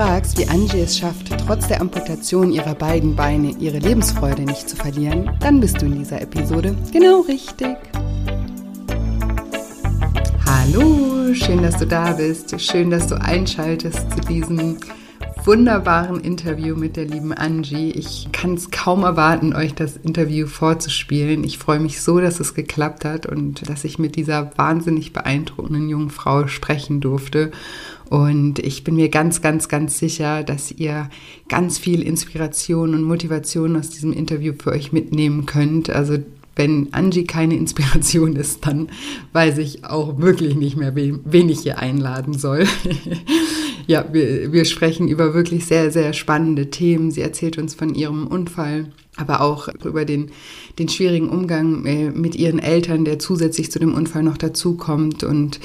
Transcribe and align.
Fragst, 0.00 0.38
wie 0.38 0.48
Angie 0.48 0.80
es 0.80 0.96
schafft, 0.96 1.28
trotz 1.46 1.68
der 1.68 1.82
Amputation 1.82 2.50
ihrer 2.52 2.74
beiden 2.74 3.14
Beine 3.14 3.54
ihre 3.58 3.80
Lebensfreude 3.80 4.44
nicht 4.44 4.66
zu 4.66 4.74
verlieren, 4.74 5.30
dann 5.40 5.60
bist 5.60 5.82
du 5.82 5.84
in 5.84 5.98
dieser 5.98 6.22
Episode 6.22 6.74
genau 6.90 7.20
richtig. 7.20 7.76
Hallo, 10.46 11.34
schön, 11.34 11.62
dass 11.62 11.76
du 11.76 11.86
da 11.86 12.12
bist. 12.12 12.58
Schön, 12.62 12.88
dass 12.88 13.08
du 13.08 13.20
einschaltest 13.20 14.10
zu 14.12 14.20
diesem 14.26 14.78
wunderbaren 15.44 16.20
Interview 16.20 16.76
mit 16.76 16.96
der 16.96 17.04
lieben 17.04 17.34
Angie. 17.34 17.90
Ich 17.90 18.28
kann 18.32 18.54
es 18.54 18.70
kaum 18.70 19.04
erwarten, 19.04 19.54
euch 19.54 19.74
das 19.74 19.98
Interview 19.98 20.46
vorzuspielen. 20.46 21.44
Ich 21.44 21.58
freue 21.58 21.80
mich 21.80 22.00
so, 22.00 22.20
dass 22.20 22.40
es 22.40 22.54
geklappt 22.54 23.04
hat 23.04 23.26
und 23.26 23.68
dass 23.68 23.84
ich 23.84 23.98
mit 23.98 24.16
dieser 24.16 24.50
wahnsinnig 24.56 25.12
beeindruckenden 25.12 25.90
jungen 25.90 26.10
Frau 26.10 26.46
sprechen 26.46 27.00
durfte. 27.00 27.52
Und 28.10 28.58
ich 28.58 28.82
bin 28.82 28.96
mir 28.96 29.08
ganz, 29.08 29.40
ganz, 29.40 29.68
ganz 29.68 29.98
sicher, 29.98 30.42
dass 30.42 30.72
ihr 30.72 31.08
ganz 31.48 31.78
viel 31.78 32.02
Inspiration 32.02 32.94
und 32.94 33.04
Motivation 33.04 33.76
aus 33.76 33.90
diesem 33.90 34.12
Interview 34.12 34.52
für 34.60 34.72
euch 34.72 34.92
mitnehmen 34.92 35.46
könnt. 35.46 35.90
Also 35.90 36.18
wenn 36.56 36.92
Angie 36.92 37.24
keine 37.24 37.56
Inspiration 37.56 38.34
ist, 38.34 38.66
dann 38.66 38.88
weiß 39.32 39.58
ich 39.58 39.84
auch 39.84 40.18
wirklich 40.18 40.56
nicht 40.56 40.76
mehr, 40.76 40.96
wen 40.96 41.48
ich 41.48 41.60
hier 41.60 41.78
einladen 41.78 42.34
soll. 42.34 42.66
ja, 43.86 44.04
wir, 44.12 44.52
wir 44.52 44.64
sprechen 44.64 45.06
über 45.06 45.32
wirklich 45.32 45.66
sehr, 45.66 45.92
sehr 45.92 46.12
spannende 46.12 46.68
Themen. 46.68 47.12
Sie 47.12 47.20
erzählt 47.20 47.58
uns 47.58 47.76
von 47.76 47.94
ihrem 47.94 48.26
Unfall, 48.26 48.86
aber 49.16 49.40
auch 49.40 49.68
über 49.84 50.04
den, 50.04 50.32
den 50.78 50.88
schwierigen 50.88 51.28
Umgang 51.28 51.86
äh, 51.86 52.10
mit 52.10 52.34
ihren 52.34 52.58
Eltern, 52.58 53.04
der 53.04 53.20
zusätzlich 53.20 53.70
zu 53.70 53.78
dem 53.78 53.94
Unfall 53.94 54.24
noch 54.24 54.36
dazukommt 54.36 55.22
und 55.22 55.60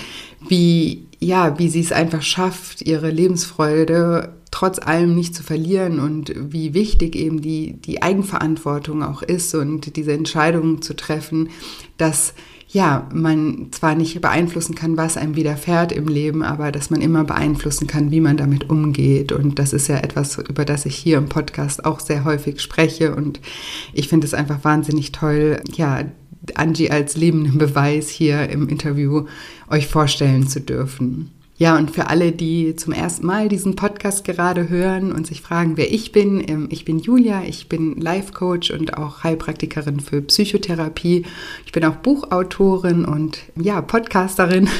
wie, 0.48 1.08
ja, 1.20 1.58
wie 1.60 1.70
sie 1.70 1.82
es 1.82 1.92
einfach 1.92 2.22
schafft, 2.22 2.82
ihre 2.82 3.10
Lebensfreude 3.10 4.34
trotz 4.52 4.80
allem 4.80 5.16
nicht 5.16 5.36
zu 5.36 5.44
verlieren 5.44 6.00
und 6.00 6.34
wie 6.36 6.74
wichtig 6.74 7.16
eben 7.16 7.42
die, 7.42 7.74
die 7.74 8.02
Eigenverantwortung 8.02 9.04
auch 9.04 9.22
ist 9.22 9.54
und 9.54 9.98
diese 9.98 10.14
Entscheidungen 10.14 10.82
zu 10.82 10.96
treffen, 10.96 11.50
dass 11.98 12.34
ja, 12.76 13.08
man 13.14 13.68
zwar 13.72 13.96
nicht 13.96 14.20
beeinflussen 14.20 14.76
kann, 14.76 14.98
was 14.98 15.16
einem 15.16 15.36
widerfährt 15.36 15.94
im 15.94 16.08
Leben, 16.08 16.44
aber 16.44 16.74
dass 16.74 16.90
man 16.90 17.00
immer 17.00 17.24
beeinflussen 17.24 17.88
kann, 17.88 18.12
wie 18.12 18.20
man 18.20 18.36
damit 18.36 18.70
umgeht. 18.70 19.32
Und 19.32 19.60
das 19.60 19.72
ist 19.72 19.88
ja 19.88 19.98
etwas, 19.98 20.38
über 20.38 20.66
das 20.66 20.86
ich 20.86 20.96
hier 20.96 21.18
im 21.18 21.30
Podcast 21.30 21.86
auch 21.86 22.02
sehr 22.02 22.26
häufig 22.26 22.60
spreche. 22.60 23.16
Und 23.16 23.40
ich 23.94 24.10
finde 24.10 24.28
es 24.28 24.34
einfach 24.34 24.64
wahnsinnig 24.64 25.14
toll, 25.14 25.62
ja, 25.74 26.04
Angie 26.54 26.92
als 26.92 27.18
lebenden 27.18 27.58
Beweis 27.58 28.10
hier 28.10 28.50
im 28.50 28.70
Interview 28.70 29.26
euch 29.70 29.88
vorstellen 29.88 30.48
zu 30.48 30.62
dürfen. 30.62 31.32
Ja, 31.58 31.78
und 31.78 31.92
für 31.92 32.08
alle, 32.10 32.34
die 32.34 32.76
zum 32.76 32.92
ersten 32.92 33.26
Mal 33.26 33.48
diesen 33.48 33.78
Podcast 33.78 34.26
gerade 34.26 34.68
hören 34.68 35.14
und 35.14 35.26
sich 35.26 35.40
fragen, 35.40 35.78
wer 35.78 35.90
ich 35.90 36.12
bin, 36.12 36.44
ähm, 36.46 36.68
ich 36.70 36.84
bin 36.84 37.00
Julia, 37.00 37.44
ich 37.48 37.70
bin 37.70 37.96
Life 37.96 38.34
Coach 38.34 38.72
und 38.72 38.98
auch 38.98 39.24
Heilpraktikerin 39.24 40.02
für 40.02 40.22
Psychotherapie. 40.22 41.26
Ich 41.66 41.72
bin 41.72 41.86
auch 41.86 41.96
Buchautorin 41.96 43.06
und 43.06 43.40
ja, 43.56 43.82
Podcasterin. 43.82 44.68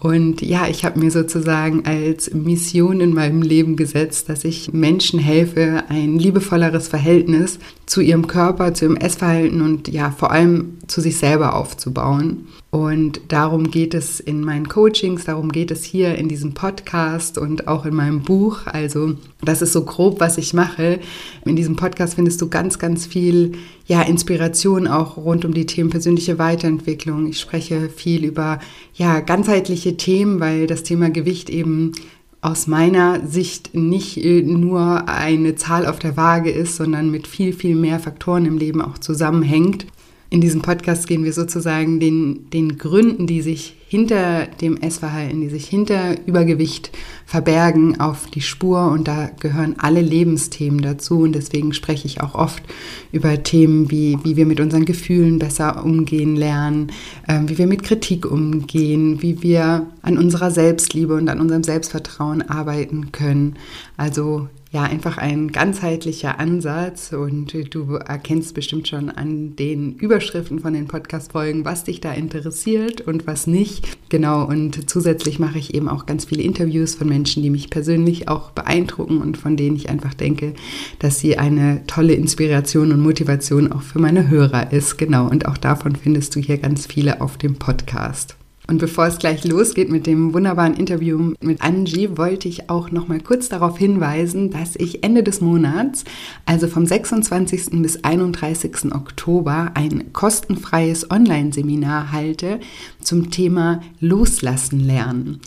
Und 0.00 0.42
ja, 0.42 0.66
ich 0.66 0.84
habe 0.84 0.98
mir 0.98 1.10
sozusagen 1.10 1.86
als 1.86 2.32
Mission 2.34 3.00
in 3.00 3.14
meinem 3.14 3.42
Leben 3.42 3.76
gesetzt, 3.76 4.28
dass 4.28 4.44
ich 4.44 4.72
Menschen 4.72 5.18
helfe, 5.18 5.84
ein 5.88 6.18
liebevolleres 6.18 6.88
Verhältnis 6.88 7.58
zu 7.86 8.00
ihrem 8.00 8.26
Körper, 8.26 8.74
zu 8.74 8.86
ihrem 8.86 8.96
Essverhalten 8.96 9.62
und 9.62 9.88
ja, 9.88 10.10
vor 10.10 10.30
allem 10.30 10.78
zu 10.88 11.00
sich 11.00 11.16
selber 11.16 11.54
aufzubauen. 11.54 12.48
Und 12.74 13.20
darum 13.28 13.70
geht 13.70 13.94
es 13.94 14.18
in 14.18 14.40
meinen 14.40 14.68
Coachings, 14.68 15.26
darum 15.26 15.52
geht 15.52 15.70
es 15.70 15.84
hier 15.84 16.16
in 16.16 16.26
diesem 16.26 16.54
Podcast 16.54 17.38
und 17.38 17.68
auch 17.68 17.86
in 17.86 17.94
meinem 17.94 18.22
Buch. 18.22 18.66
Also 18.66 19.14
das 19.42 19.62
ist 19.62 19.72
so 19.72 19.84
grob, 19.84 20.18
was 20.18 20.38
ich 20.38 20.54
mache. 20.54 20.98
In 21.44 21.54
diesem 21.54 21.76
Podcast 21.76 22.16
findest 22.16 22.42
du 22.42 22.48
ganz, 22.48 22.80
ganz 22.80 23.06
viel 23.06 23.52
ja, 23.86 24.02
Inspiration 24.02 24.88
auch 24.88 25.16
rund 25.16 25.44
um 25.44 25.54
die 25.54 25.66
Themen 25.66 25.90
persönliche 25.90 26.40
Weiterentwicklung. 26.40 27.28
Ich 27.28 27.38
spreche 27.38 27.88
viel 27.90 28.24
über 28.24 28.58
ja, 28.94 29.20
ganzheitliche 29.20 29.96
Themen, 29.96 30.40
weil 30.40 30.66
das 30.66 30.82
Thema 30.82 31.10
Gewicht 31.10 31.50
eben 31.50 31.92
aus 32.40 32.66
meiner 32.66 33.24
Sicht 33.24 33.76
nicht 33.76 34.16
nur 34.16 35.08
eine 35.08 35.54
Zahl 35.54 35.86
auf 35.86 36.00
der 36.00 36.16
Waage 36.16 36.50
ist, 36.50 36.74
sondern 36.74 37.12
mit 37.12 37.28
viel, 37.28 37.52
viel 37.52 37.76
mehr 37.76 38.00
Faktoren 38.00 38.46
im 38.46 38.58
Leben 38.58 38.82
auch 38.82 38.98
zusammenhängt. 38.98 39.86
In 40.34 40.40
diesem 40.40 40.62
Podcast 40.62 41.06
gehen 41.06 41.22
wir 41.22 41.32
sozusagen 41.32 42.00
den, 42.00 42.50
den 42.50 42.76
Gründen, 42.76 43.28
die 43.28 43.40
sich 43.40 43.76
hinter 43.86 44.46
dem 44.60 44.76
Essverhalten, 44.78 45.40
die 45.40 45.48
sich 45.48 45.68
hinter 45.68 46.16
Übergewicht 46.26 46.90
verbergen, 47.24 48.00
auf 48.00 48.26
die 48.26 48.40
Spur. 48.40 48.90
Und 48.90 49.06
da 49.06 49.30
gehören 49.38 49.76
alle 49.78 50.00
Lebensthemen 50.00 50.82
dazu. 50.82 51.20
Und 51.20 51.36
deswegen 51.36 51.72
spreche 51.72 52.08
ich 52.08 52.20
auch 52.20 52.34
oft 52.34 52.64
über 53.12 53.44
Themen 53.44 53.92
wie, 53.92 54.18
wie 54.24 54.34
wir 54.34 54.44
mit 54.44 54.58
unseren 54.58 54.86
Gefühlen 54.86 55.38
besser 55.38 55.84
umgehen 55.84 56.34
lernen, 56.34 56.90
äh, 57.28 57.38
wie 57.46 57.56
wir 57.56 57.68
mit 57.68 57.84
Kritik 57.84 58.28
umgehen, 58.28 59.22
wie 59.22 59.40
wir 59.40 59.86
an 60.02 60.18
unserer 60.18 60.50
Selbstliebe 60.50 61.14
und 61.14 61.28
an 61.28 61.38
unserem 61.38 61.62
Selbstvertrauen 61.62 62.42
arbeiten 62.42 63.12
können. 63.12 63.54
Also 63.96 64.48
ja 64.74 64.82
einfach 64.82 65.18
ein 65.18 65.52
ganzheitlicher 65.52 66.38
Ansatz 66.38 67.12
und 67.12 67.54
du 67.70 67.94
erkennst 67.94 68.54
bestimmt 68.54 68.88
schon 68.88 69.08
an 69.08 69.56
den 69.56 69.94
Überschriften 69.94 70.58
von 70.58 70.74
den 70.74 70.88
Podcast-Folgen, 70.88 71.64
was 71.64 71.84
dich 71.84 72.00
da 72.00 72.12
interessiert 72.12 73.00
und 73.00 73.26
was 73.26 73.46
nicht. 73.46 73.96
Genau, 74.08 74.44
und 74.44 74.90
zusätzlich 74.90 75.38
mache 75.38 75.58
ich 75.58 75.74
eben 75.74 75.88
auch 75.88 76.06
ganz 76.06 76.26
viele 76.26 76.42
Interviews 76.42 76.94
von 76.96 77.08
Menschen, 77.08 77.42
die 77.42 77.50
mich 77.50 77.70
persönlich 77.70 78.28
auch 78.28 78.50
beeindrucken 78.50 79.22
und 79.22 79.36
von 79.36 79.56
denen 79.56 79.76
ich 79.76 79.88
einfach 79.88 80.12
denke, 80.12 80.54
dass 80.98 81.20
sie 81.20 81.38
eine 81.38 81.86
tolle 81.86 82.14
Inspiration 82.14 82.92
und 82.92 83.00
Motivation 83.00 83.72
auch 83.72 83.82
für 83.82 84.00
meine 84.00 84.28
Hörer 84.28 84.72
ist. 84.72 84.98
Genau, 84.98 85.28
und 85.28 85.46
auch 85.46 85.56
davon 85.56 85.96
findest 85.96 86.34
du 86.34 86.40
hier 86.40 86.58
ganz 86.58 86.86
viele 86.86 87.20
auf 87.20 87.38
dem 87.38 87.56
Podcast. 87.56 88.36
Und 88.66 88.78
bevor 88.78 89.06
es 89.06 89.18
gleich 89.18 89.44
losgeht 89.44 89.90
mit 89.90 90.06
dem 90.06 90.32
wunderbaren 90.32 90.74
Interview 90.74 91.34
mit 91.42 91.60
Angie, 91.60 92.16
wollte 92.16 92.48
ich 92.48 92.70
auch 92.70 92.90
noch 92.90 93.08
mal 93.08 93.20
kurz 93.20 93.50
darauf 93.50 93.76
hinweisen, 93.76 94.50
dass 94.50 94.74
ich 94.76 95.04
Ende 95.04 95.22
des 95.22 95.42
Monats, 95.42 96.04
also 96.46 96.66
vom 96.66 96.86
26. 96.86 97.82
bis 97.82 98.02
31. 98.04 98.94
Oktober, 98.94 99.72
ein 99.74 100.14
kostenfreies 100.14 101.10
Online-Seminar 101.10 102.10
halte 102.10 102.58
zum 103.00 103.30
Thema 103.30 103.82
Loslassen 104.00 104.80
lernen. 104.80 105.40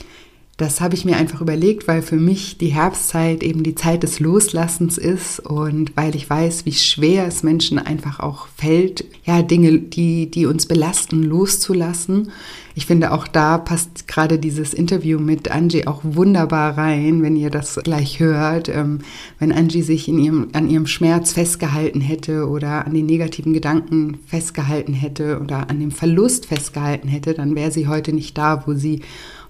Das 0.58 0.82
habe 0.82 0.96
ich 0.96 1.06
mir 1.06 1.18
einfach 1.18 1.40
überlegt, 1.40 1.88
weil 1.88 2.02
für 2.02 2.16
mich 2.16 2.58
die 2.58 2.70
Herbstzeit 2.70 3.44
eben 3.44 3.62
die 3.62 3.76
Zeit 3.76 4.02
des 4.02 4.20
Loslassens 4.20 4.98
ist 4.98 5.40
und 5.40 5.96
weil 5.96 6.16
ich 6.16 6.28
weiß, 6.28 6.66
wie 6.66 6.74
schwer 6.74 7.28
es 7.28 7.44
Menschen 7.44 7.78
einfach 7.78 8.20
auch 8.20 8.48
fällt, 8.58 9.06
ja, 9.24 9.44
Dinge, 9.44 9.78
die, 9.78 10.32
die 10.32 10.48
uns 10.48 10.66
belasten, 10.66 11.22
loszulassen. 11.22 12.32
Ich 12.74 12.88
finde 12.88 13.12
auch 13.12 13.28
da 13.28 13.60
passt 13.60 14.08
gerade 14.08 14.40
dieses 14.40 14.74
Interview 14.74 15.20
mit 15.20 15.52
Angie 15.52 15.86
auch 15.86 16.02
wunderbar 16.04 16.76
rein, 16.76 17.22
wenn 17.22 17.36
ihr 17.36 17.52
das 17.52 17.80
gleich 17.84 18.20
hört. 18.20 18.68
Ähm, 18.68 19.00
wenn 19.38 19.52
Angie 19.52 19.84
sich 19.84 20.08
in 20.08 20.18
ihrem, 20.18 20.48
an 20.54 20.70
ihrem 20.72 20.88
Schmerz 20.88 21.34
festgehalten 21.34 22.02
hätte 22.02 22.48
oder 22.48 22.88
an 22.88 22.96
den 22.96 23.06
negativen 23.06 23.54
Gedanken 23.54 24.18
festgehalten 24.26 24.94
hätte 24.94 25.40
oder 25.40 25.70
an 25.70 25.80
dem 25.80 25.92
Verlust 25.92 26.48
festgehalten 26.48 27.10
hätte, 27.10 27.36
dann 27.36 27.56
wäre 27.56 27.72
sie 27.72 27.88
heute 27.88 28.12
nicht 28.12 28.36
da, 28.40 28.64
wo 28.66 28.74
sie 28.74 29.02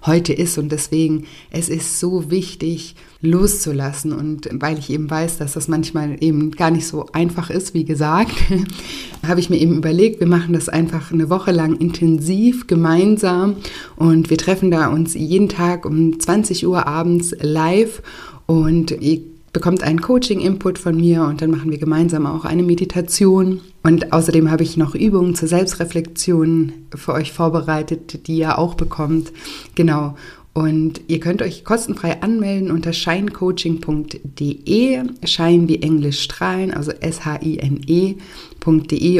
heute 0.06 0.32
ist. 0.32 0.58
Und 0.58 0.70
deswegen, 0.70 1.26
es 1.50 1.68
ist 1.68 2.00
so 2.00 2.30
wichtig, 2.30 2.94
loszulassen. 3.20 4.12
Und 4.12 4.48
weil 4.52 4.78
ich 4.78 4.90
eben 4.90 5.10
weiß, 5.10 5.38
dass 5.38 5.52
das 5.52 5.68
manchmal 5.68 6.16
eben 6.20 6.52
gar 6.52 6.70
nicht 6.70 6.86
so 6.86 7.06
einfach 7.12 7.50
ist, 7.50 7.74
wie 7.74 7.84
gesagt, 7.84 8.34
habe 9.26 9.40
ich 9.40 9.50
mir 9.50 9.56
eben 9.56 9.76
überlegt, 9.76 10.20
wir 10.20 10.26
machen 10.26 10.52
das 10.52 10.68
einfach 10.68 11.12
eine 11.12 11.28
Woche 11.30 11.50
lang 11.50 11.76
intensiv 11.76 12.66
gemeinsam 12.66 13.56
und 13.96 14.30
wir 14.30 14.38
treffen 14.38 14.70
da 14.70 14.88
uns 14.88 15.14
jeden 15.14 15.48
Tag 15.48 15.84
um 15.84 16.18
20 16.18 16.66
Uhr 16.66 16.86
abends 16.86 17.34
live 17.40 18.02
und 18.46 18.92
ihr 18.92 19.20
bekommt 19.58 19.82
einen 19.82 20.00
Coaching-Input 20.00 20.78
von 20.78 20.96
mir 20.96 21.24
und 21.24 21.42
dann 21.42 21.50
machen 21.50 21.72
wir 21.72 21.78
gemeinsam 21.78 22.26
auch 22.26 22.44
eine 22.44 22.62
Meditation. 22.62 23.60
Und 23.82 24.12
außerdem 24.12 24.52
habe 24.52 24.62
ich 24.62 24.76
noch 24.76 24.94
Übungen 24.94 25.34
zur 25.34 25.48
Selbstreflexion 25.48 26.72
für 26.94 27.12
euch 27.12 27.32
vorbereitet, 27.32 28.28
die 28.28 28.38
ihr 28.38 28.56
auch 28.56 28.74
bekommt. 28.74 29.32
Genau. 29.74 30.14
Und 30.52 31.00
ihr 31.08 31.18
könnt 31.18 31.42
euch 31.42 31.64
kostenfrei 31.64 32.22
anmelden 32.22 32.70
unter 32.70 32.92
shinecoaching.de, 32.92 35.02
Shine 35.24 35.68
wie 35.68 35.82
Englisch 35.82 36.22
strahlen, 36.22 36.72
also 36.72 36.92
S-H-I-N-E.de 36.92 38.14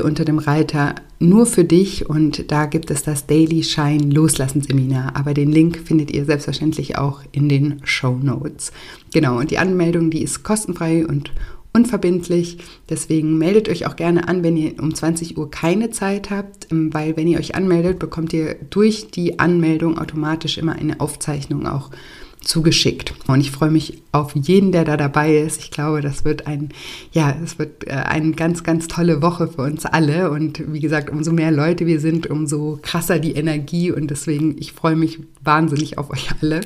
unter 0.03 0.25
dem 0.25 0.39
Reiter 0.39 0.95
nur 1.19 1.47
für 1.47 1.65
dich 1.65 2.09
und 2.09 2.51
da 2.51 2.67
gibt 2.67 2.91
es 2.91 3.03
das 3.03 3.27
Daily 3.27 3.63
Shine 3.63 4.13
Loslassen 4.13 4.63
Seminar. 4.63 5.17
Aber 5.17 5.35
den 5.35 5.51
Link 5.51 5.79
findet 5.85 6.11
ihr 6.13 6.25
selbstverständlich 6.25 6.97
auch 6.97 7.23
in 7.33 7.49
den 7.49 7.81
Show 7.85 8.19
Notes. 8.23 8.73
Genau, 9.13 9.39
und 9.39 9.51
die 9.51 9.59
Anmeldung, 9.59 10.11
die 10.11 10.23
ist 10.23 10.43
kostenfrei 10.45 11.07
und 11.07 11.33
unverbindlich. 11.73 12.59
Deswegen 12.89 13.39
meldet 13.39 13.69
euch 13.69 13.87
auch 13.87 13.97
gerne 13.97 14.29
an, 14.29 14.43
wenn 14.43 14.57
ihr 14.57 14.81
um 14.81 14.95
20 14.95 15.37
Uhr 15.37 15.51
keine 15.51 15.91
Zeit 15.91 16.31
habt, 16.31 16.71
ähm, 16.73 16.93
weil 16.93 17.17
wenn 17.17 17.29
ihr 17.29 17.39
euch 17.39 17.55
anmeldet, 17.55 17.99
bekommt 17.99 18.33
ihr 18.33 18.57
durch 18.71 19.11
die 19.11 19.39
Anmeldung 19.39 19.99
automatisch 19.99 20.59
immer 20.59 20.73
eine 20.73 21.01
Aufzeichnung 21.01 21.67
auch 21.67 21.91
zugeschickt. 22.41 23.15
Und 23.27 23.41
ich 23.41 23.51
freue 23.51 23.71
mich 23.71 24.03
auf 24.13 24.35
jeden, 24.35 24.73
der 24.73 24.85
da 24.85 24.97
dabei 24.97 25.37
ist. 25.37 25.63
Ich 25.63 25.71
glaube, 25.71 26.01
das 26.01 26.25
wird 26.25 26.47
ein, 26.47 26.71
ja, 27.13 27.37
es 27.43 27.59
wird 27.59 27.87
äh, 27.87 27.93
eine 27.93 28.33
ganz, 28.33 28.63
ganz 28.63 28.89
tolle 28.89 29.23
Woche 29.23 29.49
für 29.49 29.63
uns 29.63 29.85
alle. 29.85 30.31
Und 30.31 30.73
wie 30.73 30.81
gesagt, 30.81 31.11
umso 31.11 31.33
mehr 31.33 31.51
Leute 31.51 31.87
wir 31.87 32.01
sind, 32.01 32.29
umso 32.29 32.79
krasser 32.83 33.19
die 33.19 33.33
Energie. 33.33 33.91
Und 33.93 34.11
deswegen, 34.11 34.57
ich 34.59 34.73
freue 34.73 34.97
mich 34.97 35.21
wahnsinnig 35.43 35.99
auf 35.99 36.11
euch 36.11 36.29
alle. 36.41 36.61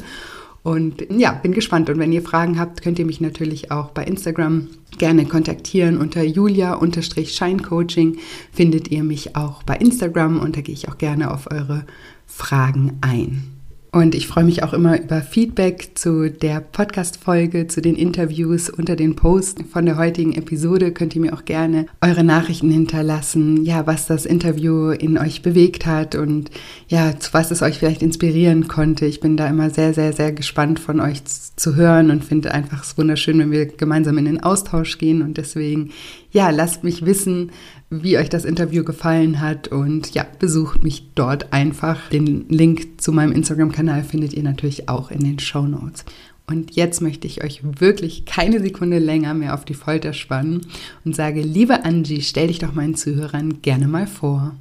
Und 0.63 1.07
ja, 1.11 1.33
bin 1.33 1.53
gespannt. 1.53 1.91
Und 1.91 1.99
wenn 1.99 2.13
ihr 2.13 2.23
Fragen 2.23 2.59
habt, 2.59 2.83
könnt 2.83 2.99
ihr 2.99 3.07
mich 3.07 3.21
natürlich 3.21 3.71
auch 3.73 3.91
bei 3.91 4.05
Instagram 4.05 4.69
gerne 4.99 5.25
kontaktieren. 5.25 5.99
Unter 5.99 6.23
julia-scheincoaching 6.23 8.19
findet 8.53 8.89
ihr 8.89 9.03
mich 9.03 9.35
auch 9.35 9.65
bei 9.65 9.77
Instagram 9.77 10.39
und 10.39 10.57
da 10.57 10.61
gehe 10.61 10.75
ich 10.75 10.89
auch 10.89 10.99
gerne 10.99 11.33
auf 11.33 11.51
eure 11.51 11.85
Fragen 12.27 12.99
ein. 13.01 13.52
Und 13.95 14.15
ich 14.15 14.27
freue 14.27 14.45
mich 14.45 14.63
auch 14.63 14.73
immer 14.73 14.99
über 14.99 15.21
Feedback 15.21 15.91
zu 15.97 16.31
der 16.31 16.61
Podcast-Folge, 16.61 17.67
zu 17.67 17.83
den 17.83 17.95
Interviews 17.95 18.71
unter 18.71 18.97
den 18.97 19.17
Posts 19.17 19.65
von 19.71 19.85
der 19.85 19.99
heutigen 19.99 20.33
Episode. 20.33 20.93
Könnt 20.93 21.15
ihr 21.15 21.21
mir 21.21 21.35
auch 21.35 21.45
gerne 21.45 21.85
eure 22.01 22.25
Nachrichten 22.25 22.71
hinterlassen, 22.71 23.63
ja, 23.67 23.87
was 23.87 24.07
das 24.07 24.25
Interview 24.25 24.93
in 24.93 25.19
euch 25.19 25.43
bewegt 25.43 25.85
hat 25.85 26.15
und 26.15 26.51
ja, 26.89 27.21
zu 27.21 27.35
was 27.35 27.51
es 27.51 27.61
euch 27.61 27.81
vielleicht 27.81 28.01
inspirieren 28.01 28.67
konnte. 28.67 29.05
Ich 29.05 29.21
bin 29.21 29.37
da 29.37 29.47
immer 29.47 29.69
sehr, 29.69 29.93
sehr, 29.93 30.15
sehr 30.15 30.33
gespannt 30.33 30.81
von 30.81 30.99
euch 30.99 31.23
zu 31.27 31.77
hören 31.77 32.11
und 32.11 32.25
finde 32.25 32.55
einfach 32.55 32.85
es 32.85 32.97
wunderschön, 32.97 33.39
wenn 33.41 33.51
wir 33.51 33.67
gemeinsam 33.67 34.17
in 34.17 34.25
den 34.25 34.43
Austausch 34.43 34.97
gehen. 34.97 35.21
Und 35.21 35.37
deswegen, 35.37 35.91
ja, 36.31 36.49
lasst 36.49 36.83
mich 36.83 37.05
wissen, 37.05 37.51
wie 37.93 38.17
euch 38.17 38.31
das 38.31 38.47
Interview 38.47 38.85
gefallen 38.85 39.41
hat 39.41 39.69
und 39.69 40.15
ja, 40.15 40.25
besucht 40.39 40.83
mich 40.83 41.09
dort 41.15 41.53
einfach. 41.53 42.09
Den 42.09 42.49
Link 42.49 43.01
zu 43.03 43.13
meinem 43.13 43.33
Instagram-Kanal 43.33 44.03
findet 44.03 44.33
ihr 44.33 44.43
natürlich 44.43 44.89
auch 44.89 45.11
in 45.11 45.21
den 45.21 45.39
Show 45.39 45.63
Notes. 45.63 46.05
Und 46.47 46.75
jetzt 46.75 47.03
möchte 47.03 47.27
ich 47.27 47.45
euch 47.45 47.61
wirklich 47.63 48.25
keine 48.25 48.61
Sekunde 48.61 48.99
länger 48.99 49.35
mehr 49.35 49.55
auf 49.55 49.65
die 49.65 49.75
Folter 49.75 50.13
spannen 50.15 50.67
und 51.05 51.15
sage, 51.15 51.43
liebe 51.43 51.85
Angie, 51.85 52.23
stell 52.23 52.49
dich 52.49 52.59
doch 52.59 52.73
meinen 52.73 52.95
Zuhörern 52.95 53.61
gerne 53.61 53.89
mal 53.89 54.07
vor. 54.07 54.55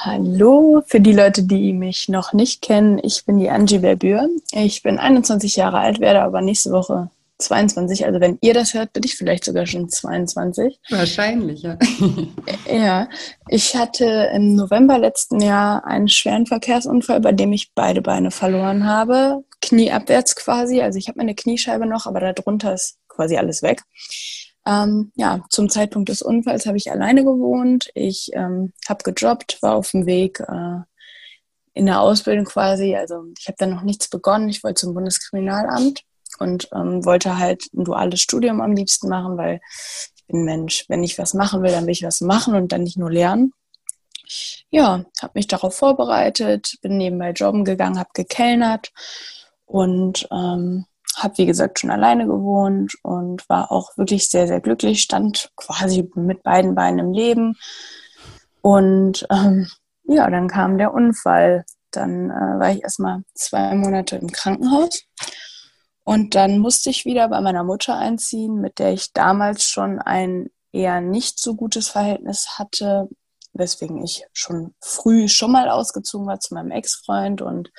Hallo, 0.00 0.82
für 0.86 1.00
die 1.00 1.12
Leute, 1.12 1.42
die 1.42 1.72
mich 1.72 2.08
noch 2.08 2.32
nicht 2.32 2.62
kennen, 2.62 2.98
ich 3.02 3.24
bin 3.26 3.38
die 3.38 3.50
Angie 3.50 3.80
Verbür. 3.80 4.28
Ich 4.52 4.82
bin 4.82 4.98
21 4.98 5.56
Jahre 5.56 5.78
alt, 5.78 6.00
werde 6.00 6.22
aber 6.22 6.40
nächste 6.40 6.70
Woche 6.70 7.10
22. 7.44 8.06
Also 8.06 8.20
wenn 8.20 8.38
ihr 8.40 8.54
das 8.54 8.74
hört, 8.74 8.92
bin 8.92 9.02
ich 9.04 9.14
vielleicht 9.14 9.44
sogar 9.44 9.66
schon 9.66 9.88
22. 9.88 10.80
Wahrscheinlich, 10.90 11.62
ja. 11.62 11.78
ja, 12.70 13.08
ich 13.48 13.76
hatte 13.76 14.30
im 14.34 14.54
November 14.54 14.98
letzten 14.98 15.40
Jahr 15.40 15.86
einen 15.86 16.08
schweren 16.08 16.46
Verkehrsunfall, 16.46 17.20
bei 17.20 17.32
dem 17.32 17.52
ich 17.52 17.72
beide 17.74 18.02
Beine 18.02 18.30
verloren 18.30 18.86
habe. 18.86 19.44
Knieabwärts 19.60 20.36
quasi. 20.36 20.80
Also 20.82 20.98
ich 20.98 21.08
habe 21.08 21.18
meine 21.18 21.34
Kniescheibe 21.34 21.86
noch, 21.86 22.06
aber 22.06 22.20
darunter 22.32 22.74
ist 22.74 22.98
quasi 23.08 23.36
alles 23.36 23.62
weg. 23.62 23.82
Ähm, 24.66 25.12
ja, 25.14 25.44
zum 25.50 25.68
Zeitpunkt 25.68 26.08
des 26.08 26.22
Unfalls 26.22 26.66
habe 26.66 26.78
ich 26.78 26.90
alleine 26.90 27.24
gewohnt. 27.24 27.90
Ich 27.94 28.30
ähm, 28.32 28.72
habe 28.88 29.12
gejobbt, 29.12 29.58
war 29.60 29.74
auf 29.74 29.90
dem 29.90 30.06
Weg 30.06 30.40
äh, 30.40 30.80
in 31.74 31.86
der 31.86 32.00
Ausbildung 32.00 32.46
quasi. 32.46 32.96
Also 32.96 33.24
ich 33.38 33.46
habe 33.46 33.56
dann 33.58 33.70
noch 33.70 33.82
nichts 33.82 34.08
begonnen. 34.08 34.48
Ich 34.48 34.64
wollte 34.64 34.80
zum 34.80 34.94
Bundeskriminalamt 34.94 36.02
und 36.38 36.68
ähm, 36.74 37.04
wollte 37.04 37.38
halt 37.38 37.64
ein 37.74 37.84
duales 37.84 38.20
Studium 38.20 38.60
am 38.60 38.72
liebsten 38.72 39.08
machen, 39.08 39.36
weil 39.36 39.60
ich 40.16 40.24
bin 40.26 40.44
Mensch, 40.44 40.84
wenn 40.88 41.02
ich 41.02 41.18
was 41.18 41.34
machen 41.34 41.62
will, 41.62 41.70
dann 41.70 41.86
will 41.86 41.92
ich 41.92 42.02
was 42.02 42.20
machen 42.20 42.54
und 42.54 42.72
dann 42.72 42.82
nicht 42.82 42.98
nur 42.98 43.10
lernen. 43.10 43.52
Ja, 44.70 45.04
habe 45.20 45.32
mich 45.34 45.46
darauf 45.46 45.76
vorbereitet, 45.76 46.78
bin 46.82 46.96
nebenbei 46.96 47.30
jobben 47.30 47.64
gegangen, 47.64 47.98
habe 47.98 48.10
gekellnert 48.14 48.92
und 49.66 50.26
ähm, 50.30 50.86
habe, 51.16 51.38
wie 51.38 51.46
gesagt, 51.46 51.78
schon 51.78 51.90
alleine 51.90 52.26
gewohnt 52.26 52.94
und 53.02 53.48
war 53.48 53.70
auch 53.70 53.96
wirklich 53.96 54.28
sehr, 54.28 54.46
sehr 54.46 54.60
glücklich, 54.60 55.02
stand 55.02 55.50
quasi 55.56 56.10
mit 56.14 56.42
beiden 56.42 56.74
Beinen 56.74 56.98
im 56.98 57.12
Leben. 57.12 57.56
Und 58.62 59.26
ähm, 59.30 59.68
ja, 60.04 60.28
dann 60.30 60.48
kam 60.48 60.78
der 60.78 60.92
Unfall. 60.92 61.64
Dann 61.90 62.30
äh, 62.30 62.58
war 62.58 62.72
ich 62.72 62.82
erstmal 62.82 63.22
zwei 63.34 63.74
Monate 63.74 64.16
im 64.16 64.32
Krankenhaus 64.32 65.04
und 66.04 66.34
dann 66.34 66.58
musste 66.58 66.90
ich 66.90 67.06
wieder 67.06 67.28
bei 67.28 67.40
meiner 67.40 67.64
Mutter 67.64 67.96
einziehen, 67.96 68.60
mit 68.60 68.78
der 68.78 68.92
ich 68.92 69.12
damals 69.12 69.64
schon 69.64 69.98
ein 69.98 70.50
eher 70.70 71.00
nicht 71.00 71.38
so 71.38 71.54
gutes 71.54 71.88
Verhältnis 71.88 72.58
hatte, 72.58 73.08
weswegen 73.54 74.02
ich 74.02 74.26
schon 74.32 74.74
früh 74.80 75.28
schon 75.28 75.52
mal 75.52 75.70
ausgezogen 75.70 76.26
war 76.26 76.40
zu 76.40 76.54
meinem 76.54 76.72
Ex-Freund. 76.72 77.40
Und 77.40 77.72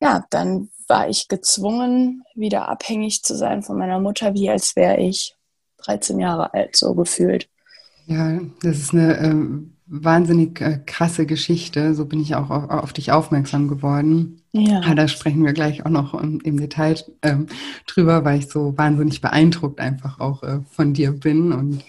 ja, 0.00 0.24
dann 0.30 0.70
war 0.88 1.08
ich 1.08 1.28
gezwungen, 1.28 2.24
wieder 2.34 2.68
abhängig 2.68 3.22
zu 3.22 3.36
sein 3.36 3.62
von 3.62 3.78
meiner 3.78 4.00
Mutter, 4.00 4.34
wie 4.34 4.50
als 4.50 4.74
wäre 4.74 4.96
ich 4.98 5.36
13 5.78 6.18
Jahre 6.18 6.52
alt, 6.52 6.74
so 6.74 6.94
gefühlt. 6.94 7.48
Ja, 8.06 8.40
das 8.62 8.78
ist 8.78 8.94
eine 8.94 9.18
ähm, 9.18 9.75
wahnsinnig 9.86 10.60
äh, 10.60 10.80
krasse 10.84 11.26
Geschichte. 11.26 11.94
So 11.94 12.06
bin 12.06 12.20
ich 12.20 12.34
auch 12.34 12.50
auf, 12.50 12.70
auf 12.70 12.92
dich 12.92 13.12
aufmerksam 13.12 13.68
geworden. 13.68 14.42
Ja. 14.52 14.80
ja. 14.80 14.94
Da 14.94 15.08
sprechen 15.08 15.44
wir 15.44 15.52
gleich 15.52 15.86
auch 15.86 15.90
noch 15.90 16.14
im, 16.14 16.40
im 16.40 16.58
Detail 16.58 16.96
ähm, 17.22 17.46
drüber, 17.86 18.24
weil 18.24 18.38
ich 18.38 18.48
so 18.48 18.76
wahnsinnig 18.76 19.20
beeindruckt 19.20 19.80
einfach 19.80 20.18
auch 20.20 20.42
äh, 20.42 20.60
von 20.70 20.92
dir 20.92 21.12
bin. 21.12 21.52
Und 21.52 21.84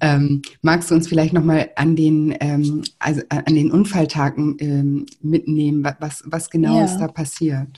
ähm, 0.00 0.42
magst 0.62 0.90
du 0.90 0.94
uns 0.94 1.08
vielleicht 1.08 1.32
nochmal 1.32 1.70
an 1.76 1.96
den, 1.96 2.34
ähm, 2.40 2.82
also 2.98 3.22
an 3.28 3.54
den 3.54 3.70
Unfalltagen 3.70 4.56
ähm, 4.58 5.06
mitnehmen? 5.22 5.86
Was, 6.00 6.24
was 6.26 6.50
genau 6.50 6.78
ja. 6.78 6.84
ist 6.84 6.98
da 6.98 7.08
passiert? 7.08 7.68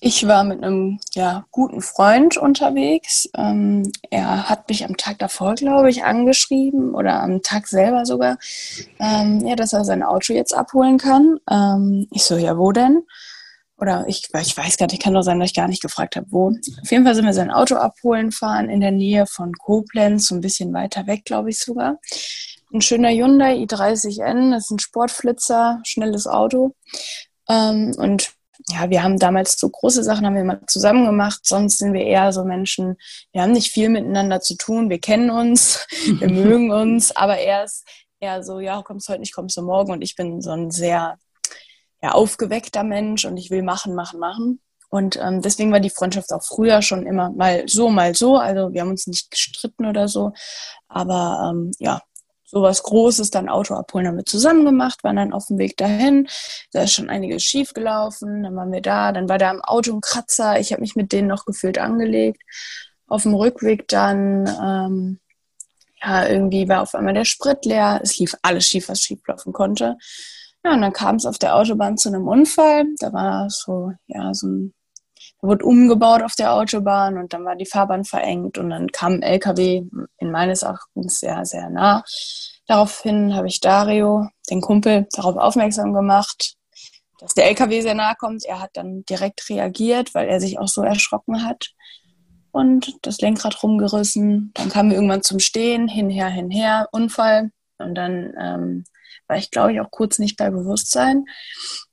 Ich 0.00 0.26
war 0.26 0.44
mit 0.44 0.62
einem 0.62 1.00
ja, 1.14 1.46
guten 1.50 1.80
Freund 1.80 2.36
unterwegs. 2.36 3.30
Ähm, 3.34 3.90
er 4.10 4.48
hat 4.48 4.68
mich 4.68 4.84
am 4.84 4.98
Tag 4.98 5.18
davor, 5.18 5.54
glaube 5.54 5.88
ich, 5.88 6.04
angeschrieben 6.04 6.94
oder 6.94 7.22
am 7.22 7.42
Tag 7.42 7.66
selber 7.66 8.04
sogar, 8.04 8.36
ähm, 9.00 9.40
ja, 9.46 9.56
dass 9.56 9.72
er 9.72 9.84
sein 9.84 10.02
Auto 10.02 10.34
jetzt 10.34 10.54
abholen 10.54 10.98
kann. 10.98 11.38
Ähm, 11.50 12.08
ich 12.10 12.24
so, 12.24 12.36
ja, 12.36 12.58
wo 12.58 12.72
denn? 12.72 13.04
Oder 13.78 14.04
ich, 14.06 14.28
ich 14.34 14.56
weiß 14.56 14.76
gar 14.76 14.86
nicht, 14.86 15.02
kann 15.02 15.14
doch 15.14 15.22
sein, 15.22 15.38
dass 15.38 15.50
ich 15.50 15.56
gar 15.56 15.68
nicht 15.68 15.82
gefragt 15.82 16.16
habe, 16.16 16.26
wo. 16.30 16.48
Auf 16.48 16.90
jeden 16.90 17.04
Fall 17.04 17.14
sind 17.14 17.26
wir 17.26 17.34
sein 17.34 17.50
Auto 17.50 17.76
abholen 17.76 18.32
fahren 18.32 18.68
in 18.68 18.80
der 18.80 18.92
Nähe 18.92 19.26
von 19.26 19.52
Koblenz, 19.54 20.28
so 20.28 20.34
ein 20.34 20.40
bisschen 20.42 20.72
weiter 20.74 21.06
weg, 21.06 21.24
glaube 21.24 21.50
ich 21.50 21.58
sogar. 21.58 21.98
Ein 22.72 22.82
schöner 22.82 23.10
Hyundai 23.10 23.54
i30N, 23.54 24.50
das 24.50 24.64
ist 24.64 24.70
ein 24.70 24.78
Sportflitzer, 24.78 25.80
schnelles 25.84 26.26
Auto. 26.26 26.74
Ähm, 27.48 27.94
und 27.96 28.32
ja, 28.68 28.90
wir 28.90 29.02
haben 29.02 29.18
damals 29.18 29.58
so 29.58 29.68
große 29.68 30.02
Sachen 30.02 30.26
haben 30.26 30.36
wir 30.36 30.44
mal 30.44 30.60
zusammen 30.66 31.06
gemacht. 31.06 31.40
Sonst 31.44 31.78
sind 31.78 31.92
wir 31.92 32.02
eher 32.02 32.32
so 32.32 32.44
Menschen, 32.44 32.96
wir 33.32 33.42
haben 33.42 33.52
nicht 33.52 33.70
viel 33.70 33.88
miteinander 33.88 34.40
zu 34.40 34.56
tun. 34.56 34.90
Wir 34.90 35.00
kennen 35.00 35.30
uns, 35.30 35.86
wir 36.18 36.28
mögen 36.28 36.70
uns, 36.70 37.14
aber 37.14 37.38
er 37.38 37.64
ist 37.64 37.84
eher 38.20 38.42
so, 38.42 38.60
ja, 38.60 38.82
kommst 38.82 39.08
heute 39.08 39.20
nicht, 39.20 39.34
kommst 39.34 39.56
du 39.56 39.62
morgen. 39.62 39.92
Und 39.92 40.02
ich 40.02 40.16
bin 40.16 40.40
so 40.40 40.50
ein 40.50 40.70
sehr 40.70 41.18
ja, 42.02 42.12
aufgeweckter 42.12 42.84
Mensch 42.84 43.24
und 43.24 43.36
ich 43.36 43.50
will 43.50 43.62
machen, 43.62 43.94
machen, 43.94 44.20
machen. 44.20 44.60
Und 44.88 45.16
ähm, 45.16 45.42
deswegen 45.42 45.72
war 45.72 45.80
die 45.80 45.90
Freundschaft 45.90 46.32
auch 46.32 46.44
früher 46.44 46.80
schon 46.80 47.06
immer 47.06 47.30
mal 47.30 47.64
so, 47.66 47.90
mal 47.90 48.14
so. 48.14 48.36
Also 48.36 48.72
wir 48.72 48.82
haben 48.82 48.90
uns 48.90 49.06
nicht 49.06 49.30
gestritten 49.30 49.86
oder 49.86 50.08
so. 50.08 50.32
Aber 50.88 51.50
ähm, 51.50 51.72
ja, 51.78 52.00
sowas 52.46 52.82
Großes, 52.82 53.30
dann 53.30 53.48
Auto 53.48 53.74
abholen, 53.74 54.06
haben 54.06 54.16
wir 54.16 54.24
zusammen 54.24 54.64
gemacht, 54.64 55.04
waren 55.04 55.16
dann 55.16 55.32
auf 55.32 55.46
dem 55.46 55.58
Weg 55.58 55.76
dahin. 55.76 56.28
Da 56.72 56.82
ist 56.82 56.94
schon 56.94 57.10
einiges 57.10 57.42
schief 57.42 57.74
gelaufen. 57.74 58.44
Dann 58.44 58.56
waren 58.56 58.72
wir 58.72 58.80
da, 58.80 59.12
dann 59.12 59.28
war 59.28 59.38
da 59.38 59.50
im 59.50 59.60
Auto 59.62 59.92
ein 59.92 60.00
Kratzer. 60.00 60.58
Ich 60.58 60.72
habe 60.72 60.80
mich 60.80 60.96
mit 60.96 61.12
denen 61.12 61.28
noch 61.28 61.44
gefühlt 61.44 61.78
angelegt. 61.78 62.42
Auf 63.08 63.24
dem 63.24 63.34
Rückweg 63.34 63.88
dann, 63.88 64.46
ähm, 64.46 65.20
ja, 66.02 66.26
irgendwie 66.28 66.68
war 66.68 66.82
auf 66.82 66.94
einmal 66.94 67.14
der 67.14 67.24
Sprit 67.24 67.64
leer. 67.64 68.00
Es 68.02 68.18
lief 68.18 68.34
alles 68.42 68.66
schief, 68.66 68.88
was 68.88 69.00
schief 69.00 69.20
laufen 69.26 69.52
konnte. 69.52 69.96
Ja, 70.64 70.74
und 70.74 70.80
dann 70.80 70.92
kam 70.92 71.16
es 71.16 71.26
auf 71.26 71.38
der 71.38 71.56
Autobahn 71.56 71.96
zu 71.96 72.08
einem 72.08 72.28
Unfall. 72.28 72.84
Da 72.98 73.12
war 73.12 73.50
so, 73.50 73.92
ja, 74.06 74.32
so 74.34 74.46
ein 74.48 74.74
wurde 75.42 75.64
umgebaut 75.64 76.22
auf 76.22 76.34
der 76.34 76.52
Autobahn 76.52 77.18
und 77.18 77.32
dann 77.32 77.44
war 77.44 77.56
die 77.56 77.66
Fahrbahn 77.66 78.04
verengt 78.04 78.58
und 78.58 78.70
dann 78.70 78.88
kam 78.88 79.14
ein 79.14 79.22
LKW 79.22 79.84
in 80.18 80.30
meines 80.30 80.62
Erachtens 80.62 81.20
sehr, 81.20 81.44
sehr 81.44 81.70
nah. 81.70 82.02
Daraufhin 82.66 83.34
habe 83.34 83.46
ich 83.46 83.60
Dario, 83.60 84.28
den 84.50 84.60
Kumpel, 84.60 85.06
darauf 85.12 85.36
aufmerksam 85.36 85.92
gemacht, 85.92 86.56
dass 87.18 87.34
der 87.34 87.46
LKW 87.46 87.80
sehr 87.80 87.94
nahe 87.94 88.14
kommt. 88.18 88.44
Er 88.44 88.60
hat 88.60 88.70
dann 88.74 89.04
direkt 89.04 89.48
reagiert, 89.48 90.14
weil 90.14 90.28
er 90.28 90.40
sich 90.40 90.58
auch 90.58 90.68
so 90.68 90.82
erschrocken 90.82 91.44
hat 91.46 91.70
und 92.50 92.94
das 93.02 93.20
Lenkrad 93.20 93.62
rumgerissen. 93.62 94.50
Dann 94.54 94.68
kamen 94.70 94.90
wir 94.90 94.96
irgendwann 94.96 95.22
zum 95.22 95.38
Stehen, 95.38 95.88
hinher, 95.88 96.28
hinher, 96.28 96.88
Unfall. 96.90 97.50
Und 97.78 97.94
dann 97.94 98.32
ähm, 98.40 98.84
war 99.28 99.36
ich, 99.36 99.50
glaube 99.50 99.72
ich, 99.72 99.80
auch 99.80 99.90
kurz 99.90 100.18
nicht 100.18 100.36
bei 100.36 100.50
Bewusstsein. 100.50 101.24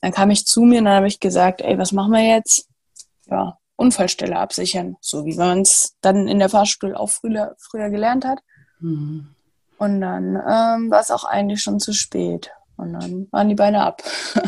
Dann 0.01 0.11
kam 0.11 0.29
ich 0.31 0.45
zu 0.45 0.61
mir 0.61 0.79
und 0.79 0.85
dann 0.85 0.95
habe 0.95 1.07
ich 1.07 1.19
gesagt, 1.19 1.61
ey, 1.61 1.77
was 1.77 1.91
machen 1.91 2.13
wir 2.13 2.23
jetzt? 2.23 2.67
Ja, 3.25 3.57
Unfallstelle 3.75 4.37
absichern, 4.37 4.97
so 5.01 5.25
wie 5.25 5.35
man 5.35 5.61
es 5.61 5.95
dann 6.01 6.27
in 6.27 6.39
der 6.39 6.49
Fahrstuhl 6.49 6.95
auch 6.95 7.09
früher, 7.09 7.55
früher 7.57 7.89
gelernt 7.89 8.25
hat. 8.25 8.39
Mhm. 8.79 9.29
Und 9.77 10.01
dann 10.01 10.35
ähm, 10.35 10.91
war 10.91 11.01
es 11.01 11.11
auch 11.11 11.23
eigentlich 11.23 11.61
schon 11.61 11.79
zu 11.79 11.93
spät. 11.93 12.51
Und 12.77 12.93
dann 12.93 13.27
waren 13.31 13.49
die 13.49 13.55
Beine 13.55 13.81
ab. 13.81 14.03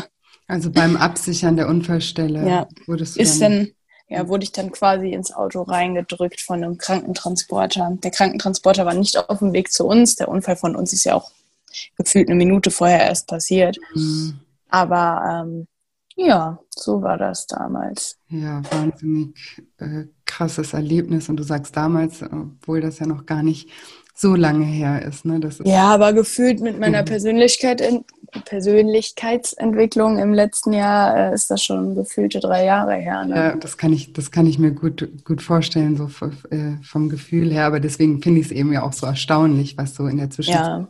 Also 0.48 0.70
beim 0.70 0.96
Absichern 0.96 1.56
der 1.56 1.68
Unfallstelle 1.68 2.48
ja. 2.48 2.68
wurdest 2.86 3.16
du 3.16 3.20
ist 3.20 3.42
dann, 3.42 3.52
dann 3.52 3.70
ja, 4.06 4.28
wurde 4.28 4.44
ich 4.44 4.52
dann 4.52 4.70
quasi 4.70 5.10
ins 5.10 5.34
Auto 5.34 5.62
reingedrückt 5.62 6.40
von 6.40 6.62
einem 6.62 6.78
Krankentransporter. 6.78 7.98
Der 8.04 8.12
Krankentransporter 8.12 8.86
war 8.86 8.94
nicht 8.94 9.18
auf 9.18 9.40
dem 9.40 9.52
Weg 9.52 9.72
zu 9.72 9.86
uns. 9.86 10.14
Der 10.14 10.28
Unfall 10.28 10.54
von 10.54 10.76
uns 10.76 10.92
ist 10.92 11.02
ja 11.02 11.14
auch 11.14 11.32
gefühlt 11.96 12.28
eine 12.28 12.36
Minute 12.36 12.70
vorher 12.70 13.06
erst 13.06 13.26
passiert. 13.26 13.76
Mhm. 13.94 14.38
Aber 14.68 15.44
ähm, 15.44 15.66
ja, 16.16 16.58
so 16.70 17.02
war 17.02 17.18
das 17.18 17.46
damals. 17.46 18.18
Ja, 18.28 18.62
wahnsinnig 18.70 19.62
äh, 19.78 20.04
krasses 20.24 20.72
Erlebnis. 20.72 21.28
Und 21.28 21.36
du 21.36 21.42
sagst 21.42 21.76
damals, 21.76 22.22
obwohl 22.22 22.80
das 22.80 22.98
ja 22.98 23.06
noch 23.06 23.26
gar 23.26 23.42
nicht 23.42 23.70
so 24.14 24.34
lange 24.34 24.64
her 24.64 25.02
ist. 25.02 25.26
Ne? 25.26 25.40
Das 25.40 25.60
ist 25.60 25.68
ja, 25.68 25.88
aber 25.92 26.14
gefühlt 26.14 26.60
mit 26.60 26.80
meiner 26.80 27.02
Persönlichkeit 27.02 27.82
Persönlichkeitsentwicklung 28.44 30.18
im 30.18 30.34
letzten 30.34 30.72
Jahr 30.72 31.16
äh, 31.16 31.34
ist 31.34 31.50
das 31.50 31.62
schon 31.62 31.94
gefühlte 31.94 32.40
drei 32.40 32.64
Jahre 32.64 32.94
her. 32.94 33.24
Ne? 33.24 33.36
Ja, 33.36 33.56
das 33.56 33.76
kann 33.76 33.92
ich, 33.92 34.12
das 34.12 34.30
kann 34.30 34.46
ich 34.46 34.58
mir 34.58 34.72
gut, 34.72 35.08
gut 35.24 35.42
vorstellen, 35.42 35.96
so 35.96 36.08
äh, 36.50 36.76
vom 36.82 37.08
Gefühl 37.08 37.52
her. 37.52 37.66
Aber 37.66 37.80
deswegen 37.80 38.22
finde 38.22 38.40
ich 38.40 38.46
es 38.46 38.52
eben 38.52 38.72
ja 38.72 38.82
auch 38.82 38.92
so 38.92 39.06
erstaunlich, 39.06 39.78
was 39.78 39.94
so 39.94 40.06
in 40.06 40.16
der 40.16 40.30
Zwischenzeit 40.30 40.66
ja. 40.66 40.88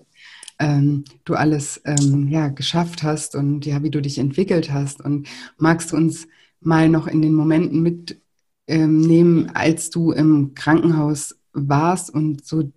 Ähm, 0.59 1.05
du 1.25 1.35
alles 1.35 1.81
ähm, 1.85 2.29
ja, 2.29 2.49
geschafft 2.49 3.03
hast 3.03 3.35
und 3.35 3.67
ja, 3.67 3.83
wie 3.83 3.91
du 3.91 4.01
dich 4.01 4.19
entwickelt 4.19 4.73
hast. 4.73 5.01
Und 5.01 5.29
magst 5.59 5.93
du 5.93 5.97
uns 5.97 6.27
mal 6.61 6.89
noch 6.89 7.07
in 7.07 7.23
den 7.23 7.35
Momenten 7.35 7.83
mitnehmen, 7.83 8.21
ähm, 8.69 9.51
als 9.55 9.91
du 9.91 10.13
im 10.13 10.55
Krankenhaus 10.55 11.37
warst 11.53 12.11
und 12.11 12.45
so 12.45 12.71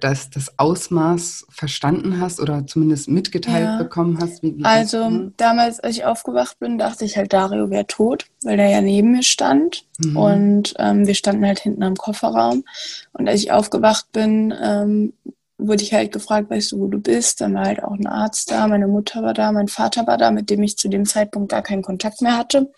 das, 0.00 0.30
das 0.30 0.58
Ausmaß 0.58 1.46
verstanden 1.50 2.20
hast 2.20 2.40
oder 2.40 2.66
zumindest 2.66 3.08
mitgeteilt 3.08 3.64
ja. 3.64 3.78
bekommen 3.78 4.18
hast? 4.20 4.42
Wie, 4.42 4.56
wie 4.56 4.64
also 4.64 5.30
damals, 5.36 5.80
als 5.80 5.96
ich 5.96 6.04
aufgewacht 6.04 6.58
bin, 6.58 6.78
dachte 6.78 7.04
ich 7.04 7.16
halt, 7.16 7.32
Dario 7.32 7.70
wäre 7.70 7.86
tot, 7.86 8.26
weil 8.44 8.56
der 8.56 8.68
ja 8.68 8.80
neben 8.80 9.12
mir 9.12 9.22
stand. 9.22 9.84
Mhm. 9.98 10.16
Und 10.16 10.74
ähm, 10.78 11.06
wir 11.06 11.14
standen 11.14 11.44
halt 11.44 11.58
hinten 11.58 11.82
am 11.82 11.96
Kofferraum. 11.96 12.64
Und 13.12 13.28
als 13.28 13.42
ich 13.42 13.52
aufgewacht 13.52 14.12
bin, 14.12 14.54
ähm, 14.62 15.12
wurde 15.58 15.82
ich 15.82 15.92
halt 15.92 16.12
gefragt, 16.12 16.50
weißt 16.50 16.72
du, 16.72 16.78
wo 16.78 16.86
du 16.86 16.98
bist? 16.98 17.40
Dann 17.40 17.54
war 17.54 17.66
halt 17.66 17.82
auch 17.82 17.92
ein 17.92 18.06
Arzt 18.06 18.50
da, 18.50 18.66
meine 18.68 18.86
Mutter 18.86 19.22
war 19.22 19.34
da, 19.34 19.52
mein 19.52 19.68
Vater 19.68 20.06
war 20.06 20.16
da, 20.16 20.30
mit 20.30 20.50
dem 20.50 20.62
ich 20.62 20.78
zu 20.78 20.88
dem 20.88 21.04
Zeitpunkt 21.04 21.50
gar 21.50 21.62
keinen 21.62 21.82
Kontakt 21.82 22.22
mehr 22.22 22.38
hatte. 22.38 22.72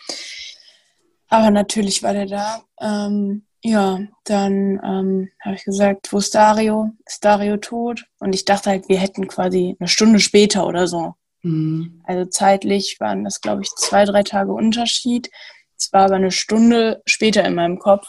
Aber 1.28 1.50
natürlich 1.50 2.02
war 2.02 2.12
der 2.12 2.26
da. 2.26 2.62
Ähm, 2.80 3.44
ja, 3.62 4.00
dann 4.24 4.80
ähm, 4.82 5.28
habe 5.44 5.54
ich 5.54 5.64
gesagt, 5.64 6.12
wo 6.12 6.18
ist 6.18 6.34
Dario? 6.34 6.90
Ist 7.04 7.24
Dario 7.24 7.58
tot? 7.58 8.06
Und 8.18 8.34
ich 8.34 8.46
dachte 8.46 8.70
halt, 8.70 8.88
wir 8.88 8.98
hätten 8.98 9.28
quasi 9.28 9.76
eine 9.78 9.88
Stunde 9.88 10.18
später 10.18 10.66
oder 10.66 10.86
so. 10.86 11.14
Mhm. 11.42 12.00
Also 12.04 12.24
zeitlich 12.28 12.96
waren 13.00 13.24
das, 13.24 13.40
glaube 13.40 13.62
ich, 13.62 13.68
zwei, 13.76 14.04
drei 14.04 14.22
Tage 14.22 14.52
Unterschied. 14.52 15.30
Es 15.78 15.92
war 15.92 16.06
aber 16.06 16.16
eine 16.16 16.30
Stunde 16.30 17.02
später 17.06 17.44
in 17.44 17.54
meinem 17.54 17.78
Kopf. 17.78 18.06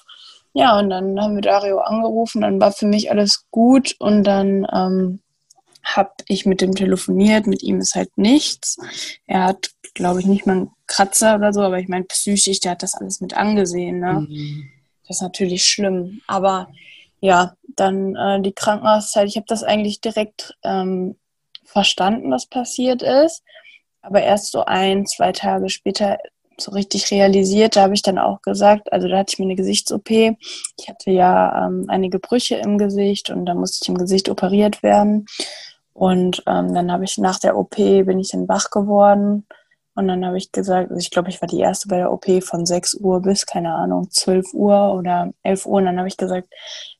Ja, 0.53 0.77
und 0.77 0.89
dann 0.89 1.19
haben 1.21 1.35
wir 1.35 1.41
Dario 1.41 1.79
angerufen, 1.79 2.41
dann 2.41 2.59
war 2.59 2.71
für 2.71 2.85
mich 2.85 3.09
alles 3.09 3.45
gut 3.51 3.95
und 3.99 4.23
dann 4.23 4.67
ähm, 4.73 5.21
habe 5.83 6.11
ich 6.27 6.45
mit 6.45 6.61
dem 6.61 6.75
telefoniert, 6.75 7.47
mit 7.47 7.63
ihm 7.63 7.79
ist 7.79 7.95
halt 7.95 8.17
nichts. 8.17 8.77
Er 9.27 9.45
hat, 9.45 9.71
glaube 9.93 10.19
ich, 10.19 10.25
nicht 10.25 10.45
mal 10.45 10.53
einen 10.53 10.71
Kratzer 10.87 11.35
oder 11.35 11.53
so, 11.53 11.61
aber 11.61 11.79
ich 11.79 11.87
meine, 11.87 12.05
psychisch, 12.05 12.59
der 12.59 12.71
hat 12.71 12.83
das 12.83 12.95
alles 12.95 13.21
mit 13.21 13.35
angesehen. 13.35 13.99
Ne? 13.99 14.27
Mhm. 14.29 14.69
Das 15.07 15.17
ist 15.17 15.21
natürlich 15.21 15.65
schlimm. 15.65 16.21
Aber 16.27 16.69
ja, 17.21 17.55
dann 17.75 18.15
äh, 18.15 18.41
die 18.41 18.53
Krankenhauszeit, 18.53 19.27
ich 19.27 19.37
habe 19.37 19.45
das 19.47 19.63
eigentlich 19.63 20.01
direkt 20.01 20.55
ähm, 20.63 21.15
verstanden, 21.63 22.31
was 22.31 22.45
passiert 22.45 23.01
ist. 23.01 23.43
Aber 24.01 24.21
erst 24.21 24.51
so 24.51 24.65
ein, 24.65 25.05
zwei 25.05 25.31
Tage 25.31 25.69
später 25.69 26.17
so 26.61 26.71
richtig 26.71 27.11
realisiert, 27.11 27.75
da 27.75 27.83
habe 27.83 27.93
ich 27.93 28.01
dann 28.01 28.17
auch 28.17 28.41
gesagt, 28.41 28.91
also 28.93 29.07
da 29.07 29.17
hatte 29.17 29.33
ich 29.33 29.39
mir 29.39 29.45
eine 29.45 29.55
Gesichts-OP. 29.55 30.09
Ich 30.09 30.89
hatte 30.89 31.11
ja 31.11 31.67
ähm, 31.67 31.85
einige 31.87 32.19
Brüche 32.19 32.55
im 32.55 32.77
Gesicht 32.77 33.29
und 33.29 33.45
da 33.45 33.53
musste 33.53 33.79
ich 33.81 33.89
im 33.89 33.97
Gesicht 33.97 34.29
operiert 34.29 34.83
werden. 34.83 35.25
Und 35.93 36.43
ähm, 36.47 36.73
dann 36.73 36.91
habe 36.91 37.03
ich 37.03 37.17
nach 37.17 37.39
der 37.39 37.57
OP 37.57 37.75
bin 37.75 38.19
ich 38.19 38.29
dann 38.29 38.47
wach 38.47 38.69
geworden 38.69 39.45
und 39.93 40.07
dann 40.07 40.25
habe 40.25 40.37
ich 40.37 40.51
gesagt, 40.51 40.89
also 40.89 40.99
ich 40.99 41.11
glaube, 41.11 41.29
ich 41.29 41.41
war 41.41 41.47
die 41.47 41.59
erste 41.59 41.87
bei 41.89 41.97
der 41.97 42.11
OP 42.11 42.25
von 42.43 42.65
6 42.65 42.95
Uhr 42.95 43.21
bis, 43.21 43.45
keine 43.45 43.73
Ahnung, 43.73 44.09
12 44.09 44.53
Uhr 44.53 44.93
oder 44.93 45.31
11 45.43 45.65
Uhr. 45.65 45.73
Und 45.73 45.85
dann 45.85 45.97
habe 45.97 46.07
ich 46.07 46.17
gesagt, 46.17 46.47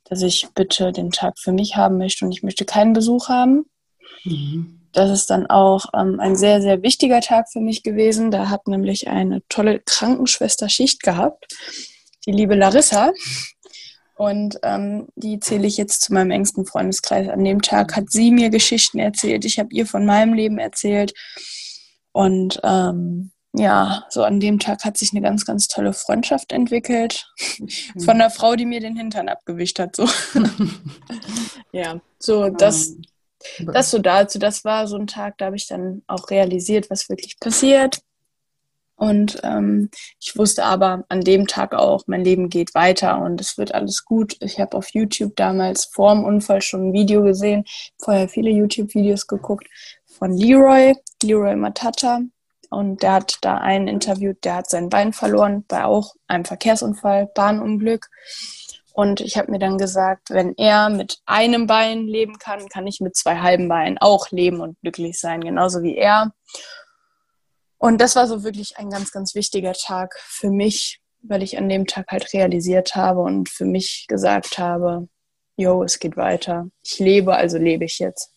dass 0.03 0.22
ich 0.22 0.50
bitte 0.53 0.91
den 0.91 1.12
Tag 1.12 1.39
für 1.39 1.53
mich 1.53 1.77
haben 1.77 1.98
möchte 1.98 2.25
und 2.25 2.32
ich 2.32 2.44
möchte 2.44 2.65
keinen 2.65 2.94
Besuch 2.94 3.30
haben. 3.30 3.65
Mhm. 4.24 4.78
Das 4.94 5.10
ist 5.10 5.30
dann 5.30 5.48
auch 5.48 5.86
ähm, 5.94 6.20
ein 6.20 6.36
sehr, 6.36 6.62
sehr 6.62 6.82
wichtiger 6.84 7.22
Tag 7.22 7.50
für 7.51 7.62
mich 7.62 7.82
gewesen. 7.84 8.30
Da 8.30 8.50
hat 8.50 8.68
nämlich 8.68 9.08
eine 9.08 9.42
tolle 9.48 9.80
Krankenschwester 9.80 10.68
Schicht 10.68 11.01
gehabt, 11.01 11.48
die 12.25 12.32
liebe 12.32 12.56
Larissa. 12.56 13.12
Und 14.16 14.60
ähm, 14.63 15.08
die 15.16 15.40
zähle 15.40 15.66
ich 15.66 15.78
jetzt 15.78 16.01
zu 16.01 16.13
meinem 16.13 16.32
engsten 16.32 16.66
Freundeskreis. 16.66 17.30
An 17.30 17.44
dem 17.44 17.62
Tag 17.62 17.96
hat 17.96 18.12
sie 18.12 18.32
mir 18.32 18.50
Geschichten 18.50 19.00
erzählt. 19.00 19.46
Ich 19.46 19.58
habe 19.58 19.70
ihr 19.72 19.88
von 19.88 20.06
meinem 20.06 20.34
Leben 20.34 20.60
erzählt. 20.60 21.13
Und 22.12 22.60
ähm, 22.63 23.32
ja, 23.54 24.06
so 24.10 24.24
an 24.24 24.40
dem 24.40 24.60
Tag 24.60 24.84
hat 24.84 24.98
sich 24.98 25.12
eine 25.12 25.22
ganz, 25.22 25.46
ganz 25.46 25.68
tolle 25.68 25.94
Freundschaft 25.94 26.51
entwickelt. 26.51 27.28
Von 27.98 28.22
einer 28.22 28.30
Frau, 28.30 28.56
die 28.56 28.66
mir 28.66 28.80
den 28.80 28.96
Hintern 28.96 29.28
abgewischt 29.28 29.80
hat. 29.80 29.96
So. 29.96 30.08
ja, 31.72 32.00
so 32.20 32.50
das, 32.50 32.96
das 33.60 33.92
so 33.92 34.00
dazu. 34.00 34.40
Das 34.40 34.64
war 34.64 34.88
so 34.88 34.98
ein 34.98 35.08
Tag, 35.08 35.38
da 35.38 35.46
habe 35.46 35.56
ich 35.56 35.68
dann 35.68 36.04
auch 36.08 36.30
realisiert, 36.30 36.90
was 36.90 37.10
wirklich 37.10 37.40
passiert. 37.40 38.02
Und 39.02 39.40
ähm, 39.44 39.90
ich 40.20 40.38
wusste 40.38 40.64
aber 40.64 41.06
an 41.10 41.22
dem 41.22 41.48
Tag 41.48 41.74
auch, 41.74 42.04
mein 42.06 42.24
Leben 42.24 42.50
geht 42.50 42.76
weiter 42.76 43.20
und 43.20 43.42
es 43.42 43.58
wird 43.58 43.74
alles 43.74 44.06
gut. 44.06 44.38
Ich 44.42 44.60
habe 44.60 44.78
auf 44.78 44.90
YouTube 44.94 45.36
damals 45.36 45.86
vor 45.86 46.14
dem 46.14 46.24
Unfall 46.24 46.62
schon 46.62 46.90
ein 46.90 46.94
Video 46.94 47.24
gesehen, 47.24 47.64
vorher 48.00 48.30
viele 48.30 48.52
YouTube-Videos 48.52 49.26
geguckt 49.26 49.66
von 50.06 50.38
Leroy, 50.38 50.94
Leroy 51.24 51.56
Matata. 51.56 52.22
Und 52.70 53.02
der 53.02 53.14
hat 53.14 53.40
da 53.42 53.58
einen 53.58 53.88
interviewt, 53.88 54.46
der 54.46 54.58
hat 54.58 54.70
sein 54.70 54.90
Bein 54.90 55.14
verloren 55.14 55.66
bei 55.68 55.84
auch 55.84 56.14
einem 56.28 56.46
Verkehrsunfall, 56.46 57.28
Bahnunglück. 57.34 58.08
Und 58.94 59.22
ich 59.22 59.38
habe 59.38 59.52
mir 59.52 59.60
dann 59.60 59.78
gesagt, 59.78 60.30
wenn 60.32 60.54
er 60.58 60.90
mit 60.90 61.20
einem 61.26 61.68
Bein 61.68 62.08
leben 62.08 62.38
kann, 62.40 62.68
kann 62.68 62.88
ich 62.88 63.00
mit 63.00 63.16
zwei 63.16 63.38
halben 63.38 63.70
Beinen 63.70 63.98
auch 63.98 64.32
leben 64.32 64.60
und 64.60 64.80
glücklich 64.82 65.20
sein, 65.20 65.42
genauso 65.42 65.82
wie 65.82 65.96
er. 65.96 66.34
Und 67.78 68.00
das 68.00 68.16
war 68.16 68.28
so 68.28 68.44
wirklich 68.44 68.78
ein 68.78 68.90
ganz, 68.90 69.12
ganz 69.12 69.34
wichtiger 69.34 69.74
Tag 69.74 70.16
für 70.20 70.52
mich, 70.52 71.02
weil 71.22 71.42
ich 71.42 71.58
an 71.58 71.70
dem 71.70 71.88
Tag 71.88 72.08
halt 72.10 72.34
realisiert 72.34 72.96
habe 72.96 73.22
und 73.22 73.50
für 73.50 73.66
mich 73.66 74.06
gesagt 74.08 74.58
habe, 74.58 75.08
yo, 75.56 75.84
es 75.84 76.00
geht 76.00 76.18
weiter. 76.18 76.68
Ich 76.84 77.00
lebe, 77.00 77.36
also 77.36 77.58
lebe 77.58 77.86
ich 77.86 78.00
jetzt. 78.00 78.31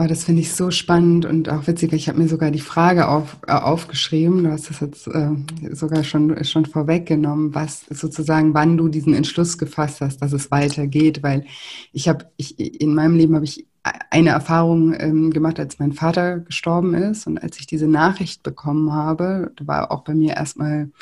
Oh, 0.00 0.06
das 0.06 0.22
finde 0.22 0.42
ich 0.42 0.54
so 0.54 0.70
spannend 0.70 1.26
und 1.26 1.48
auch 1.48 1.66
witzig. 1.66 1.92
Ich 1.92 2.08
habe 2.08 2.20
mir 2.20 2.28
sogar 2.28 2.52
die 2.52 2.60
Frage 2.60 3.08
auf, 3.08 3.36
äh, 3.48 3.52
aufgeschrieben. 3.52 4.44
Du 4.44 4.52
hast 4.52 4.70
das 4.70 4.78
jetzt 4.78 5.08
äh, 5.08 5.30
sogar 5.72 6.04
schon, 6.04 6.44
schon 6.44 6.66
vorweggenommen, 6.66 7.52
was 7.52 7.84
sozusagen, 7.90 8.54
wann 8.54 8.76
du 8.76 8.86
diesen 8.88 9.12
Entschluss 9.12 9.58
gefasst 9.58 10.00
hast, 10.00 10.22
dass 10.22 10.32
es 10.32 10.52
weitergeht. 10.52 11.24
Weil 11.24 11.46
ich 11.92 12.08
habe, 12.08 12.30
ich, 12.36 12.60
in 12.80 12.94
meinem 12.94 13.16
Leben 13.16 13.34
habe 13.34 13.44
ich 13.44 13.66
eine 13.82 14.30
Erfahrung 14.30 14.94
ähm, 14.96 15.32
gemacht, 15.32 15.58
als 15.58 15.80
mein 15.80 15.92
Vater 15.92 16.38
gestorben 16.38 16.94
ist. 16.94 17.26
Und 17.26 17.42
als 17.42 17.58
ich 17.58 17.66
diese 17.66 17.88
Nachricht 17.88 18.44
bekommen 18.44 18.92
habe, 18.92 19.50
war 19.60 19.90
auch 19.90 20.04
bei 20.04 20.14
mir 20.14 20.36
erstmal 20.36 20.92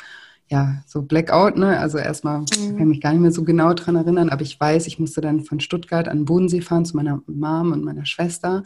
ja, 0.49 0.81
so 0.85 1.01
Blackout, 1.01 1.57
ne? 1.57 1.79
Also 1.79 1.97
erstmal, 1.97 2.39
mhm. 2.39 2.45
kann 2.45 2.79
ich 2.79 2.85
mich 2.85 3.01
gar 3.01 3.11
nicht 3.11 3.21
mehr 3.21 3.31
so 3.31 3.43
genau 3.43 3.73
dran 3.73 3.95
erinnern, 3.95 4.29
aber 4.29 4.43
ich 4.43 4.59
weiß, 4.59 4.87
ich 4.87 4.99
musste 4.99 5.21
dann 5.21 5.41
von 5.41 5.59
Stuttgart 5.59 6.07
an 6.07 6.19
den 6.19 6.25
Bodensee 6.25 6.61
fahren 6.61 6.85
zu 6.85 6.95
meiner 6.95 7.21
Mom 7.27 7.73
und 7.73 7.83
meiner 7.83 8.05
Schwester. 8.05 8.63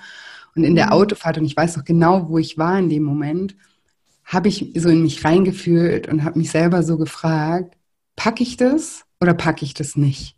Und 0.56 0.64
in 0.64 0.76
der 0.76 0.88
mhm. 0.88 0.92
Autofahrt, 0.94 1.38
und 1.38 1.46
ich 1.46 1.58
weiß 1.58 1.78
noch 1.78 1.86
genau, 1.86 2.30
wo 2.30 2.38
ich 2.38 2.58
war 2.58 2.78
in 2.78 2.90
dem 2.90 3.04
Moment, 3.04 3.56
habe 4.26 4.48
ich 4.48 4.72
so 4.76 4.90
in 4.90 5.02
mich 5.02 5.26
reingefühlt 5.26 6.08
und 6.08 6.24
habe 6.24 6.38
mich 6.38 6.52
selber 6.52 6.84
so 6.84 6.98
gefragt, 6.98 7.76
packe 8.16 8.44
ich 8.44 8.58
das 8.58 9.04
oder 9.20 9.34
packe 9.34 9.66
ich 9.66 9.74
das 9.74 9.96
nicht? 9.96 10.36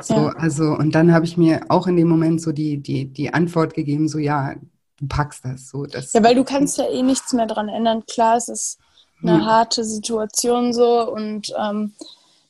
So, 0.00 0.14
ja. 0.14 0.28
also, 0.30 0.76
und 0.76 0.94
dann 0.94 1.12
habe 1.12 1.24
ich 1.24 1.36
mir 1.36 1.62
auch 1.68 1.86
in 1.86 1.96
dem 1.96 2.08
Moment 2.08 2.40
so 2.40 2.52
die, 2.52 2.78
die, 2.78 3.06
die 3.06 3.32
Antwort 3.32 3.74
gegeben, 3.74 4.08
so 4.08 4.18
ja, 4.18 4.54
du 4.98 5.06
packst 5.08 5.44
das. 5.44 5.68
So, 5.68 5.86
das 5.86 6.12
ja, 6.12 6.22
weil 6.22 6.34
du 6.34 6.44
kannst 6.44 6.78
ja 6.78 6.88
eh 6.88 7.02
nichts 7.02 7.32
mehr 7.32 7.46
dran 7.46 7.68
ändern. 7.68 8.02
Klar, 8.06 8.36
es 8.36 8.48
ist 8.48 8.78
eine 9.22 9.38
hm. 9.38 9.46
harte 9.46 9.84
Situation 9.84 10.72
so 10.72 11.10
und 11.10 11.52
ähm, 11.58 11.92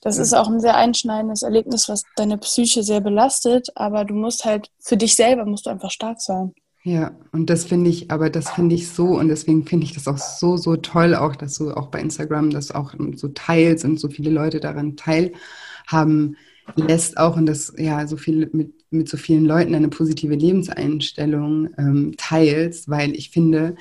das 0.04 0.18
ist 0.18 0.34
auch 0.34 0.48
ein 0.48 0.60
sehr 0.60 0.76
einschneidendes 0.76 1.42
Erlebnis, 1.42 1.88
was 1.88 2.04
deine 2.16 2.36
Psyche 2.36 2.82
sehr 2.82 3.00
belastet, 3.00 3.68
aber 3.74 4.04
du 4.04 4.12
musst 4.12 4.44
halt 4.44 4.70
für 4.78 4.98
dich 4.98 5.16
selber 5.16 5.46
musst 5.46 5.64
du 5.64 5.70
einfach 5.70 5.90
stark 5.90 6.20
sein. 6.20 6.52
Ja, 6.82 7.12
und 7.32 7.48
das 7.48 7.64
finde 7.64 7.88
ich, 7.88 8.10
aber 8.10 8.28
das 8.28 8.50
finde 8.50 8.74
ich 8.74 8.90
so 8.90 9.18
und 9.18 9.28
deswegen 9.28 9.64
finde 9.64 9.86
ich 9.86 9.94
das 9.94 10.06
auch 10.06 10.18
so, 10.18 10.58
so 10.58 10.76
toll, 10.76 11.14
auch 11.14 11.34
dass 11.34 11.54
du 11.54 11.70
auch 11.70 11.86
bei 11.86 12.00
Instagram 12.00 12.50
das 12.50 12.70
auch 12.70 12.92
so 13.16 13.28
teilst 13.28 13.86
und 13.86 13.98
so 13.98 14.10
viele 14.10 14.28
Leute 14.28 14.60
daran 14.60 14.94
teilhaben 14.94 16.36
lässt 16.76 17.16
auch 17.16 17.38
und 17.38 17.46
das 17.46 17.72
ja 17.78 18.06
so 18.06 18.18
viel 18.18 18.50
mit, 18.52 18.74
mit 18.90 19.08
so 19.08 19.16
vielen 19.16 19.46
Leuten 19.46 19.74
eine 19.74 19.88
positive 19.88 20.34
Lebenseinstellung 20.34 21.70
ähm, 21.78 22.14
teilst, 22.18 22.90
weil 22.90 23.14
ich 23.14 23.30
finde, 23.30 23.76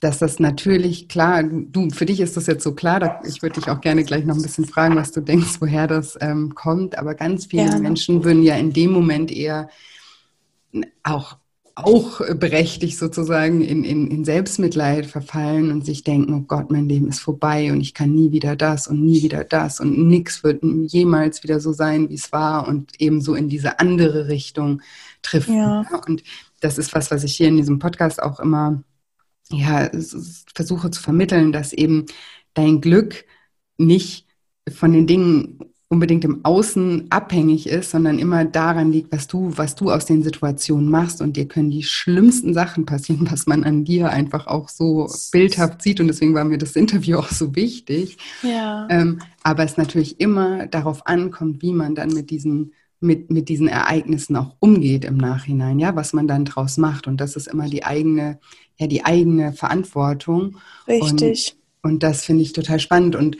dass 0.00 0.18
das 0.18 0.38
natürlich 0.38 1.08
klar, 1.08 1.42
du, 1.42 1.90
für 1.90 2.06
dich 2.06 2.20
ist 2.20 2.36
das 2.36 2.46
jetzt 2.46 2.62
so 2.62 2.74
klar, 2.74 3.20
ich 3.26 3.42
würde 3.42 3.60
dich 3.60 3.68
auch 3.68 3.80
gerne 3.80 4.04
gleich 4.04 4.24
noch 4.24 4.36
ein 4.36 4.42
bisschen 4.42 4.64
fragen, 4.64 4.96
was 4.96 5.12
du 5.12 5.20
denkst, 5.20 5.60
woher 5.60 5.86
das 5.86 6.16
ähm, 6.20 6.54
kommt, 6.54 6.96
aber 6.96 7.14
ganz 7.14 7.46
viele 7.46 7.70
ja. 7.70 7.78
Menschen 7.78 8.24
würden 8.24 8.42
ja 8.42 8.56
in 8.56 8.72
dem 8.72 8.92
Moment 8.92 9.32
eher 9.32 9.68
auch 11.02 11.36
auch 11.84 12.20
berechtigt 12.34 12.98
sozusagen 12.98 13.60
in, 13.60 13.84
in, 13.84 14.10
in 14.10 14.24
Selbstmitleid 14.24 15.06
verfallen 15.06 15.70
und 15.70 15.86
sich 15.86 16.02
denken, 16.02 16.34
oh 16.34 16.40
Gott, 16.40 16.72
mein 16.72 16.88
Leben 16.88 17.08
ist 17.08 17.20
vorbei 17.20 17.70
und 17.70 17.80
ich 17.80 17.94
kann 17.94 18.12
nie 18.12 18.32
wieder 18.32 18.56
das 18.56 18.88
und 18.88 19.04
nie 19.04 19.22
wieder 19.22 19.44
das 19.44 19.78
und 19.78 19.96
nichts 20.08 20.42
wird 20.42 20.62
jemals 20.62 21.44
wieder 21.44 21.60
so 21.60 21.72
sein, 21.72 22.08
wie 22.08 22.14
es 22.14 22.32
war 22.32 22.66
und 22.66 23.00
eben 23.00 23.20
so 23.20 23.36
in 23.36 23.48
diese 23.48 23.78
andere 23.78 24.26
Richtung 24.26 24.82
trifft. 25.22 25.50
Ja. 25.50 25.86
Und 26.06 26.24
das 26.60 26.78
ist 26.78 26.94
was, 26.94 27.12
was 27.12 27.22
ich 27.22 27.36
hier 27.36 27.46
in 27.46 27.56
diesem 27.56 27.78
Podcast 27.78 28.20
auch 28.20 28.40
immer 28.40 28.82
ja, 29.50 29.90
versuche 30.54 30.90
zu 30.90 31.02
vermitteln, 31.02 31.52
dass 31.52 31.72
eben 31.72 32.06
dein 32.54 32.80
Glück 32.80 33.24
nicht 33.78 34.26
von 34.70 34.92
den 34.92 35.06
Dingen 35.06 35.58
unbedingt 35.90 36.24
im 36.24 36.44
Außen 36.44 37.06
abhängig 37.08 37.66
ist, 37.66 37.90
sondern 37.90 38.18
immer 38.18 38.44
daran 38.44 38.92
liegt, 38.92 39.10
was 39.10 39.26
du, 39.26 39.56
was 39.56 39.74
du 39.74 39.90
aus 39.90 40.04
den 40.04 40.22
Situationen 40.22 40.90
machst. 40.90 41.22
Und 41.22 41.36
dir 41.36 41.48
können 41.48 41.70
die 41.70 41.82
schlimmsten 41.82 42.52
Sachen 42.52 42.84
passieren, 42.84 43.26
was 43.30 43.46
man 43.46 43.64
an 43.64 43.84
dir 43.84 44.10
einfach 44.10 44.46
auch 44.46 44.68
so 44.68 45.10
bildhaft 45.32 45.80
sieht. 45.80 46.00
Und 46.00 46.08
deswegen 46.08 46.34
war 46.34 46.44
mir 46.44 46.58
das 46.58 46.76
Interview 46.76 47.16
auch 47.16 47.30
so 47.30 47.56
wichtig. 47.56 48.18
Ja. 48.42 48.86
Ähm, 48.90 49.20
aber 49.42 49.64
es 49.64 49.78
natürlich 49.78 50.20
immer 50.20 50.66
darauf 50.66 51.06
ankommt, 51.06 51.62
wie 51.62 51.72
man 51.72 51.94
dann 51.94 52.10
mit 52.10 52.30
diesen 52.30 52.72
mit, 53.00 53.30
mit 53.30 53.48
diesen 53.48 53.68
Ereignissen 53.68 54.34
auch 54.34 54.56
umgeht 54.58 55.04
im 55.04 55.18
Nachhinein, 55.18 55.78
ja, 55.78 55.94
was 55.94 56.12
man 56.12 56.26
dann 56.26 56.44
draus 56.44 56.78
macht. 56.78 57.06
Und 57.06 57.20
das 57.20 57.36
ist 57.36 57.46
immer 57.46 57.68
die 57.68 57.84
eigene, 57.84 58.40
ja, 58.78 58.86
die 58.86 59.04
eigene 59.04 59.52
Verantwortung. 59.52 60.58
Richtig. 60.86 61.56
Und, 61.82 61.92
und 61.92 62.02
das 62.02 62.24
finde 62.24 62.42
ich 62.42 62.52
total 62.52 62.80
spannend. 62.80 63.16
Und 63.16 63.36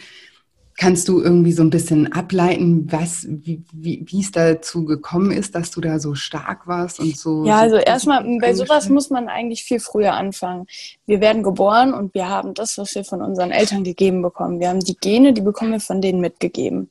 Kannst 0.78 1.08
du 1.08 1.20
irgendwie 1.20 1.50
so 1.50 1.62
ein 1.62 1.70
bisschen 1.70 2.12
ableiten, 2.12 2.86
was, 2.92 3.26
wie, 3.28 3.64
wie, 3.72 4.04
wie 4.06 4.20
es 4.20 4.30
dazu 4.30 4.84
gekommen 4.84 5.32
ist, 5.32 5.56
dass 5.56 5.72
du 5.72 5.80
da 5.80 5.98
so 5.98 6.14
stark 6.14 6.68
warst 6.68 7.00
und 7.00 7.16
so? 7.16 7.44
Ja, 7.44 7.58
also 7.58 7.74
so 7.74 7.82
erstmal, 7.82 8.24
bei 8.40 8.54
sowas 8.54 8.88
muss 8.88 9.10
man 9.10 9.26
eigentlich 9.26 9.64
viel 9.64 9.80
früher 9.80 10.14
anfangen. 10.14 10.68
Wir 11.04 11.20
werden 11.20 11.42
geboren 11.42 11.92
und 11.92 12.14
wir 12.14 12.28
haben 12.28 12.54
das, 12.54 12.78
was 12.78 12.94
wir 12.94 13.04
von 13.04 13.22
unseren 13.22 13.50
Eltern 13.50 13.82
gegeben 13.82 14.22
bekommen. 14.22 14.60
Wir 14.60 14.68
haben 14.68 14.78
die 14.78 14.96
Gene, 14.96 15.32
die 15.32 15.40
bekommen 15.40 15.72
wir 15.72 15.80
von 15.80 16.00
denen 16.00 16.20
mitgegeben. 16.20 16.90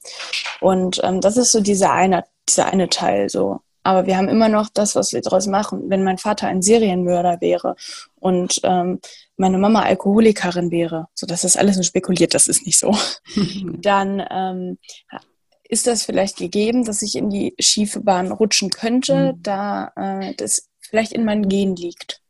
Und 0.60 1.00
ähm, 1.06 1.22
das 1.22 1.38
ist 1.38 1.54
so 1.54 1.62
dieser 1.62 1.94
eine, 1.94 2.26
dieser 2.50 2.66
eine 2.66 2.90
Teil 2.90 3.30
so. 3.30 3.62
Aber 3.88 4.06
wir 4.06 4.18
haben 4.18 4.28
immer 4.28 4.50
noch 4.50 4.68
das, 4.68 4.96
was 4.96 5.14
wir 5.14 5.22
daraus 5.22 5.48
machen. 5.48 5.90
Wenn 5.90 6.04
mein 6.04 6.18
Vater 6.18 6.48
ein 6.48 6.62
Serienmörder 6.62 7.40
wäre 7.40 7.78
und 8.16 8.60
ähm, 8.64 9.00
meine 9.38 9.58
Mama 9.58 9.84
Alkoholikerin 9.84 10.72
wäre, 10.72 11.08
so 11.16 11.26
das 11.26 11.46
ist 11.46 11.58
alles 11.58 11.78
nur 11.78 11.86
spekuliert, 11.86 12.34
das 12.34 12.50
ist 12.50 12.66
nicht 12.66 12.78
so, 12.78 12.94
dann 13.80 14.22
ähm, 14.30 14.78
ist 15.64 15.88
das 15.88 16.04
vielleicht 16.04 16.36
gegeben, 16.36 16.84
dass 16.84 17.02
ich 17.02 17.16
in 17.16 17.30
die 17.30 17.56
schiefe 17.62 18.02
Bahn 18.02 18.30
rutschen 18.30 18.72
könnte, 18.72 19.36
mhm. 19.38 19.44
da 19.44 19.94
äh, 19.96 20.34
das 20.36 20.68
vielleicht 20.82 21.14
in 21.14 21.24
meinen 21.24 21.48
Gen 21.48 21.78
liegt. 21.78 22.22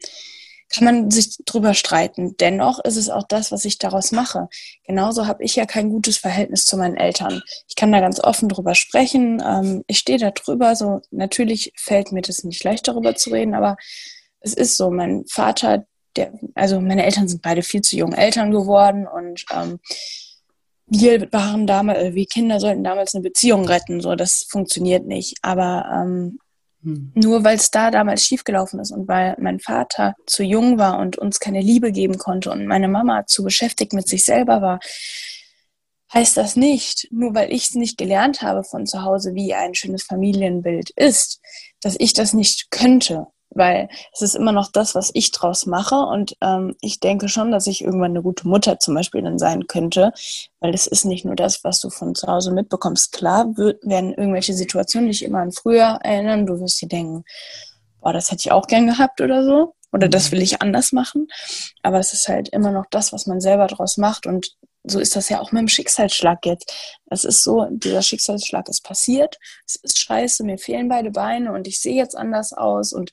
Kann 0.74 0.84
man 0.84 1.12
sich 1.12 1.38
drüber 1.46 1.74
streiten. 1.74 2.36
Dennoch 2.38 2.84
ist 2.84 2.98
es 2.98 3.10
auch 3.10 3.24
das, 3.24 3.52
was 3.52 3.66
ich 3.66 3.78
daraus 3.78 4.12
mache. 4.12 4.50
Genauso 4.86 5.26
habe 5.26 5.44
ich 5.44 5.56
ja 5.56 5.66
kein 5.66 5.90
gutes 5.90 6.18
Verhältnis 6.18 6.66
zu 6.66 6.78
meinen 6.78 6.98
Eltern. 6.98 7.42
Ich 7.68 7.76
kann 7.76 7.92
da 7.92 8.00
ganz 8.00 8.20
offen 8.20 8.50
drüber 8.50 8.76
sprechen. 8.76 9.42
Ähm, 9.46 9.84
ich 9.88 10.00
stehe 10.00 10.20
da 10.20 10.32
drüber. 10.32 10.76
So 10.76 11.02
natürlich 11.12 11.74
fällt 11.78 12.12
mir 12.12 12.22
das 12.22 12.44
nicht 12.44 12.64
leicht, 12.64 12.88
darüber 12.88 13.16
zu 13.16 13.30
reden, 13.30 13.56
aber 13.56 13.78
es 14.40 14.54
ist 14.54 14.78
so. 14.78 14.90
Mein 14.90 15.26
Vater, 15.30 15.86
der, 16.16 16.34
also 16.56 16.82
meine 16.82 17.06
Eltern 17.06 17.28
sind 17.28 17.42
beide 17.42 17.64
viel 17.64 17.82
zu 17.82 17.96
jung 17.96 18.14
Eltern 18.14 18.52
geworden 18.52 19.08
und 19.08 19.46
ähm, 19.54 19.80
wir 20.88 21.32
waren 21.34 21.68
damals, 21.68 22.00
äh, 22.00 22.16
wir 22.16 22.26
Kinder 22.26 22.60
sollten 22.60 22.84
damals 22.84 23.14
eine 23.14 23.24
Beziehung 23.24 23.66
retten, 23.66 24.02
so 24.02 24.16
das 24.16 24.46
funktioniert 24.50 25.06
nicht. 25.06 25.38
Aber 25.42 25.86
ähm, 25.94 26.40
hm. 26.88 27.12
nur 27.16 27.44
weil 27.44 27.58
es 27.58 27.70
da 27.70 27.92
damals 27.92 28.26
schiefgelaufen 28.26 28.80
ist 28.80 28.92
und 28.92 29.10
weil 29.10 29.36
mein 29.40 29.60
Vater 29.60 30.16
zu 30.26 30.44
jung 30.44 30.78
war 30.78 31.00
und 31.00 31.18
uns 31.18 31.42
keine 31.42 31.60
Liebe 31.60 31.92
geben 31.92 32.18
konnte 32.18 32.50
und 32.50 32.66
meine 32.66 32.88
Mama 32.88 33.26
zu 33.26 33.44
beschäftigt 33.44 33.92
mit 33.92 34.08
sich 34.08 34.24
selber 34.24 34.62
war, 34.62 34.80
heißt 36.14 36.38
das 36.38 36.56
nicht, 36.56 37.10
nur 37.12 37.36
weil 37.36 37.52
ich 37.52 37.66
es 37.66 37.76
nicht 37.76 37.98
gelernt 37.98 38.42
habe 38.42 38.64
von 38.64 38.86
zu 38.86 39.04
Hause, 39.04 39.36
wie 39.36 39.54
ein 39.54 39.76
schönes 39.76 40.04
Familienbild 40.04 40.92
ist, 40.92 41.42
dass 41.82 41.98
ich 42.00 42.14
das 42.14 42.32
nicht 42.32 42.72
könnte 42.72 43.28
weil 43.58 43.90
es 44.14 44.22
ist 44.22 44.36
immer 44.36 44.52
noch 44.52 44.72
das, 44.72 44.96
was 44.96 45.12
ich 45.14 45.32
draus 45.32 45.66
mache. 45.66 45.96
Und 45.96 46.36
ähm, 46.42 46.76
ich 46.82 47.00
denke 47.00 47.28
schon, 47.30 47.52
dass 47.52 47.68
ich 47.68 47.84
irgendwann 47.84 48.12
eine 48.12 48.22
gute 48.22 48.48
Mutter 48.48 48.80
zum 48.80 48.94
Beispiel 48.94 49.22
dann 49.22 49.40
sein 49.40 49.68
könnte, 49.68 50.14
weil 50.60 50.74
es 50.74 50.88
ist 50.88 51.06
nicht 51.06 51.26
nur 51.26 51.36
das, 51.36 51.64
was 51.64 51.80
du 51.80 51.90
von 51.90 52.16
zu 52.16 52.28
Hause 52.28 52.52
mitbekommst. 52.52 53.12
Klar 53.12 53.46
werden 53.58 54.14
irgendwelche 54.14 54.54
Situationen 54.54 55.10
dich 55.10 55.24
immer 55.24 55.40
an 55.40 55.52
früher 55.52 56.00
erinnern. 56.04 56.46
Du 56.46 56.60
wirst 56.60 56.82
dir 56.82 56.88
denken, 56.88 57.24
boah, 58.00 58.14
das 58.14 58.32
hätte 58.32 58.42
ich 58.42 58.52
auch 58.52 58.68
gern 58.68 58.88
gehabt 58.88 59.20
oder 59.22 59.44
so. 59.44 59.74
Oder 59.92 60.10
das 60.10 60.28
mhm. 60.28 60.32
will 60.34 60.42
ich 60.42 60.62
anders 60.62 60.92
machen. 60.92 61.28
Aber 61.82 62.00
es 62.00 62.14
ist 62.14 62.28
halt 62.28 62.50
immer 62.50 62.72
noch 62.72 62.86
das, 62.92 63.14
was 63.14 63.26
man 63.26 63.42
selber 63.42 63.68
draus 63.68 63.98
macht. 63.98 64.28
Und 64.28 64.56
so 64.84 65.00
ist 65.00 65.16
das 65.16 65.30
ja 65.30 65.40
auch 65.42 65.52
mit 65.52 65.62
dem 65.62 65.68
Schicksalsschlag 65.68 66.46
jetzt. 66.46 67.00
Es 67.10 67.24
ist 67.24 67.44
so, 67.44 67.68
dieser 67.70 68.02
Schicksalsschlag 68.02 68.68
ist 68.70 68.84
passiert. 68.84 69.38
Es 69.66 69.76
ist 69.76 70.00
scheiße, 70.00 70.44
mir 70.44 70.58
fehlen 70.58 70.88
beide 70.88 71.12
Beine 71.12 71.52
und 71.52 71.68
ich 71.68 71.82
sehe 71.82 71.96
jetzt 71.96 72.16
anders 72.16 72.54
aus 72.54 72.94
und 72.94 73.12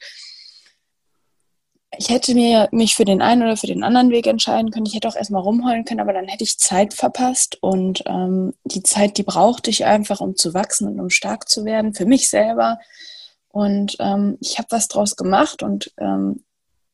ich 1.99 2.09
hätte 2.09 2.35
mir 2.35 2.69
mich 2.73 2.95
für 2.95 3.05
den 3.05 3.23
einen 3.23 3.43
oder 3.43 3.57
für 3.57 3.67
den 3.67 3.83
anderen 3.83 4.11
Weg 4.11 4.27
entscheiden 4.27 4.71
können. 4.71 4.87
Ich 4.87 4.95
hätte 4.95 5.09
auch 5.09 5.17
erstmal 5.17 5.43
rumheulen 5.43 5.85
können, 5.85 6.01
aber 6.01 6.13
dann 6.13 6.29
hätte 6.29 6.45
ich 6.45 6.59
Zeit 6.59 6.95
verpasst. 6.95 7.59
Und 7.61 8.03
ähm, 8.07 8.55
die 8.65 8.83
Zeit, 8.83 9.19
die 9.19 9.23
brauchte 9.23 9.71
ich 9.71 9.85
einfach, 9.85 10.21
um 10.21 10.37
zu 10.37 10.55
wachsen 10.55 10.89
und 10.89 11.01
um 11.01 11.11
stark 11.11 11.49
zu 11.49 11.65
werden, 11.65 11.95
für 11.95 12.07
mich 12.07 12.29
selber. 12.29 12.79
Und 13.49 13.97
ähm, 14.01 14.37
ich 14.41 14.59
habe 14.59 14.69
was 14.71 14.89
draus 14.89 15.17
gemacht 15.17 15.63
und 15.63 15.93
ähm, 15.99 16.45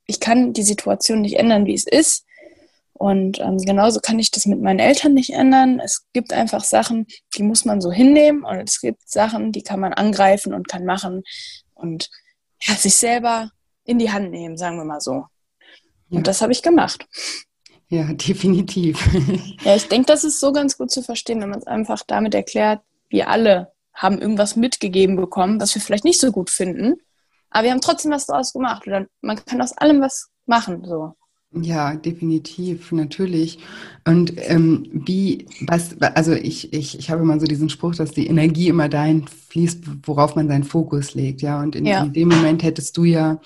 ich 0.06 0.20
kann 0.20 0.52
die 0.52 0.62
Situation 0.62 1.22
nicht 1.22 1.38
ändern, 1.38 1.66
wie 1.66 1.74
es 1.74 1.86
ist. 1.86 2.26
Und 2.92 3.40
ähm, 3.40 3.56
genauso 3.56 4.00
kann 4.00 4.18
ich 4.18 4.30
das 4.30 4.44
mit 4.44 4.60
meinen 4.60 4.78
Eltern 4.78 5.14
nicht 5.14 5.30
ändern. 5.30 5.80
Es 5.80 6.04
gibt 6.12 6.34
einfach 6.34 6.64
Sachen, 6.64 7.06
die 7.36 7.42
muss 7.42 7.64
man 7.64 7.80
so 7.80 7.90
hinnehmen. 7.90 8.44
Und 8.44 8.58
es 8.68 8.80
gibt 8.80 9.08
Sachen, 9.08 9.52
die 9.52 9.62
kann 9.62 9.80
man 9.80 9.94
angreifen 9.94 10.52
und 10.52 10.68
kann 10.68 10.84
machen. 10.84 11.22
Und 11.72 12.10
ja, 12.62 12.74
sich 12.74 12.96
selber 12.96 13.52
in 13.90 13.98
die 13.98 14.10
Hand 14.10 14.30
nehmen, 14.30 14.56
sagen 14.56 14.76
wir 14.76 14.84
mal 14.84 15.00
so. 15.00 15.26
Und 16.10 16.18
ja. 16.18 16.22
das 16.22 16.40
habe 16.40 16.52
ich 16.52 16.62
gemacht. 16.62 17.06
Ja, 17.88 18.04
definitiv. 18.12 19.08
ja, 19.64 19.76
ich 19.76 19.88
denke, 19.88 20.06
das 20.06 20.24
ist 20.24 20.40
so 20.40 20.52
ganz 20.52 20.78
gut 20.78 20.90
zu 20.90 21.02
verstehen, 21.02 21.40
wenn 21.40 21.50
man 21.50 21.58
es 21.58 21.66
einfach 21.66 22.02
damit 22.06 22.34
erklärt, 22.34 22.80
wir 23.08 23.28
alle 23.28 23.72
haben 23.92 24.20
irgendwas 24.20 24.56
mitgegeben 24.56 25.16
bekommen, 25.16 25.60
was 25.60 25.74
wir 25.74 25.82
vielleicht 25.82 26.04
nicht 26.04 26.20
so 26.20 26.30
gut 26.30 26.48
finden, 26.48 26.96
aber 27.50 27.64
wir 27.64 27.72
haben 27.72 27.80
trotzdem 27.80 28.12
was 28.12 28.26
daraus 28.26 28.52
gemacht. 28.52 28.86
Oder 28.86 29.06
man 29.20 29.44
kann 29.44 29.60
aus 29.60 29.76
allem 29.76 30.00
was 30.00 30.30
machen. 30.46 30.84
So. 30.84 31.14
Ja, 31.52 31.96
definitiv, 31.96 32.92
natürlich. 32.92 33.58
Und 34.06 34.34
ähm, 34.36 34.88
wie, 34.92 35.46
was, 35.62 36.00
also 36.00 36.32
ich, 36.32 36.72
ich, 36.72 36.96
ich 36.96 37.10
habe 37.10 37.22
immer 37.22 37.40
so 37.40 37.46
diesen 37.46 37.68
Spruch, 37.68 37.96
dass 37.96 38.12
die 38.12 38.28
Energie 38.28 38.68
immer 38.68 38.88
dahin 38.88 39.26
fließt, 39.26 39.82
worauf 40.04 40.36
man 40.36 40.46
seinen 40.46 40.62
Fokus 40.62 41.14
legt, 41.14 41.42
ja. 41.42 41.60
Und 41.60 41.74
in, 41.74 41.86
ja. 41.86 42.04
in 42.04 42.12
dem 42.12 42.28
Moment 42.28 42.62
hättest 42.62 42.96
du 42.96 43.02
ja 43.02 43.40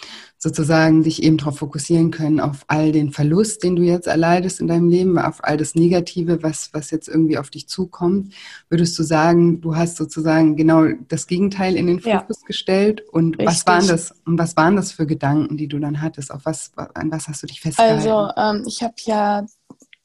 sozusagen 0.45 1.03
dich 1.03 1.23
eben 1.23 1.39
darauf 1.39 1.57
fokussieren 1.57 2.11
können, 2.11 2.39
auf 2.39 2.67
all 2.67 2.93
den 2.93 3.13
Verlust, 3.13 3.65
den 3.65 3.77
du 3.77 3.83
jetzt 3.83 4.07
erleidest 4.07 4.61
in 4.61 4.67
deinem 4.67 4.91
Leben, 4.91 5.19
auf 5.19 5.43
all 5.43 5.57
das 5.57 5.75
Negative, 5.75 6.43
was, 6.43 6.69
was 6.75 6.91
jetzt 6.91 7.09
irgendwie 7.09 7.39
auf 7.39 7.49
dich 7.49 7.67
zukommt, 7.67 8.35
würdest 8.69 8.99
du 8.99 9.05
sagen, 9.05 9.63
du 9.63 9.75
hast 9.75 9.97
sozusagen 9.97 10.55
genau 10.55 10.85
das 11.09 11.29
Gegenteil 11.29 11.77
in 11.77 11.87
den 11.87 11.99
Fokus 11.99 12.43
ja. 12.43 12.47
gestellt 12.47 13.03
und 13.11 13.39
Richtig. 13.39 13.47
was 13.47 13.67
waren 13.67 13.89
das 13.89 14.15
und 14.27 14.39
was 14.39 14.55
waren 14.55 14.77
das 14.77 14.93
für 14.93 15.07
Gedanken, 15.07 15.57
die 15.57 15.67
du 15.67 15.79
dann 15.79 16.03
hattest? 16.03 16.31
Auf 16.31 16.45
was, 16.45 16.73
an 16.77 17.11
was 17.11 17.27
hast 17.27 17.43
du 17.43 17.47
dich 17.47 17.63
festgehalten? 17.63 18.07
Also 18.07 18.31
ähm, 18.37 18.65
ich 18.67 18.83
habe 18.83 18.95
ja 19.07 19.47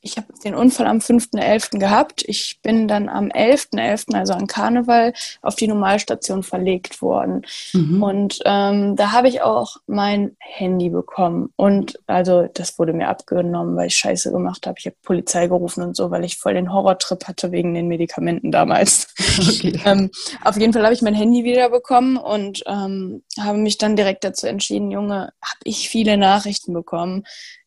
ich 0.01 0.17
habe 0.17 0.27
den 0.43 0.55
Unfall 0.55 0.87
am 0.87 0.97
5.11. 0.97 1.77
gehabt. 1.77 2.23
Ich 2.25 2.59
bin 2.61 2.87
dann 2.87 3.09
am 3.09 3.25
11.11., 3.25 3.75
.11., 3.75 4.15
also 4.15 4.33
an 4.33 4.47
Karneval, 4.47 5.13
auf 5.41 5.55
die 5.55 5.67
Normalstation 5.67 6.43
verlegt 6.43 7.01
worden. 7.01 7.45
Mhm. 7.73 8.01
Und 8.01 8.39
ähm, 8.45 8.95
da 8.95 9.11
habe 9.11 9.27
ich 9.27 9.41
auch 9.41 9.77
mein 9.87 10.37
Handy 10.39 10.89
bekommen. 10.89 11.51
Und 11.57 11.99
also 12.07 12.47
das 12.53 12.79
wurde 12.79 12.93
mir 12.93 13.09
abgenommen, 13.09 13.75
weil 13.75 13.87
ich 13.87 13.95
Scheiße 13.95 14.31
gemacht 14.31 14.67
habe. 14.67 14.77
Ich 14.79 14.85
habe 14.85 14.95
Polizei 15.03 15.47
gerufen 15.47 15.83
und 15.83 15.95
so, 15.95 16.11
weil 16.11 16.23
ich 16.23 16.37
voll 16.37 16.53
den 16.53 16.71
Horrortrip 16.71 17.27
hatte 17.27 17.51
wegen 17.51 17.73
den 17.73 17.87
Medikamenten 17.87 18.51
damals. 18.51 19.13
Okay. 19.39 19.79
ähm, 19.85 20.09
auf 20.43 20.57
jeden 20.57 20.73
Fall 20.73 20.83
habe 20.83 20.93
ich 20.93 21.01
mein 21.01 21.13
Handy 21.13 21.43
wieder 21.43 21.69
bekommen 21.69 22.17
und 22.17 22.61
ähm, 22.67 23.23
habe 23.39 23.57
mich 23.57 23.77
dann 23.77 23.95
direkt 23.95 24.23
dazu 24.23 24.47
entschieden, 24.47 24.91
Junge, 24.91 25.31
habe 25.41 25.59
ich 25.63 25.87
viele 25.87 26.17
Nachrichten 26.17 26.73
bekommen 26.73 27.23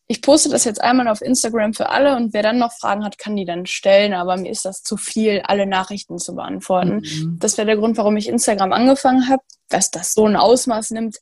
ich 0.07 0.21
poste 0.21 0.49
das 0.49 0.65
jetzt 0.65 0.81
einmal 0.81 1.07
auf 1.07 1.21
Instagram 1.21 1.73
für 1.73 1.89
alle 1.89 2.15
und 2.15 2.33
wer 2.33 2.43
dann 2.43 2.59
noch 2.59 2.73
Fragen 2.73 3.05
hat, 3.05 3.17
kann 3.17 3.35
die 3.35 3.45
dann 3.45 3.65
stellen. 3.65 4.13
Aber 4.13 4.35
mir 4.37 4.51
ist 4.51 4.65
das 4.65 4.83
zu 4.83 4.97
viel, 4.97 5.41
alle 5.45 5.65
Nachrichten 5.65 6.17
zu 6.17 6.35
beantworten. 6.35 7.01
Mhm. 7.03 7.37
Das 7.39 7.57
wäre 7.57 7.67
der 7.67 7.77
Grund, 7.77 7.97
warum 7.97 8.17
ich 8.17 8.27
Instagram 8.27 8.73
angefangen 8.73 9.29
habe, 9.29 9.43
dass 9.69 9.91
das 9.91 10.13
so 10.13 10.25
ein 10.25 10.35
Ausmaß 10.35 10.91
nimmt. 10.91 11.17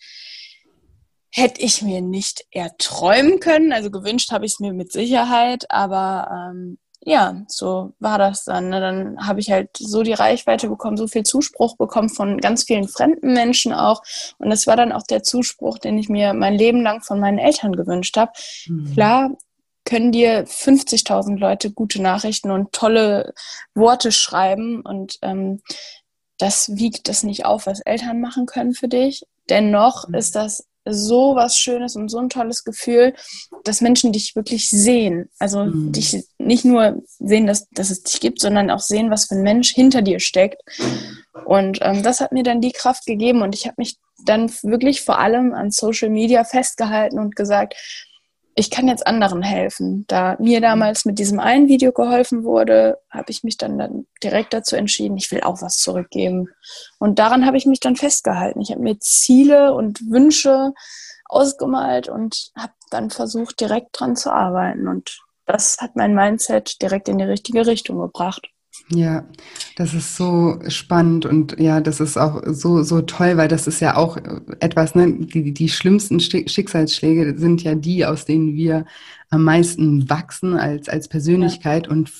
Hätte 1.29 1.61
ich 1.61 1.81
mir 1.81 2.01
nicht 2.01 2.45
erträumen 2.51 3.39
können. 3.39 3.71
Also 3.71 3.91
gewünscht 3.91 4.31
habe 4.31 4.45
ich 4.45 4.53
es 4.53 4.59
mir 4.59 4.73
mit 4.73 4.91
Sicherheit, 4.91 5.69
aber 5.69 6.51
ähm, 6.51 6.77
ja, 7.03 7.43
so 7.47 7.93
war 7.99 8.19
das 8.19 8.45
dann. 8.45 8.69
Ne? 8.69 8.79
Dann 8.79 9.27
habe 9.27 9.39
ich 9.39 9.51
halt 9.51 9.75
so 9.77 10.03
die 10.03 10.13
Reichweite 10.13 10.69
bekommen, 10.69 10.97
so 10.97 11.07
viel 11.07 11.23
Zuspruch 11.23 11.75
bekommen 11.75 12.09
von 12.09 12.37
ganz 12.39 12.63
vielen 12.63 12.87
fremden 12.87 13.33
Menschen 13.33 13.73
auch. 13.73 14.03
Und 14.37 14.49
das 14.49 14.67
war 14.67 14.75
dann 14.75 14.91
auch 14.91 15.03
der 15.03 15.23
Zuspruch, 15.23 15.79
den 15.79 15.97
ich 15.97 16.09
mir 16.09 16.33
mein 16.33 16.53
Leben 16.53 16.81
lang 16.81 17.01
von 17.01 17.19
meinen 17.19 17.39
Eltern 17.39 17.73
gewünscht 17.73 18.17
habe. 18.17 18.31
Mhm. 18.67 18.93
Klar 18.93 19.31
können 19.83 20.11
dir 20.11 20.45
50.000 20.45 21.39
Leute 21.39 21.71
gute 21.71 22.01
Nachrichten 22.01 22.51
und 22.51 22.71
tolle 22.71 23.33
Worte 23.73 24.11
schreiben 24.11 24.81
und 24.81 25.17
ähm, 25.23 25.61
das 26.37 26.75
wiegt 26.75 27.07
das 27.07 27.23
nicht 27.23 27.45
auf, 27.45 27.65
was 27.65 27.81
Eltern 27.81 28.21
machen 28.21 28.45
können 28.45 28.73
für 28.73 28.87
dich. 28.87 29.25
Dennoch 29.49 30.07
mhm. 30.07 30.15
ist 30.15 30.35
das 30.35 30.67
so 30.85 31.35
was 31.35 31.57
Schönes 31.57 31.95
und 31.95 32.09
so 32.09 32.17
ein 32.17 32.29
tolles 32.29 32.63
Gefühl, 32.63 33.13
dass 33.63 33.81
Menschen 33.81 34.11
dich 34.11 34.35
wirklich 34.35 34.69
sehen. 34.69 35.29
Also 35.39 35.65
mhm. 35.65 35.91
dich 35.91 36.23
nicht 36.37 36.65
nur 36.65 37.01
sehen, 37.19 37.47
dass, 37.47 37.69
dass 37.69 37.89
es 37.89 38.03
dich 38.03 38.19
gibt, 38.19 38.41
sondern 38.41 38.71
auch 38.71 38.79
sehen, 38.79 39.11
was 39.11 39.25
für 39.25 39.35
ein 39.35 39.43
Mensch 39.43 39.73
hinter 39.73 40.01
dir 40.01 40.19
steckt. 40.19 40.61
Und 41.45 41.79
ähm, 41.81 42.03
das 42.03 42.19
hat 42.19 42.31
mir 42.31 42.43
dann 42.43 42.61
die 42.61 42.71
Kraft 42.71 43.05
gegeben 43.05 43.41
und 43.41 43.55
ich 43.55 43.65
habe 43.65 43.75
mich 43.77 43.97
dann 44.25 44.51
wirklich 44.63 45.01
vor 45.01 45.19
allem 45.19 45.53
an 45.53 45.71
Social 45.71 46.09
Media 46.09 46.43
festgehalten 46.43 47.19
und 47.19 47.35
gesagt, 47.35 47.75
ich 48.55 48.69
kann 48.69 48.87
jetzt 48.87 49.07
anderen 49.07 49.41
helfen. 49.41 50.05
Da 50.07 50.35
mir 50.39 50.59
mhm. 50.59 50.63
damals 50.63 51.05
mit 51.05 51.19
diesem 51.19 51.39
einen 51.39 51.67
Video 51.67 51.91
geholfen 51.91 52.43
wurde, 52.43 52.97
habe 53.09 53.29
ich 53.29 53.43
mich 53.43 53.57
dann, 53.57 53.77
dann 53.77 54.07
direkt 54.23 54.53
dazu 54.53 54.75
entschieden, 54.75 55.17
ich 55.17 55.31
will 55.31 55.41
auch 55.41 55.61
was 55.61 55.77
zurückgeben. 55.77 56.49
Und 56.99 57.19
daran 57.19 57.45
habe 57.45 57.57
ich 57.57 57.65
mich 57.65 57.79
dann 57.79 57.95
festgehalten. 57.95 58.61
Ich 58.61 58.71
habe 58.71 58.81
mir 58.81 58.99
Ziele 58.99 59.73
und 59.73 60.01
Wünsche 60.09 60.73
ausgemalt 61.25 62.09
und 62.09 62.51
habe 62.57 62.73
dann 62.89 63.09
versucht, 63.09 63.59
direkt 63.59 63.99
dran 63.99 64.15
zu 64.15 64.31
arbeiten. 64.31 64.87
Und 64.87 65.21
das 65.45 65.77
hat 65.79 65.95
mein 65.95 66.13
Mindset 66.13 66.81
direkt 66.81 67.07
in 67.07 67.17
die 67.17 67.23
richtige 67.23 67.65
Richtung 67.65 67.99
gebracht. 67.99 68.49
Ja, 68.89 69.25
das 69.75 69.93
ist 69.93 70.15
so 70.15 70.59
spannend 70.67 71.25
und 71.25 71.59
ja, 71.59 71.81
das 71.81 71.99
ist 71.99 72.17
auch 72.17 72.41
so, 72.47 72.83
so 72.83 73.01
toll, 73.01 73.37
weil 73.37 73.47
das 73.47 73.67
ist 73.67 73.79
ja 73.79 73.95
auch 73.95 74.17
etwas, 74.59 74.95
ne, 74.95 75.13
die, 75.13 75.53
die 75.53 75.69
schlimmsten 75.69 76.19
Schicksalsschläge 76.19 77.37
sind 77.37 77.63
ja 77.63 77.75
die, 77.75 78.05
aus 78.05 78.25
denen 78.25 78.55
wir 78.55 78.85
am 79.29 79.43
meisten 79.43 80.09
wachsen 80.09 80.55
als, 80.55 80.89
als 80.89 81.07
Persönlichkeit 81.07 81.87
ja. 81.87 81.91
und 81.91 82.11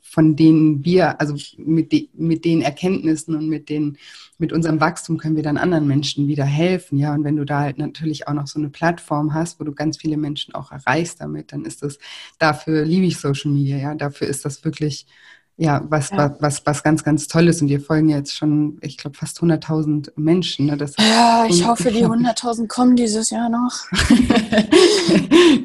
von 0.00 0.36
denen 0.36 0.84
wir, 0.84 1.20
also 1.20 1.34
mit, 1.56 1.92
de, 1.92 2.08
mit 2.14 2.44
den 2.44 2.62
Erkenntnissen 2.62 3.34
und 3.34 3.48
mit 3.48 3.68
den, 3.68 3.96
mit 4.38 4.52
unserem 4.52 4.80
Wachstum 4.80 5.18
können 5.18 5.36
wir 5.36 5.42
dann 5.42 5.56
anderen 5.56 5.86
Menschen 5.86 6.28
wieder 6.28 6.44
helfen, 6.44 6.98
ja. 6.98 7.14
Und 7.14 7.24
wenn 7.24 7.36
du 7.36 7.44
da 7.44 7.60
halt 7.60 7.78
natürlich 7.78 8.28
auch 8.28 8.34
noch 8.34 8.46
so 8.46 8.58
eine 8.58 8.68
Plattform 8.68 9.34
hast, 9.34 9.58
wo 9.58 9.64
du 9.64 9.72
ganz 9.72 9.96
viele 9.96 10.16
Menschen 10.16 10.54
auch 10.54 10.70
erreichst 10.70 11.20
damit, 11.20 11.52
dann 11.52 11.64
ist 11.64 11.82
das, 11.82 11.98
dafür 12.38 12.84
liebe 12.84 13.06
ich 13.06 13.18
Social 13.18 13.50
Media, 13.50 13.78
ja. 13.78 13.94
Dafür 13.94 14.28
ist 14.28 14.44
das 14.44 14.64
wirklich 14.64 15.06
ja, 15.62 15.80
was, 15.88 16.10
ja. 16.10 16.34
was, 16.40 16.66
was 16.66 16.82
ganz, 16.82 17.04
ganz 17.04 17.28
toll 17.28 17.46
ist. 17.46 17.62
Und 17.62 17.68
wir 17.68 17.80
folgen 17.80 18.08
jetzt 18.08 18.34
schon, 18.36 18.78
ich 18.80 18.98
glaube, 18.98 19.16
fast 19.16 19.38
100.000 19.40 20.10
Menschen. 20.16 20.66
Ne? 20.66 20.76
Das 20.76 20.94
ja, 20.98 21.46
ich 21.48 21.64
hoffe, 21.64 21.92
die 21.92 22.04
100.000 22.04 22.66
kommen 22.66 22.96
dieses 22.96 23.30
Jahr 23.30 23.48
noch. 23.48 23.72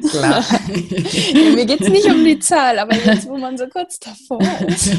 Klar. 0.08 0.44
ja, 1.32 1.50
mir 1.52 1.66
geht 1.66 1.80
es 1.80 1.88
nicht 1.88 2.06
um 2.06 2.24
die 2.24 2.38
Zahl, 2.38 2.78
aber 2.78 2.94
jetzt, 2.94 3.28
wo 3.28 3.38
man 3.38 3.58
so 3.58 3.66
kurz 3.66 3.98
davor 3.98 4.40
ist. 4.68 4.96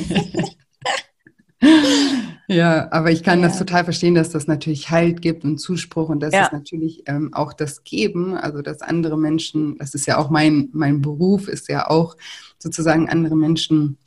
ja, 2.49 2.91
aber 2.91 3.11
ich 3.11 3.23
kann 3.23 3.39
ja. 3.39 3.47
das 3.47 3.57
total 3.57 3.85
verstehen, 3.85 4.15
dass 4.15 4.31
das 4.31 4.47
natürlich 4.47 4.89
Halt 4.89 5.21
gibt 5.21 5.45
und 5.45 5.59
Zuspruch 5.59 6.09
und 6.09 6.19
das 6.19 6.33
ja. 6.33 6.43
ist 6.43 6.51
natürlich 6.51 7.03
ähm, 7.05 7.33
auch 7.33 7.53
das 7.53 7.85
Geben, 7.85 8.35
also 8.35 8.61
dass 8.61 8.81
andere 8.81 9.17
Menschen, 9.17 9.77
das 9.77 9.95
ist 9.95 10.07
ja 10.07 10.17
auch 10.17 10.29
mein, 10.29 10.67
mein 10.73 11.01
Beruf, 11.01 11.47
ist 11.47 11.69
ja 11.69 11.89
auch 11.89 12.17
sozusagen 12.57 13.07
andere 13.07 13.37
Menschen 13.37 13.97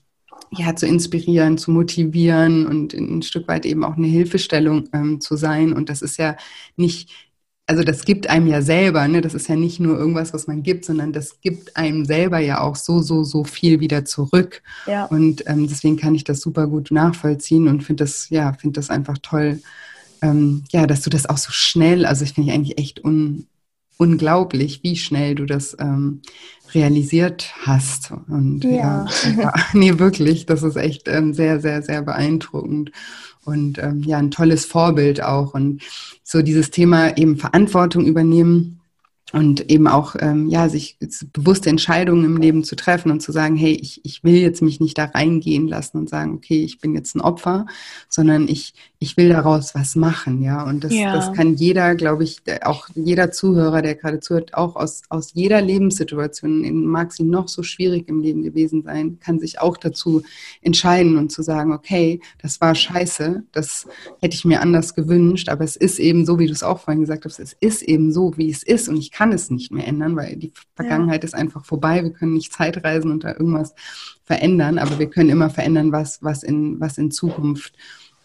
ja, 0.56 0.76
zu 0.76 0.86
inspirieren, 0.86 1.56
zu 1.56 1.70
motivieren 1.70 2.66
und 2.66 2.92
ein 2.92 3.22
Stück 3.22 3.48
weit 3.48 3.64
eben 3.64 3.84
auch 3.84 3.96
eine 3.96 4.06
Hilfestellung 4.06 4.88
ähm, 4.92 5.20
zu 5.20 5.36
sein. 5.36 5.72
Und 5.72 5.88
das 5.88 6.02
ist 6.02 6.18
ja 6.18 6.36
nicht, 6.76 7.10
also 7.66 7.82
das 7.82 8.04
gibt 8.04 8.28
einem 8.28 8.46
ja 8.46 8.60
selber, 8.60 9.08
ne? 9.08 9.22
Das 9.22 9.32
ist 9.32 9.48
ja 9.48 9.56
nicht 9.56 9.80
nur 9.80 9.96
irgendwas, 9.96 10.34
was 10.34 10.46
man 10.46 10.62
gibt, 10.62 10.84
sondern 10.84 11.12
das 11.12 11.40
gibt 11.40 11.76
einem 11.76 12.04
selber 12.04 12.38
ja 12.38 12.60
auch 12.60 12.76
so, 12.76 13.00
so, 13.00 13.24
so 13.24 13.44
viel 13.44 13.80
wieder 13.80 14.04
zurück. 14.04 14.62
Ja. 14.86 15.06
Und 15.06 15.44
ähm, 15.46 15.66
deswegen 15.68 15.96
kann 15.96 16.14
ich 16.14 16.24
das 16.24 16.40
super 16.40 16.66
gut 16.66 16.90
nachvollziehen 16.90 17.66
und 17.68 17.82
finde 17.82 18.04
das, 18.04 18.28
ja, 18.28 18.52
finde 18.52 18.78
das 18.78 18.90
einfach 18.90 19.18
toll, 19.22 19.60
ähm, 20.20 20.64
ja, 20.70 20.86
dass 20.86 21.02
du 21.02 21.10
das 21.10 21.26
auch 21.26 21.38
so 21.38 21.50
schnell, 21.50 22.04
also 22.04 22.24
ich 22.24 22.34
finde 22.34 22.50
ich 22.50 22.54
eigentlich 22.56 22.78
echt 22.78 23.04
un, 23.04 23.46
unglaublich, 23.96 24.82
wie 24.82 24.96
schnell 24.96 25.34
du 25.34 25.46
das 25.46 25.76
ähm, 25.78 26.22
realisiert 26.74 27.52
hast. 27.62 28.12
Und 28.28 28.64
ja, 28.64 29.06
ja 29.38 29.54
nee, 29.72 29.98
wirklich, 29.98 30.46
das 30.46 30.62
ist 30.62 30.76
echt 30.76 31.08
ähm, 31.08 31.34
sehr, 31.34 31.60
sehr, 31.60 31.82
sehr 31.82 32.02
beeindruckend. 32.02 32.90
Und 33.44 33.78
ähm, 33.78 34.02
ja, 34.04 34.18
ein 34.18 34.30
tolles 34.30 34.64
Vorbild 34.64 35.22
auch. 35.22 35.54
Und 35.54 35.82
so 36.22 36.42
dieses 36.42 36.70
Thema 36.70 37.16
eben 37.16 37.36
Verantwortung 37.36 38.04
übernehmen 38.06 38.81
und 39.32 39.70
eben 39.70 39.88
auch 39.88 40.14
ähm, 40.18 40.48
ja 40.48 40.68
sich 40.68 40.98
bewusste 41.32 41.70
Entscheidungen 41.70 42.24
im 42.24 42.36
Leben 42.36 42.64
zu 42.64 42.76
treffen 42.76 43.10
und 43.10 43.20
zu 43.20 43.32
sagen, 43.32 43.56
hey, 43.56 43.72
ich, 43.72 44.04
ich 44.04 44.24
will 44.24 44.36
jetzt 44.36 44.62
mich 44.62 44.80
nicht 44.80 44.98
da 44.98 45.06
reingehen 45.06 45.68
lassen 45.68 45.98
und 45.98 46.08
sagen, 46.08 46.34
okay, 46.34 46.62
ich 46.62 46.78
bin 46.80 46.94
jetzt 46.94 47.14
ein 47.14 47.20
Opfer, 47.20 47.66
sondern 48.08 48.48
ich 48.48 48.74
ich 49.02 49.16
will 49.16 49.30
daraus 49.30 49.74
was 49.74 49.96
machen, 49.96 50.42
ja. 50.42 50.62
Und 50.64 50.84
das, 50.84 50.94
ja. 50.94 51.12
das 51.12 51.32
kann 51.32 51.56
jeder, 51.56 51.96
glaube 51.96 52.22
ich, 52.22 52.40
auch 52.62 52.86
jeder 52.94 53.32
Zuhörer, 53.32 53.82
der 53.82 53.96
gerade 53.96 54.20
zuhört, 54.20 54.54
auch 54.54 54.76
aus, 54.76 55.02
aus 55.08 55.32
jeder 55.34 55.60
Lebenssituation, 55.60 56.84
mag 56.84 57.12
sie 57.12 57.24
noch 57.24 57.48
so 57.48 57.64
schwierig 57.64 58.08
im 58.08 58.20
Leben 58.20 58.44
gewesen 58.44 58.84
sein, 58.84 59.18
kann 59.18 59.40
sich 59.40 59.60
auch 59.60 59.76
dazu 59.76 60.22
entscheiden 60.60 61.18
und 61.18 61.32
zu 61.32 61.42
sagen, 61.42 61.72
okay, 61.72 62.20
das 62.40 62.60
war 62.60 62.76
scheiße, 62.76 63.42
das 63.50 63.88
hätte 64.20 64.36
ich 64.36 64.44
mir 64.44 64.60
anders 64.60 64.94
gewünscht, 64.94 65.48
aber 65.48 65.64
es 65.64 65.74
ist 65.74 65.98
eben 65.98 66.24
so, 66.24 66.38
wie 66.38 66.46
du 66.46 66.52
es 66.52 66.62
auch 66.62 66.78
vorhin 66.78 67.00
gesagt 67.00 67.24
hast, 67.24 67.40
es 67.40 67.56
ist 67.58 67.82
eben 67.82 68.12
so, 68.12 68.36
wie 68.36 68.50
es 68.50 68.62
ist 68.62 68.88
und 68.88 68.98
ich 68.98 69.10
kann 69.10 69.21
es 69.30 69.50
nicht 69.50 69.70
mehr 69.70 69.86
ändern, 69.86 70.16
weil 70.16 70.36
die 70.36 70.52
Vergangenheit 70.74 71.22
ja. 71.22 71.26
ist 71.26 71.34
einfach 71.34 71.64
vorbei. 71.64 72.02
Wir 72.02 72.12
können 72.12 72.32
nicht 72.34 72.52
Zeitreisen 72.52 73.12
und 73.12 73.22
da 73.22 73.32
irgendwas 73.32 73.74
verändern, 74.24 74.78
aber 74.78 74.98
wir 74.98 75.10
können 75.10 75.30
immer 75.30 75.50
verändern, 75.50 75.92
was, 75.92 76.22
was 76.22 76.42
in, 76.42 76.80
was 76.80 76.98
in 76.98 77.10
Zukunft 77.12 77.74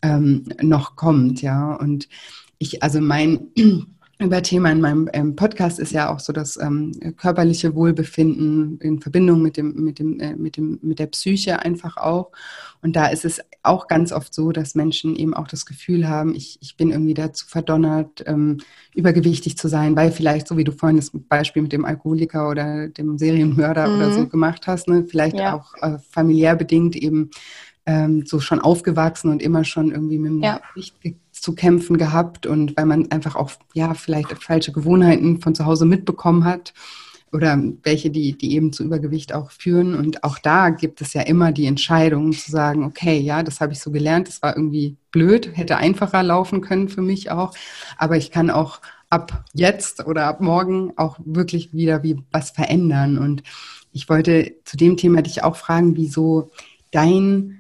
ähm, 0.02 0.46
noch 0.62 0.96
kommt, 0.96 1.42
ja. 1.42 1.76
Und 1.76 2.08
ich, 2.58 2.82
also 2.82 3.02
mein 3.02 3.48
über 4.20 4.42
Thema 4.42 4.72
in 4.72 4.82
meinem 4.82 5.10
ähm, 5.14 5.36
Podcast 5.36 5.80
ist 5.80 5.92
ja 5.92 6.12
auch 6.12 6.20
so 6.20 6.34
das 6.34 6.58
ähm, 6.58 6.92
körperliche 7.18 7.76
Wohlbefinden 7.76 8.80
in 8.80 9.00
Verbindung 9.00 9.44
mit 9.44 9.58
dem, 9.58 9.76
mit 9.84 10.00
dem, 10.00 10.20
äh, 10.20 10.36
mit 10.36 10.58
dem, 10.58 10.80
mit 10.82 10.98
der 10.98 11.06
Psyche 11.08 11.60
einfach 11.60 11.98
auch. 11.98 12.32
Und 12.82 12.96
da 12.96 13.08
ist 13.08 13.26
es 13.26 13.42
auch 13.62 13.88
ganz 13.88 14.12
oft 14.12 14.34
so, 14.34 14.52
dass 14.52 14.74
Menschen 14.74 15.16
eben 15.16 15.36
auch 15.36 15.48
das 15.48 15.68
Gefühl 15.68 16.08
haben, 16.08 16.34
ich, 16.34 16.58
ich 16.62 16.78
bin 16.78 16.90
irgendwie 16.92 17.14
dazu 17.14 17.46
verdonnert, 17.48 18.24
ähm, 18.26 18.58
übergewichtig 18.96 19.58
zu 19.58 19.68
sein, 19.68 19.96
weil 19.96 20.12
vielleicht, 20.12 20.48
so 20.48 20.58
wie 20.58 20.64
du 20.64 20.72
vorhin 20.72 20.98
das 20.98 21.12
Beispiel 21.14 21.62
mit 21.62 21.74
dem 21.74 21.86
Alkoholiker 21.86 22.50
oder 22.50 22.88
dem 22.88 23.20
Serienmörder 23.20 23.88
mhm. 23.88 23.96
oder 23.98 24.12
so 24.14 24.28
gemacht 24.28 24.66
hast, 24.66 24.88
ne, 24.88 25.06
vielleicht 25.08 25.38
ja. 25.38 25.56
auch 25.56 25.76
äh, 25.82 26.00
familiär 26.10 26.56
bedingt 26.56 26.96
eben 26.96 27.30
ähm, 27.88 28.26
so 28.26 28.39
schon 28.39 28.60
aufgewachsen 28.60 29.32
und 29.32 29.41
immer 29.41 29.63
schon 29.63 29.91
irgendwie 29.91 30.19
mit 30.19 30.32
dem 30.32 30.43
ja. 30.43 30.62
Gewicht 30.73 30.95
zu 31.32 31.56
kämpfen 31.56 31.97
gehabt 31.97 32.45
und 32.45 32.76
weil 32.76 32.86
man 32.86 33.10
einfach 33.12 33.36
auch 33.36 33.52
ja 33.73 33.93
vielleicht 33.93 34.43
falsche 34.43 34.73
Gewohnheiten 34.73 35.39
von 35.39 35.56
zu 35.56 35.65
Hause 35.65 35.86
mitbekommen 35.86 36.43
hat 36.43 36.73
oder 37.32 37.62
welche, 37.84 38.10
die, 38.10 38.38
die 38.38 38.56
eben 38.56 38.73
zu 38.73 38.84
Übergewicht 38.84 39.34
auch 39.34 39.52
führen. 39.52 39.95
Und 39.95 40.23
auch 40.23 40.39
da 40.39 40.69
gibt 40.69 41.02
es 41.02 41.13
ja 41.13 41.21
immer 41.21 41.52
die 41.52 41.65
Entscheidung 41.65 42.32
zu 42.34 42.52
sagen, 42.52 42.84
okay, 42.84 43.19
ja, 43.19 43.43
das 43.43 43.62
habe 43.62 43.73
ich 43.73 43.80
so 43.80 43.91
gelernt, 43.91 44.28
das 44.28 44.41
war 44.41 44.56
irgendwie 44.56 44.97
blöd, 45.12 45.52
hätte 45.54 45.78
einfacher 45.78 46.23
laufen 46.23 46.62
können 46.62 46.89
für 46.89 47.02
mich 47.02 47.32
auch, 47.32 47.54
aber 47.97 48.17
ich 48.17 48.32
kann 48.32 48.50
auch 48.50 48.82
ab 49.10 49.45
jetzt 49.54 50.06
oder 50.06 50.26
ab 50.26 50.41
morgen 50.41 50.93
auch 50.97 51.17
wirklich 51.23 51.73
wieder 51.73 52.04
wie 52.04 52.17
was 52.32 52.52
verändern. 52.52 53.17
Und 53.17 53.43
ich 53.93 54.10
wollte 54.10 54.56
zu 54.65 54.76
dem 54.76 54.97
Thema 54.97 55.21
dich 55.21 55.43
auch 55.43 55.56
fragen, 55.56 55.95
wieso 55.95 56.52
dein 56.91 57.57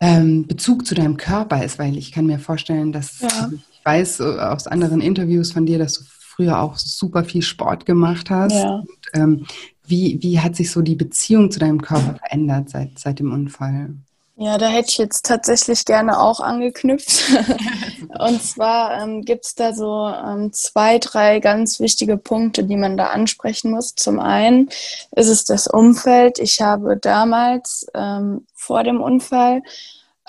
ähm, 0.00 0.46
Bezug 0.46 0.86
zu 0.86 0.94
deinem 0.94 1.16
Körper 1.16 1.62
ist, 1.62 1.78
weil 1.78 1.96
ich 1.96 2.12
kann 2.12 2.26
mir 2.26 2.38
vorstellen, 2.38 2.92
dass 2.92 3.20
ja. 3.20 3.28
also 3.28 3.56
ich 3.56 3.84
weiß 3.84 4.20
aus 4.20 4.66
anderen 4.66 5.00
Interviews 5.00 5.52
von 5.52 5.66
dir, 5.66 5.78
dass 5.78 5.94
du 5.94 6.04
früher 6.06 6.60
auch 6.60 6.76
super 6.78 7.24
viel 7.24 7.42
Sport 7.42 7.86
gemacht 7.86 8.30
hast. 8.30 8.54
Ja. 8.54 8.76
Und, 8.76 8.88
ähm, 9.14 9.46
wie, 9.86 10.18
wie 10.22 10.40
hat 10.40 10.56
sich 10.56 10.70
so 10.70 10.82
die 10.82 10.94
Beziehung 10.94 11.50
zu 11.50 11.58
deinem 11.58 11.82
Körper 11.82 12.14
verändert 12.14 12.70
seit, 12.70 12.98
seit 12.98 13.18
dem 13.18 13.32
Unfall? 13.32 13.94
Ja, 14.42 14.56
da 14.56 14.68
hätte 14.68 14.88
ich 14.88 14.96
jetzt 14.96 15.26
tatsächlich 15.26 15.84
gerne 15.84 16.18
auch 16.18 16.40
angeknüpft. 16.40 17.24
und 18.18 18.42
zwar 18.42 19.02
ähm, 19.02 19.20
gibt 19.20 19.44
es 19.44 19.54
da 19.54 19.74
so 19.74 20.08
ähm, 20.08 20.50
zwei, 20.54 20.98
drei 20.98 21.40
ganz 21.40 21.78
wichtige 21.78 22.16
Punkte, 22.16 22.64
die 22.64 22.78
man 22.78 22.96
da 22.96 23.08
ansprechen 23.08 23.70
muss. 23.70 23.94
Zum 23.96 24.18
einen 24.18 24.70
ist 25.14 25.28
es 25.28 25.44
das 25.44 25.66
Umfeld. 25.66 26.38
Ich 26.38 26.62
habe 26.62 26.96
damals 26.96 27.86
ähm, 27.92 28.46
vor 28.54 28.82
dem 28.82 29.02
Unfall 29.02 29.60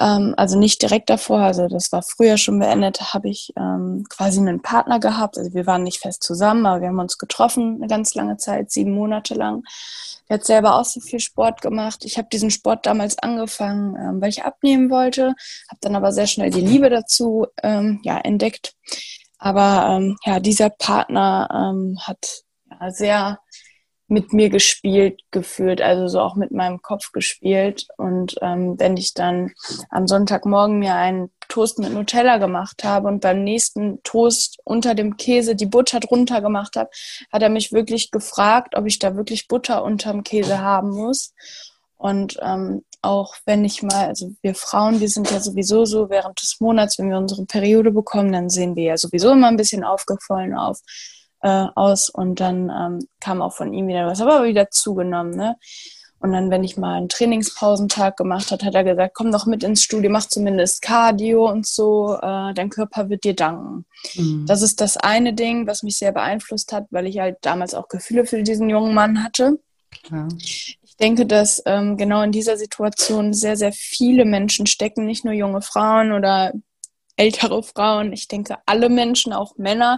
ähm, 0.01 0.33
also 0.37 0.57
nicht 0.57 0.81
direkt 0.81 1.09
davor, 1.09 1.39
also 1.39 1.67
das 1.67 1.91
war 1.91 2.01
früher 2.01 2.37
schon 2.37 2.59
beendet, 2.59 3.13
habe 3.13 3.29
ich 3.29 3.53
ähm, 3.57 4.05
quasi 4.09 4.39
einen 4.39 4.61
Partner 4.61 4.99
gehabt. 4.99 5.37
Also 5.37 5.53
wir 5.53 5.67
waren 5.67 5.83
nicht 5.83 5.99
fest 5.99 6.23
zusammen, 6.23 6.65
aber 6.65 6.81
wir 6.81 6.87
haben 6.87 6.99
uns 6.99 7.17
getroffen 7.17 7.75
eine 7.75 7.87
ganz 7.87 8.15
lange 8.15 8.37
Zeit, 8.37 8.71
sieben 8.71 8.91
Monate 8.91 9.35
lang. 9.35 9.63
Der 10.27 10.37
hat 10.37 10.45
selber 10.45 10.79
auch 10.79 10.85
so 10.85 10.99
viel 10.99 11.19
Sport 11.19 11.61
gemacht. 11.61 12.03
Ich 12.05 12.17
habe 12.17 12.29
diesen 12.31 12.51
Sport 12.51 12.85
damals 12.85 13.19
angefangen, 13.19 13.95
ähm, 13.95 14.21
weil 14.21 14.29
ich 14.29 14.43
abnehmen 14.43 14.89
wollte, 14.89 15.35
habe 15.69 15.79
dann 15.81 15.95
aber 15.95 16.11
sehr 16.11 16.27
schnell 16.27 16.49
die 16.49 16.61
Liebe 16.61 16.89
dazu 16.89 17.47
ähm, 17.61 17.99
ja, 18.03 18.17
entdeckt. 18.17 18.73
Aber 19.37 19.97
ähm, 19.97 20.17
ja, 20.25 20.39
dieser 20.39 20.69
Partner 20.69 21.49
ähm, 21.53 21.97
hat 22.01 22.43
ja, 22.69 22.91
sehr 22.91 23.39
mit 24.11 24.33
mir 24.33 24.49
gespielt, 24.49 25.21
gefühlt, 25.31 25.81
also 25.81 26.09
so 26.09 26.19
auch 26.19 26.35
mit 26.35 26.51
meinem 26.51 26.81
Kopf 26.81 27.13
gespielt. 27.13 27.87
Und 27.95 28.35
ähm, 28.41 28.77
wenn 28.77 28.97
ich 28.97 29.13
dann 29.13 29.53
am 29.89 30.05
Sonntagmorgen 30.05 30.79
mir 30.79 30.95
einen 30.95 31.31
Toast 31.47 31.79
mit 31.79 31.93
Nutella 31.93 32.37
gemacht 32.37 32.83
habe 32.83 33.07
und 33.07 33.21
beim 33.21 33.45
nächsten 33.45 34.03
Toast 34.03 34.59
unter 34.65 34.95
dem 34.95 35.15
Käse 35.15 35.55
die 35.55 35.65
Butter 35.65 36.01
drunter 36.01 36.41
gemacht 36.41 36.75
habe, 36.75 36.89
hat 37.31 37.41
er 37.41 37.47
mich 37.47 37.71
wirklich 37.71 38.11
gefragt, 38.11 38.75
ob 38.75 38.85
ich 38.85 38.99
da 38.99 39.15
wirklich 39.15 39.47
Butter 39.47 39.81
unterm 39.81 40.23
Käse 40.23 40.59
haben 40.59 40.89
muss. 40.89 41.33
Und 41.95 42.37
ähm, 42.41 42.83
auch 43.01 43.35
wenn 43.45 43.63
ich 43.63 43.81
mal, 43.81 44.07
also 44.07 44.31
wir 44.41 44.55
Frauen, 44.55 44.99
wir 44.99 45.07
sind 45.07 45.31
ja 45.31 45.39
sowieso 45.39 45.85
so 45.85 46.09
während 46.09 46.41
des 46.41 46.57
Monats, 46.59 46.99
wenn 46.99 47.09
wir 47.09 47.17
unsere 47.17 47.45
Periode 47.45 47.91
bekommen, 47.91 48.33
dann 48.33 48.49
sehen 48.49 48.75
wir 48.75 48.83
ja 48.83 48.97
sowieso 48.97 49.31
immer 49.31 49.47
ein 49.47 49.57
bisschen 49.57 49.85
aufgefallen 49.85 50.53
auf 50.53 50.81
äh, 51.41 51.67
aus 51.75 52.09
und 52.09 52.39
dann 52.39 52.69
ähm, 52.69 53.07
kam 53.19 53.41
auch 53.41 53.53
von 53.53 53.73
ihm 53.73 53.87
wieder 53.87 54.07
was, 54.07 54.21
aber 54.21 54.43
wieder 54.43 54.69
zugenommen. 54.69 55.31
Ne? 55.31 55.57
Und 56.21 56.33
dann, 56.33 56.51
wenn 56.51 56.63
ich 56.63 56.77
mal 56.77 56.97
einen 56.97 57.09
Trainingspausentag 57.09 58.15
gemacht 58.15 58.51
hat, 58.51 58.63
hat 58.63 58.75
er 58.75 58.83
gesagt, 58.83 59.15
komm 59.15 59.31
doch 59.31 59.47
mit 59.47 59.63
ins 59.63 59.81
Studio, 59.81 60.11
mach 60.11 60.27
zumindest 60.27 60.83
Cardio 60.83 61.49
und 61.49 61.65
so, 61.65 62.15
äh, 62.15 62.53
dein 62.53 62.69
Körper 62.69 63.09
wird 63.09 63.23
dir 63.23 63.35
danken. 63.35 63.85
Mhm. 64.15 64.45
Das 64.45 64.61
ist 64.61 64.81
das 64.81 64.97
eine 64.97 65.33
Ding, 65.33 65.65
was 65.65 65.81
mich 65.81 65.97
sehr 65.97 66.11
beeinflusst 66.11 66.73
hat, 66.73 66.85
weil 66.91 67.07
ich 67.07 67.17
halt 67.17 67.37
damals 67.41 67.73
auch 67.73 67.87
Gefühle 67.87 68.25
für 68.25 68.43
diesen 68.43 68.69
jungen 68.69 68.93
Mann 68.93 69.23
hatte. 69.23 69.59
Ja. 70.11 70.27
Ich 70.37 70.97
denke, 70.99 71.25
dass 71.25 71.63
ähm, 71.65 71.97
genau 71.97 72.21
in 72.21 72.31
dieser 72.31 72.55
Situation 72.55 73.33
sehr, 73.33 73.57
sehr 73.57 73.71
viele 73.71 74.23
Menschen 74.23 74.67
stecken, 74.67 75.07
nicht 75.07 75.25
nur 75.25 75.33
junge 75.33 75.63
Frauen 75.63 76.11
oder 76.11 76.53
ältere 77.15 77.63
Frauen. 77.63 78.13
Ich 78.13 78.27
denke, 78.27 78.57
alle 78.67 78.89
Menschen, 78.89 79.33
auch 79.33 79.57
Männer, 79.57 79.97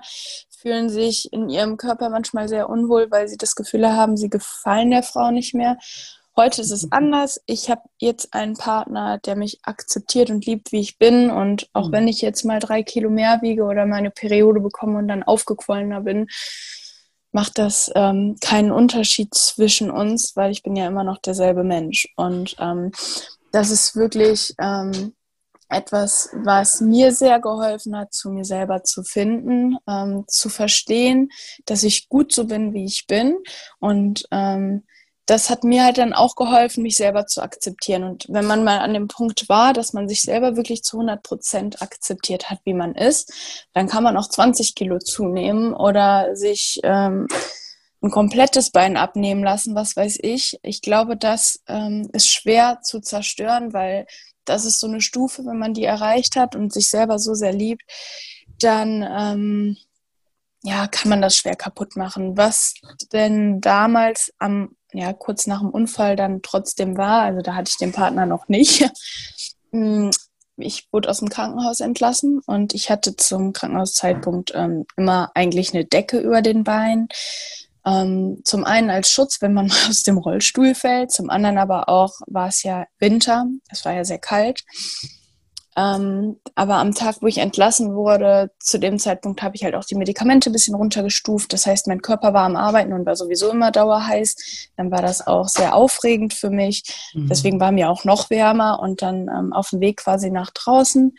fühlen 0.63 0.89
sich 0.89 1.31
in 1.33 1.49
ihrem 1.49 1.75
Körper 1.75 2.09
manchmal 2.09 2.47
sehr 2.47 2.69
unwohl, 2.69 3.11
weil 3.11 3.27
sie 3.27 3.37
das 3.37 3.55
Gefühl 3.55 3.87
haben, 3.89 4.15
sie 4.15 4.29
gefallen 4.29 4.91
der 4.91 5.03
Frau 5.03 5.29
nicht 5.29 5.53
mehr. 5.53 5.77
Heute 6.37 6.61
ist 6.61 6.71
es 6.71 6.91
anders. 6.91 7.41
Ich 7.45 7.69
habe 7.69 7.81
jetzt 7.99 8.33
einen 8.33 8.55
Partner, 8.55 9.19
der 9.19 9.35
mich 9.35 9.59
akzeptiert 9.63 10.31
und 10.31 10.45
liebt, 10.45 10.71
wie 10.71 10.79
ich 10.79 10.97
bin. 10.97 11.29
Und 11.29 11.69
auch 11.73 11.89
mhm. 11.89 11.91
wenn 11.91 12.07
ich 12.07 12.21
jetzt 12.21 12.45
mal 12.45 12.59
drei 12.59 12.81
Kilo 12.81 13.09
mehr 13.09 13.41
wiege 13.41 13.65
oder 13.65 13.85
meine 13.85 14.09
Periode 14.09 14.61
bekomme 14.61 14.97
und 14.97 15.09
dann 15.09 15.21
aufgequollener 15.21 16.01
bin, 16.01 16.27
macht 17.33 17.57
das 17.57 17.91
ähm, 17.93 18.37
keinen 18.39 18.71
Unterschied 18.71 19.35
zwischen 19.35 19.91
uns, 19.91 20.35
weil 20.35 20.51
ich 20.51 20.63
bin 20.63 20.75
ja 20.75 20.87
immer 20.87 21.03
noch 21.03 21.17
derselbe 21.17 21.63
Mensch. 21.63 22.07
Und 22.15 22.55
ähm, 22.59 22.91
das 23.51 23.69
ist 23.69 23.95
wirklich 23.95 24.55
ähm, 24.59 25.13
etwas, 25.73 26.29
was 26.33 26.81
mir 26.81 27.11
sehr 27.11 27.39
geholfen 27.39 27.97
hat, 27.97 28.13
zu 28.13 28.31
mir 28.31 28.45
selber 28.45 28.83
zu 28.83 29.03
finden, 29.03 29.77
ähm, 29.87 30.25
zu 30.27 30.49
verstehen, 30.49 31.29
dass 31.65 31.83
ich 31.83 32.09
gut 32.09 32.33
so 32.33 32.45
bin, 32.45 32.73
wie 32.73 32.85
ich 32.85 33.07
bin. 33.07 33.37
Und 33.79 34.25
ähm, 34.31 34.83
das 35.25 35.49
hat 35.49 35.63
mir 35.63 35.85
halt 35.85 35.97
dann 35.97 36.13
auch 36.13 36.35
geholfen, 36.35 36.83
mich 36.83 36.97
selber 36.97 37.25
zu 37.25 37.41
akzeptieren. 37.41 38.03
Und 38.03 38.25
wenn 38.27 38.45
man 38.45 38.63
mal 38.63 38.79
an 38.79 38.93
dem 38.93 39.07
Punkt 39.07 39.47
war, 39.47 39.73
dass 39.73 39.93
man 39.93 40.09
sich 40.09 40.21
selber 40.21 40.57
wirklich 40.57 40.83
zu 40.83 40.97
100 40.97 41.23
Prozent 41.23 41.81
akzeptiert 41.81 42.49
hat, 42.49 42.59
wie 42.65 42.73
man 42.73 42.93
ist, 42.93 43.33
dann 43.73 43.87
kann 43.87 44.03
man 44.03 44.17
auch 44.17 44.27
20 44.27 44.75
Kilo 44.75 44.99
zunehmen 44.99 45.73
oder 45.73 46.35
sich 46.35 46.79
ähm, 46.83 47.27
ein 48.01 48.11
komplettes 48.11 48.69
Bein 48.69 48.97
abnehmen 48.97 49.43
lassen, 49.43 49.75
was 49.75 49.95
weiß 49.95 50.19
ich. 50.21 50.59
Ich 50.61 50.81
glaube, 50.81 51.15
das 51.15 51.61
ähm, 51.67 52.09
ist 52.11 52.27
schwer 52.27 52.79
zu 52.83 52.99
zerstören, 52.99 53.71
weil 53.71 54.05
das 54.45 54.65
ist 54.65 54.79
so 54.79 54.87
eine 54.87 55.01
Stufe, 55.01 55.45
wenn 55.45 55.57
man 55.57 55.73
die 55.73 55.83
erreicht 55.83 56.35
hat 56.35 56.55
und 56.55 56.73
sich 56.73 56.89
selber 56.89 57.19
so 57.19 57.33
sehr 57.33 57.53
liebt, 57.53 57.83
dann 58.59 59.03
ähm, 59.03 59.77
ja, 60.63 60.87
kann 60.87 61.09
man 61.09 61.21
das 61.21 61.35
schwer 61.35 61.55
kaputt 61.55 61.95
machen. 61.95 62.37
Was 62.37 62.75
denn 63.11 63.59
damals 63.59 64.33
am, 64.39 64.75
ja, 64.93 65.11
kurz 65.13 65.45
nach 65.45 65.59
dem 65.59 65.69
Unfall 65.69 66.15
dann 66.15 66.41
trotzdem 66.41 66.97
war, 66.97 67.21
also 67.21 67.41
da 67.41 67.55
hatte 67.55 67.69
ich 67.69 67.77
den 67.77 67.91
Partner 67.91 68.25
noch 68.25 68.47
nicht. 68.47 68.89
Hm, 69.75 70.11
ich 70.55 70.87
wurde 70.91 71.09
aus 71.09 71.17
dem 71.17 71.29
Krankenhaus 71.29 71.79
entlassen 71.79 72.39
und 72.45 72.75
ich 72.75 72.91
hatte 72.91 73.15
zum 73.15 73.53
Krankenhauszeitpunkt 73.53 74.51
ähm, 74.53 74.85
immer 74.95 75.31
eigentlich 75.33 75.73
eine 75.73 75.83
Decke 75.83 76.19
über 76.19 76.43
den 76.43 76.63
Beinen. 76.63 77.07
Ähm, 77.85 78.41
zum 78.43 78.63
einen 78.63 78.89
als 78.89 79.09
Schutz, 79.09 79.41
wenn 79.41 79.53
man 79.53 79.67
mal 79.67 79.75
aus 79.89 80.03
dem 80.03 80.17
Rollstuhl 80.17 80.75
fällt, 80.75 81.11
zum 81.11 81.29
anderen 81.29 81.57
aber 81.57 81.89
auch 81.89 82.13
war 82.27 82.47
es 82.47 82.63
ja 82.63 82.85
Winter, 82.99 83.45
es 83.69 83.83
war 83.85 83.93
ja 83.93 84.05
sehr 84.05 84.19
kalt. 84.19 84.63
Ähm, 85.75 86.39
aber 86.53 86.75
am 86.75 86.93
Tag, 86.93 87.17
wo 87.21 87.27
ich 87.27 87.39
entlassen 87.39 87.95
wurde, 87.95 88.51
zu 88.59 88.77
dem 88.77 88.99
Zeitpunkt 88.99 89.41
habe 89.41 89.55
ich 89.55 89.63
halt 89.63 89.75
auch 89.75 89.85
die 89.85 89.95
Medikamente 89.95 90.49
ein 90.49 90.53
bisschen 90.53 90.75
runtergestuft. 90.75 91.51
Das 91.51 91.65
heißt, 91.65 91.87
mein 91.87 92.01
Körper 92.01 92.33
war 92.33 92.43
am 92.43 92.55
Arbeiten 92.55 92.93
und 92.93 93.05
war 93.05 93.15
sowieso 93.15 93.49
immer 93.49 93.71
dauerheiß. 93.71 94.69
Dann 94.77 94.91
war 94.91 95.01
das 95.01 95.25
auch 95.25 95.47
sehr 95.47 95.73
aufregend 95.73 96.33
für 96.33 96.51
mich. 96.51 96.83
Mhm. 97.13 97.27
Deswegen 97.27 97.59
war 97.59 97.71
mir 97.71 97.89
auch 97.89 98.03
noch 98.03 98.29
wärmer. 98.29 98.79
Und 98.81 99.01
dann 99.01 99.27
ähm, 99.29 99.53
auf 99.53 99.71
dem 99.71 99.79
Weg 99.79 99.97
quasi 99.97 100.29
nach 100.29 100.51
draußen 100.51 101.15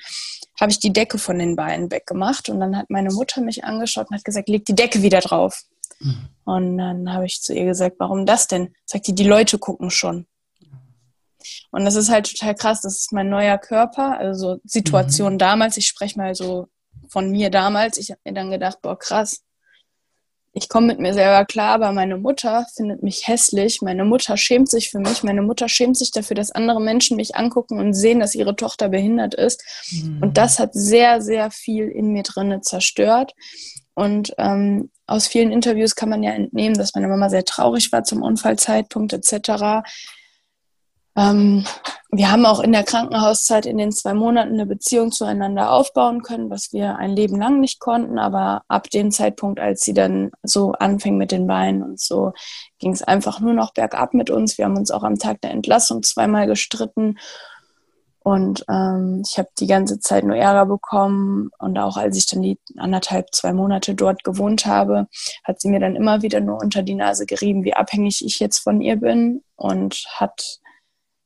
habe 0.60 0.70
ich 0.70 0.78
die 0.78 0.92
Decke 0.92 1.18
von 1.18 1.38
den 1.38 1.56
Beinen 1.56 1.90
weggemacht. 1.90 2.48
Und 2.48 2.60
dann 2.60 2.76
hat 2.76 2.90
meine 2.90 3.10
Mutter 3.10 3.40
mich 3.40 3.64
angeschaut 3.64 4.08
und 4.08 4.16
hat 4.16 4.24
gesagt, 4.24 4.48
leg 4.48 4.64
die 4.64 4.76
Decke 4.76 5.02
wieder 5.02 5.20
drauf. 5.20 5.64
Mhm. 6.04 6.28
Und 6.44 6.78
dann 6.78 7.12
habe 7.12 7.26
ich 7.26 7.40
zu 7.40 7.54
ihr 7.54 7.64
gesagt, 7.64 7.96
warum 7.98 8.26
das 8.26 8.46
denn? 8.46 8.74
Sagt 8.84 9.06
die, 9.06 9.14
die 9.14 9.26
Leute 9.26 9.58
gucken 9.58 9.90
schon. 9.90 10.26
Und 11.70 11.84
das 11.84 11.94
ist 11.94 12.10
halt 12.10 12.30
total 12.30 12.54
krass. 12.54 12.82
Das 12.82 12.98
ist 12.98 13.12
mein 13.12 13.28
neuer 13.28 13.58
Körper. 13.58 14.18
Also 14.18 14.58
Situation 14.64 15.34
mhm. 15.34 15.38
damals. 15.38 15.76
Ich 15.76 15.86
spreche 15.86 16.18
mal 16.18 16.34
so 16.34 16.68
von 17.08 17.30
mir 17.30 17.50
damals. 17.50 17.98
Ich 17.98 18.10
habe 18.10 18.20
mir 18.24 18.34
dann 18.34 18.50
gedacht, 18.50 18.78
boah, 18.82 18.98
krass. 18.98 19.42
Ich 20.56 20.68
komme 20.68 20.86
mit 20.86 21.00
mir 21.00 21.12
selber 21.12 21.44
klar, 21.44 21.74
aber 21.74 21.90
meine 21.90 22.16
Mutter 22.16 22.64
findet 22.76 23.02
mich 23.02 23.26
hässlich. 23.26 23.82
Meine 23.82 24.04
Mutter 24.04 24.36
schämt 24.36 24.70
sich 24.70 24.90
für 24.90 25.00
mich. 25.00 25.24
Meine 25.24 25.42
Mutter 25.42 25.68
schämt 25.68 25.96
sich 25.96 26.12
dafür, 26.12 26.36
dass 26.36 26.52
andere 26.52 26.80
Menschen 26.80 27.16
mich 27.16 27.34
angucken 27.34 27.80
und 27.80 27.92
sehen, 27.92 28.20
dass 28.20 28.36
ihre 28.36 28.54
Tochter 28.54 28.88
behindert 28.88 29.34
ist. 29.34 29.64
Mhm. 29.90 30.22
Und 30.22 30.38
das 30.38 30.60
hat 30.60 30.72
sehr, 30.72 31.20
sehr 31.20 31.50
viel 31.50 31.88
in 31.88 32.12
mir 32.12 32.22
drinne 32.22 32.60
zerstört. 32.60 33.34
Und 33.94 34.34
ähm, 34.38 34.90
aus 35.06 35.26
vielen 35.26 35.52
Interviews 35.52 35.94
kann 35.94 36.08
man 36.08 36.22
ja 36.22 36.32
entnehmen, 36.32 36.76
dass 36.76 36.94
meine 36.94 37.08
Mama 37.08 37.28
sehr 37.30 37.44
traurig 37.44 37.92
war 37.92 38.04
zum 38.04 38.22
Unfallzeitpunkt 38.22 39.12
etc. 39.12 39.82
Ähm, 41.16 41.64
wir 42.10 42.30
haben 42.30 42.46
auch 42.46 42.60
in 42.60 42.72
der 42.72 42.84
Krankenhauszeit 42.84 43.66
in 43.66 43.78
den 43.78 43.92
zwei 43.92 44.14
Monaten 44.14 44.54
eine 44.54 44.66
Beziehung 44.66 45.12
zueinander 45.12 45.72
aufbauen 45.72 46.22
können, 46.22 46.50
was 46.50 46.72
wir 46.72 46.96
ein 46.96 47.14
Leben 47.14 47.38
lang 47.38 47.60
nicht 47.60 47.80
konnten. 47.80 48.18
Aber 48.18 48.62
ab 48.68 48.90
dem 48.90 49.10
Zeitpunkt, 49.10 49.60
als 49.60 49.82
sie 49.82 49.94
dann 49.94 50.30
so 50.42 50.72
anfing 50.72 51.16
mit 51.16 51.30
den 51.30 51.46
Beinen 51.46 51.82
und 51.82 52.00
so, 52.00 52.32
ging 52.78 52.92
es 52.92 53.02
einfach 53.02 53.40
nur 53.40 53.52
noch 53.52 53.72
bergab 53.72 54.14
mit 54.14 54.30
uns. 54.30 54.58
Wir 54.58 54.64
haben 54.64 54.76
uns 54.76 54.90
auch 54.90 55.04
am 55.04 55.18
Tag 55.18 55.40
der 55.40 55.50
Entlassung 55.50 56.02
zweimal 56.02 56.46
gestritten. 56.46 57.18
Und 58.24 58.64
ähm, 58.70 59.22
ich 59.22 59.38
habe 59.38 59.50
die 59.58 59.66
ganze 59.66 60.00
Zeit 60.00 60.24
nur 60.24 60.34
Ärger 60.34 60.64
bekommen. 60.64 61.50
Und 61.58 61.78
auch 61.78 61.98
als 61.98 62.16
ich 62.16 62.24
dann 62.24 62.40
die 62.40 62.58
anderthalb, 62.78 63.34
zwei 63.34 63.52
Monate 63.52 63.94
dort 63.94 64.24
gewohnt 64.24 64.64
habe, 64.64 65.08
hat 65.44 65.60
sie 65.60 65.68
mir 65.68 65.78
dann 65.78 65.94
immer 65.94 66.22
wieder 66.22 66.40
nur 66.40 66.58
unter 66.58 66.82
die 66.82 66.94
Nase 66.94 67.26
gerieben, 67.26 67.64
wie 67.64 67.74
abhängig 67.74 68.24
ich 68.24 68.38
jetzt 68.38 68.60
von 68.60 68.80
ihr 68.80 68.96
bin. 68.96 69.42
Und 69.56 70.06
hat 70.14 70.58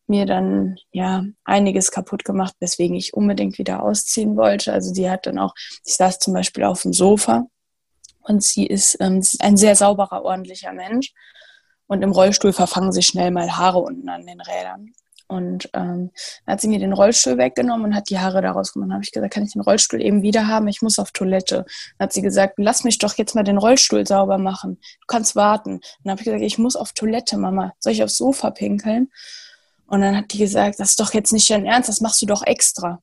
mir 0.08 0.26
dann 0.26 0.76
ja 0.90 1.24
einiges 1.44 1.92
kaputt 1.92 2.24
gemacht, 2.24 2.54
weswegen 2.58 2.96
ich 2.96 3.14
unbedingt 3.14 3.58
wieder 3.58 3.80
ausziehen 3.84 4.36
wollte. 4.36 4.72
Also 4.72 4.92
die 4.92 5.08
hat 5.08 5.26
dann 5.26 5.38
auch, 5.38 5.54
ich 5.84 5.94
saß 5.94 6.18
zum 6.18 6.34
Beispiel 6.34 6.64
auf 6.64 6.82
dem 6.82 6.92
Sofa 6.92 7.46
und 8.22 8.42
sie 8.42 8.66
ist 8.66 8.96
ähm, 8.98 9.22
ein 9.38 9.56
sehr 9.56 9.76
sauberer, 9.76 10.24
ordentlicher 10.24 10.72
Mensch. 10.72 11.12
Und 11.86 12.02
im 12.02 12.10
Rollstuhl 12.10 12.52
verfangen 12.52 12.92
sich 12.92 13.06
schnell 13.06 13.30
mal 13.30 13.56
Haare 13.56 13.78
unten 13.78 14.08
an 14.08 14.26
den 14.26 14.40
Rädern. 14.40 14.92
Und 15.28 15.68
ähm, 15.74 16.10
dann 16.46 16.54
hat 16.54 16.60
sie 16.60 16.68
mir 16.68 16.78
den 16.78 16.92
Rollstuhl 16.92 17.36
weggenommen 17.36 17.86
und 17.86 17.94
hat 17.94 18.08
die 18.10 18.18
Haare 18.18 18.42
daraus 18.42 18.72
gemacht. 18.72 18.88
Dann 18.88 18.94
habe 18.94 19.04
ich 19.04 19.12
gesagt, 19.12 19.32
kann 19.32 19.44
ich 19.44 19.52
den 19.52 19.62
Rollstuhl 19.62 20.00
eben 20.02 20.22
wieder 20.22 20.48
haben? 20.48 20.66
Ich 20.68 20.82
muss 20.82 20.98
auf 20.98 21.12
Toilette. 21.12 21.66
Dann 21.98 22.06
hat 22.06 22.12
sie 22.12 22.22
gesagt, 22.22 22.54
lass 22.56 22.82
mich 22.82 22.98
doch 22.98 23.14
jetzt 23.18 23.34
mal 23.34 23.44
den 23.44 23.58
Rollstuhl 23.58 24.06
sauber 24.06 24.38
machen. 24.38 24.78
Du 25.00 25.06
kannst 25.06 25.36
warten. 25.36 25.80
Dann 26.02 26.12
habe 26.12 26.20
ich 26.20 26.24
gesagt, 26.24 26.42
ich 26.42 26.58
muss 26.58 26.76
auf 26.76 26.92
Toilette, 26.92 27.36
Mama. 27.36 27.74
Soll 27.78 27.92
ich 27.92 28.02
aufs 28.02 28.16
Sofa 28.16 28.50
pinkeln? 28.50 29.10
Und 29.86 30.02
dann 30.02 30.16
hat 30.16 30.32
die 30.32 30.38
gesagt, 30.38 30.80
das 30.80 30.90
ist 30.90 31.00
doch 31.00 31.14
jetzt 31.14 31.32
nicht 31.32 31.48
dein 31.50 31.64
Ernst, 31.64 31.88
das 31.88 32.00
machst 32.00 32.20
du 32.20 32.26
doch 32.26 32.42
extra. 32.44 33.02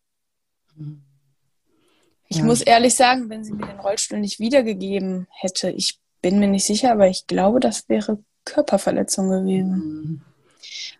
Ich 2.27 2.37
ja. 2.37 2.43
muss 2.43 2.61
ehrlich 2.61 2.95
sagen, 2.95 3.29
wenn 3.29 3.43
sie 3.43 3.53
mir 3.53 3.67
den 3.67 3.79
Rollstuhl 3.79 4.19
nicht 4.19 4.39
wiedergegeben 4.39 5.27
hätte, 5.31 5.69
ich 5.69 5.99
bin 6.21 6.39
mir 6.39 6.47
nicht 6.47 6.65
sicher, 6.65 6.91
aber 6.91 7.07
ich 7.07 7.27
glaube, 7.27 7.59
das 7.59 7.87
wäre 7.89 8.19
Körperverletzung 8.45 9.29
gewesen. 9.29 9.71
Mhm. 9.71 10.21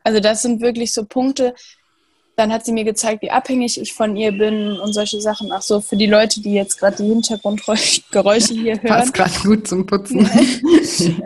Also 0.03 0.19
das 0.19 0.41
sind 0.41 0.61
wirklich 0.61 0.93
so 0.93 1.05
Punkte. 1.05 1.53
Dann 2.37 2.51
hat 2.51 2.65
sie 2.65 2.73
mir 2.73 2.83
gezeigt, 2.83 3.21
wie 3.21 3.31
abhängig 3.31 3.79
ich 3.79 3.93
von 3.93 4.17
ihr 4.17 4.33
bin 4.33 4.77
und 4.77 4.91
solche 4.91 5.21
Sachen. 5.21 5.53
Ach 5.53 5.61
so, 5.61 5.79
für 5.79 5.95
die 5.95 6.05
Leute, 6.05 6.41
die 6.41 6.53
jetzt 6.53 6.77
gerade 6.77 6.97
die 6.97 7.07
Hintergrundgeräusche 7.07 8.53
hier 8.53 8.75
hören. 8.81 8.87
Passt 8.87 9.13
gerade 9.13 9.39
gut 9.41 9.67
zum 9.67 9.85
Putzen. 9.85 10.29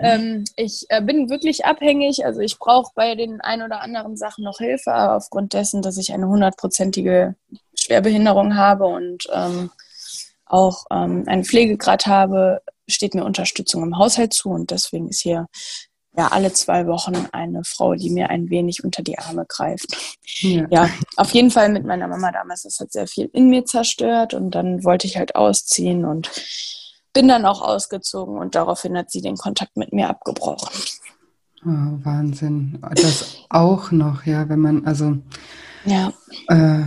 ähm, 0.01 0.45
ich 0.55 0.85
äh, 0.89 1.01
bin 1.01 1.31
wirklich 1.31 1.65
abhängig. 1.65 2.25
Also 2.25 2.41
ich 2.41 2.59
brauche 2.59 2.91
bei 2.93 3.15
den 3.15 3.41
ein 3.41 3.63
oder 3.63 3.81
anderen 3.81 4.17
Sachen 4.17 4.43
noch 4.43 4.59
Hilfe, 4.59 4.93
aber 4.93 5.17
aufgrund 5.17 5.53
dessen, 5.53 5.81
dass 5.81 5.97
ich 5.97 6.13
eine 6.13 6.27
hundertprozentige 6.27 7.33
Schwerbehinderung 7.73 8.55
habe 8.55 8.85
und 8.85 9.25
ähm, 9.33 9.71
auch 10.45 10.85
ähm, 10.91 11.23
einen 11.27 11.43
Pflegegrad 11.43 12.05
habe, 12.05 12.61
steht 12.87 13.15
mir 13.15 13.23
Unterstützung 13.23 13.83
im 13.83 13.97
Haushalt 13.97 14.33
zu 14.33 14.49
und 14.49 14.71
deswegen 14.71 15.09
ist 15.09 15.21
hier 15.21 15.47
ja 16.19 16.27
alle 16.27 16.51
zwei 16.51 16.85
Wochen 16.85 17.15
eine 17.31 17.63
Frau, 17.63 17.95
die 17.95 18.09
mir 18.09 18.29
ein 18.29 18.49
wenig 18.49 18.83
unter 18.83 19.01
die 19.03 19.17
Arme 19.17 19.45
greift. 19.47 20.19
Ja. 20.41 20.67
ja, 20.69 20.89
auf 21.15 21.31
jeden 21.31 21.49
Fall 21.49 21.69
mit 21.69 21.85
meiner 21.85 22.07
Mama 22.07 22.31
damals. 22.31 22.63
Das 22.63 22.79
hat 22.79 22.91
sehr 22.91 23.07
viel 23.07 23.29
in 23.31 23.49
mir 23.49 23.65
zerstört 23.65 24.33
und 24.33 24.51
dann 24.51 24.83
wollte 24.83 25.07
ich 25.07 25.17
halt 25.17 25.35
ausziehen 25.35 26.03
und 26.03 26.29
bin 27.13 27.29
dann 27.29 27.45
auch 27.45 27.61
ausgezogen 27.61 28.37
und 28.37 28.55
daraufhin 28.55 28.97
hat 28.97 29.09
sie 29.09 29.21
den 29.21 29.37
Kontakt 29.37 29.77
mit 29.77 29.93
mir 29.93 30.09
abgebrochen. 30.09 30.67
Oh, 31.65 32.03
Wahnsinn. 32.03 32.79
Das 32.95 33.37
auch 33.49 33.91
noch, 33.91 34.25
ja, 34.25 34.47
wenn 34.49 34.59
man, 34.59 34.85
also 34.85 35.17
ja. 35.85 36.11
Äh, 36.47 36.83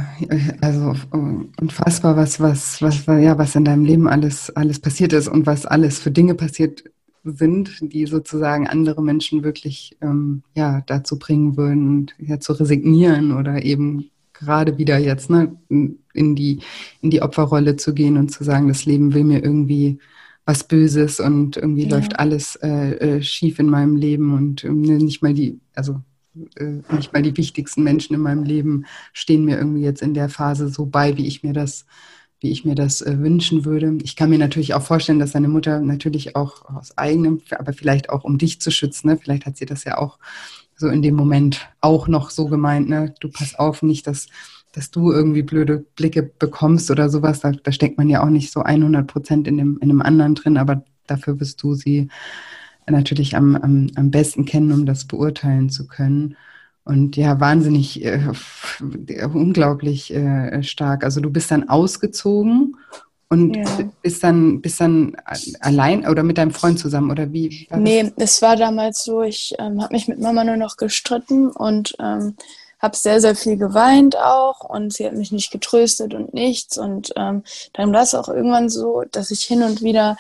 also 0.60 0.94
unfassbar, 1.10 2.16
was, 2.16 2.38
was, 2.38 2.82
was, 2.82 3.06
ja, 3.06 3.38
was 3.38 3.54
in 3.54 3.64
deinem 3.64 3.86
Leben 3.86 4.08
alles, 4.08 4.54
alles 4.54 4.78
passiert 4.78 5.14
ist 5.14 5.28
und 5.28 5.46
was 5.46 5.64
alles 5.64 5.98
für 5.98 6.10
Dinge 6.10 6.34
passiert 6.34 6.84
sind, 7.24 7.92
die 7.92 8.06
sozusagen 8.06 8.66
andere 8.66 9.02
Menschen 9.02 9.44
wirklich 9.44 9.96
ähm, 10.00 10.42
ja, 10.54 10.82
dazu 10.86 11.18
bringen 11.18 11.56
würden, 11.56 12.10
ja, 12.18 12.40
zu 12.40 12.52
resignieren 12.52 13.32
oder 13.32 13.64
eben 13.64 14.10
gerade 14.32 14.78
wieder 14.78 14.98
jetzt 14.98 15.30
ne, 15.30 15.56
in, 15.68 16.36
die, 16.36 16.60
in 17.00 17.10
die 17.10 17.22
Opferrolle 17.22 17.76
zu 17.76 17.94
gehen 17.94 18.16
und 18.16 18.30
zu 18.30 18.44
sagen, 18.44 18.68
das 18.68 18.84
Leben 18.84 19.14
will 19.14 19.24
mir 19.24 19.42
irgendwie 19.42 19.98
was 20.44 20.64
Böses 20.64 21.20
und 21.20 21.56
irgendwie 21.56 21.84
ja. 21.84 21.96
läuft 21.96 22.18
alles 22.18 22.56
äh, 22.56 22.94
äh, 22.96 23.22
schief 23.22 23.58
in 23.58 23.66
meinem 23.66 23.96
Leben 23.96 24.34
und 24.34 24.64
ähm, 24.64 24.80
nicht 24.80 25.22
mal 25.22 25.34
die, 25.34 25.60
also 25.74 26.00
äh, 26.56 26.80
nicht 26.94 27.12
mal 27.12 27.22
die 27.22 27.36
wichtigsten 27.36 27.84
Menschen 27.84 28.14
in 28.14 28.20
meinem 28.20 28.42
Leben 28.42 28.84
stehen 29.12 29.44
mir 29.44 29.58
irgendwie 29.58 29.82
jetzt 29.82 30.02
in 30.02 30.14
der 30.14 30.28
Phase 30.28 30.68
so 30.68 30.86
bei, 30.86 31.16
wie 31.16 31.26
ich 31.26 31.44
mir 31.44 31.52
das 31.52 31.86
wie 32.42 32.50
ich 32.50 32.64
mir 32.64 32.74
das 32.74 33.00
äh, 33.00 33.18
wünschen 33.20 33.64
würde. 33.64 33.96
Ich 34.02 34.16
kann 34.16 34.30
mir 34.30 34.38
natürlich 34.38 34.74
auch 34.74 34.82
vorstellen, 34.82 35.20
dass 35.20 35.32
deine 35.32 35.48
Mutter 35.48 35.80
natürlich 35.80 36.34
auch 36.34 36.64
aus 36.64 36.98
eigenem, 36.98 37.40
aber 37.50 37.72
vielleicht 37.72 38.10
auch 38.10 38.24
um 38.24 38.36
dich 38.36 38.60
zu 38.60 38.70
schützen, 38.70 39.08
ne? 39.08 39.16
vielleicht 39.16 39.46
hat 39.46 39.56
sie 39.56 39.66
das 39.66 39.84
ja 39.84 39.98
auch 39.98 40.18
so 40.76 40.88
in 40.88 41.02
dem 41.02 41.14
Moment 41.14 41.68
auch 41.80 42.08
noch 42.08 42.30
so 42.30 42.48
gemeint, 42.48 42.88
ne? 42.88 43.14
du 43.20 43.28
pass 43.28 43.54
auf, 43.54 43.82
nicht, 43.82 44.08
dass, 44.08 44.26
dass 44.72 44.90
du 44.90 45.12
irgendwie 45.12 45.42
blöde 45.42 45.78
Blicke 45.94 46.22
bekommst 46.24 46.90
oder 46.90 47.08
sowas, 47.08 47.40
da, 47.40 47.52
da 47.52 47.70
steckt 47.70 47.96
man 47.96 48.08
ja 48.08 48.24
auch 48.24 48.30
nicht 48.30 48.52
so 48.52 48.60
100 48.60 49.06
Prozent 49.06 49.46
in 49.46 49.56
dem, 49.56 49.78
in 49.80 49.88
dem 49.88 50.02
anderen 50.02 50.34
drin, 50.34 50.56
aber 50.56 50.84
dafür 51.06 51.38
wirst 51.38 51.62
du 51.62 51.74
sie 51.74 52.08
natürlich 52.88 53.36
am, 53.36 53.54
am, 53.54 53.86
am 53.94 54.10
besten 54.10 54.44
kennen, 54.44 54.72
um 54.72 54.84
das 54.84 55.04
beurteilen 55.04 55.70
zu 55.70 55.86
können. 55.86 56.36
Und 56.84 57.16
ja, 57.16 57.38
wahnsinnig, 57.38 58.04
äh, 58.04 58.20
unglaublich 59.32 60.12
äh, 60.12 60.62
stark. 60.62 61.04
Also 61.04 61.20
du 61.20 61.30
bist 61.30 61.50
dann 61.50 61.68
ausgezogen 61.68 62.76
und 63.28 63.56
ja. 63.56 63.64
bist 64.02 64.24
dann 64.24 64.60
bist 64.60 64.80
dann 64.80 65.16
allein 65.60 66.06
oder 66.06 66.22
mit 66.22 66.38
deinem 66.38 66.50
Freund 66.50 66.78
zusammen 66.78 67.10
oder 67.10 67.32
wie? 67.32 67.66
War 67.70 67.78
nee, 67.78 68.02
das? 68.02 68.34
es 68.34 68.42
war 68.42 68.56
damals 68.56 69.04
so, 69.04 69.22
ich 69.22 69.54
ähm, 69.58 69.80
habe 69.80 69.94
mich 69.94 70.08
mit 70.08 70.20
Mama 70.20 70.44
nur 70.44 70.56
noch 70.56 70.76
gestritten 70.76 71.50
und 71.50 71.94
ähm, 72.00 72.34
habe 72.82 72.96
sehr, 72.96 73.20
sehr 73.20 73.36
viel 73.36 73.56
geweint 73.56 74.18
auch 74.18 74.68
und 74.68 74.92
sie 74.92 75.06
hat 75.06 75.14
mich 75.14 75.30
nicht 75.30 75.52
getröstet 75.52 76.14
und 76.14 76.34
nichts. 76.34 76.76
Und 76.76 77.12
ähm, 77.16 77.44
dann 77.72 77.92
war 77.92 78.02
es 78.02 78.14
auch 78.14 78.28
irgendwann 78.28 78.68
so, 78.68 79.04
dass 79.12 79.30
ich 79.30 79.44
hin 79.44 79.62
und 79.62 79.82
wieder 79.82 80.18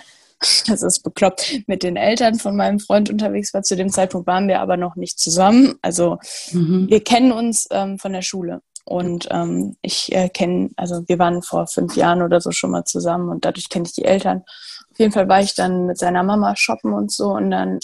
das 0.66 0.82
ist 0.82 1.02
bekloppt, 1.02 1.62
mit 1.66 1.82
den 1.82 1.96
Eltern 1.96 2.36
von 2.36 2.56
meinem 2.56 2.80
Freund 2.80 3.10
unterwegs 3.10 3.54
war. 3.54 3.62
Zu 3.62 3.76
dem 3.76 3.90
Zeitpunkt 3.90 4.26
waren 4.26 4.48
wir 4.48 4.60
aber 4.60 4.76
noch 4.76 4.96
nicht 4.96 5.18
zusammen. 5.18 5.74
Also 5.82 6.18
mhm. 6.52 6.88
wir 6.88 7.02
kennen 7.02 7.32
uns 7.32 7.68
ähm, 7.70 7.98
von 7.98 8.12
der 8.12 8.22
Schule. 8.22 8.60
Und 8.84 9.28
ähm, 9.30 9.76
ich 9.80 10.12
äh, 10.12 10.28
kenne, 10.28 10.70
also 10.76 11.04
wir 11.06 11.18
waren 11.18 11.42
vor 11.42 11.66
fünf 11.66 11.96
Jahren 11.96 12.22
oder 12.22 12.40
so 12.40 12.50
schon 12.50 12.72
mal 12.72 12.84
zusammen 12.84 13.28
und 13.28 13.44
dadurch 13.44 13.68
kenne 13.68 13.84
ich 13.86 13.92
die 13.92 14.04
Eltern. 14.04 14.42
Auf 14.90 14.98
jeden 14.98 15.12
Fall 15.12 15.28
war 15.28 15.40
ich 15.40 15.54
dann 15.54 15.86
mit 15.86 15.98
seiner 15.98 16.22
Mama 16.22 16.56
shoppen 16.56 16.92
und 16.92 17.12
so. 17.12 17.28
Und 17.28 17.50
dann 17.50 17.78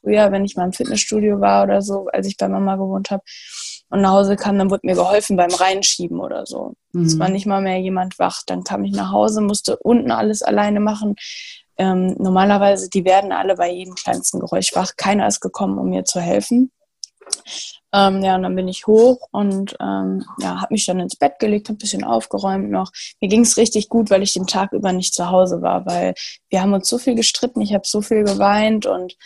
früher, 0.00 0.32
wenn 0.32 0.44
ich 0.44 0.56
mal 0.56 0.64
im 0.64 0.72
Fitnessstudio 0.72 1.40
war 1.40 1.64
oder 1.64 1.82
so, 1.82 2.08
als 2.12 2.26
ich 2.26 2.36
bei 2.36 2.48
Mama 2.48 2.76
gewohnt 2.76 3.10
habe 3.10 3.22
und 3.90 4.00
nach 4.00 4.12
Hause 4.12 4.36
kam, 4.36 4.58
dann 4.58 4.70
wurde 4.70 4.86
mir 4.86 4.94
geholfen 4.94 5.36
beim 5.36 5.52
Reinschieben 5.52 6.20
oder 6.20 6.46
so. 6.46 6.72
Mhm. 6.92 7.04
Es 7.04 7.18
war 7.18 7.28
nicht 7.28 7.46
mal 7.46 7.60
mehr 7.60 7.78
jemand 7.78 8.18
wach. 8.18 8.42
Dann 8.46 8.64
kam 8.64 8.84
ich 8.84 8.92
nach 8.92 9.12
Hause, 9.12 9.42
musste 9.42 9.76
unten 9.76 10.10
alles 10.10 10.42
alleine 10.42 10.80
machen 10.80 11.16
ähm, 11.80 12.14
normalerweise, 12.18 12.90
die 12.90 13.06
werden 13.06 13.32
alle 13.32 13.54
bei 13.54 13.72
jedem 13.72 13.94
kleinsten 13.94 14.38
Geräusch 14.38 14.74
wach. 14.74 14.92
Keiner 14.98 15.26
ist 15.26 15.40
gekommen, 15.40 15.78
um 15.78 15.88
mir 15.88 16.04
zu 16.04 16.20
helfen. 16.20 16.70
Ähm, 17.94 18.22
ja, 18.22 18.34
und 18.36 18.42
dann 18.42 18.54
bin 18.54 18.68
ich 18.68 18.86
hoch 18.86 19.28
und 19.32 19.76
ähm, 19.80 20.24
ja, 20.40 20.60
habe 20.60 20.74
mich 20.74 20.84
dann 20.84 21.00
ins 21.00 21.16
Bett 21.16 21.38
gelegt, 21.38 21.68
habe 21.68 21.76
ein 21.76 21.78
bisschen 21.78 22.04
aufgeräumt 22.04 22.70
noch. 22.70 22.92
Mir 23.20 23.28
ging 23.28 23.40
es 23.40 23.56
richtig 23.56 23.88
gut, 23.88 24.10
weil 24.10 24.22
ich 24.22 24.34
den 24.34 24.46
Tag 24.46 24.72
über 24.72 24.92
nicht 24.92 25.14
zu 25.14 25.30
Hause 25.30 25.62
war, 25.62 25.86
weil 25.86 26.14
wir 26.50 26.60
haben 26.60 26.74
uns 26.74 26.88
so 26.88 26.98
viel 26.98 27.14
gestritten, 27.14 27.62
ich 27.62 27.72
habe 27.72 27.86
so 27.86 28.02
viel 28.02 28.24
geweint 28.24 28.84
und 28.84 29.16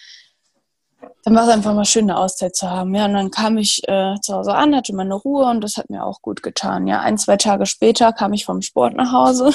dann 1.25 1.35
war 1.35 1.43
es 1.43 1.53
einfach 1.53 1.75
mal 1.75 1.85
schön, 1.85 2.09
eine 2.09 2.19
Auszeit 2.19 2.55
zu 2.55 2.71
haben. 2.71 2.95
Ja, 2.95 3.07
und 3.07 3.15
dann 3.15 3.31
kam 3.31 3.59
ich 3.59 3.83
äh, 3.89 4.15
zu 4.23 4.35
Hause 4.35 4.55
an, 4.55 4.77
hatte 4.77 4.95
meine 4.95 5.15
Ruhe 5.15 5.47
und 5.47 5.61
das 5.61 5.77
hat 5.77 5.91
mir 5.91 6.05
auch 6.05 6.23
gut 6.23 6.43
getan. 6.43 6.87
Ja, 6.87 7.01
ein, 7.01 7.19
zwei 7.19 7.37
Tage 7.37 7.67
später 7.67 8.13
kam 8.13 8.33
ich 8.33 8.45
vom 8.45 8.63
Sport 8.63 8.95
nach 8.95 9.13
Hause 9.13 9.51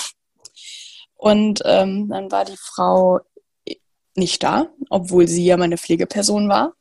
und 1.19 1.62
ähm, 1.65 2.08
dann 2.08 2.32
war 2.32 2.45
die 2.45 2.55
Frau 2.55 3.19
nicht 4.15 4.41
da, 4.41 4.67
obwohl 4.89 5.27
sie 5.27 5.43
ja 5.43 5.58
meine 5.58 5.77
Pflegeperson 5.77 6.47
war. 6.47 6.75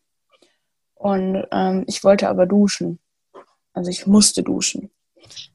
Und 0.94 1.44
ähm, 1.51 1.83
ich 1.88 2.05
wollte 2.05 2.29
aber 2.29 2.46
duschen. 2.46 3.01
Also 3.72 3.90
ich 3.90 4.07
musste 4.07 4.44
duschen. 4.44 4.90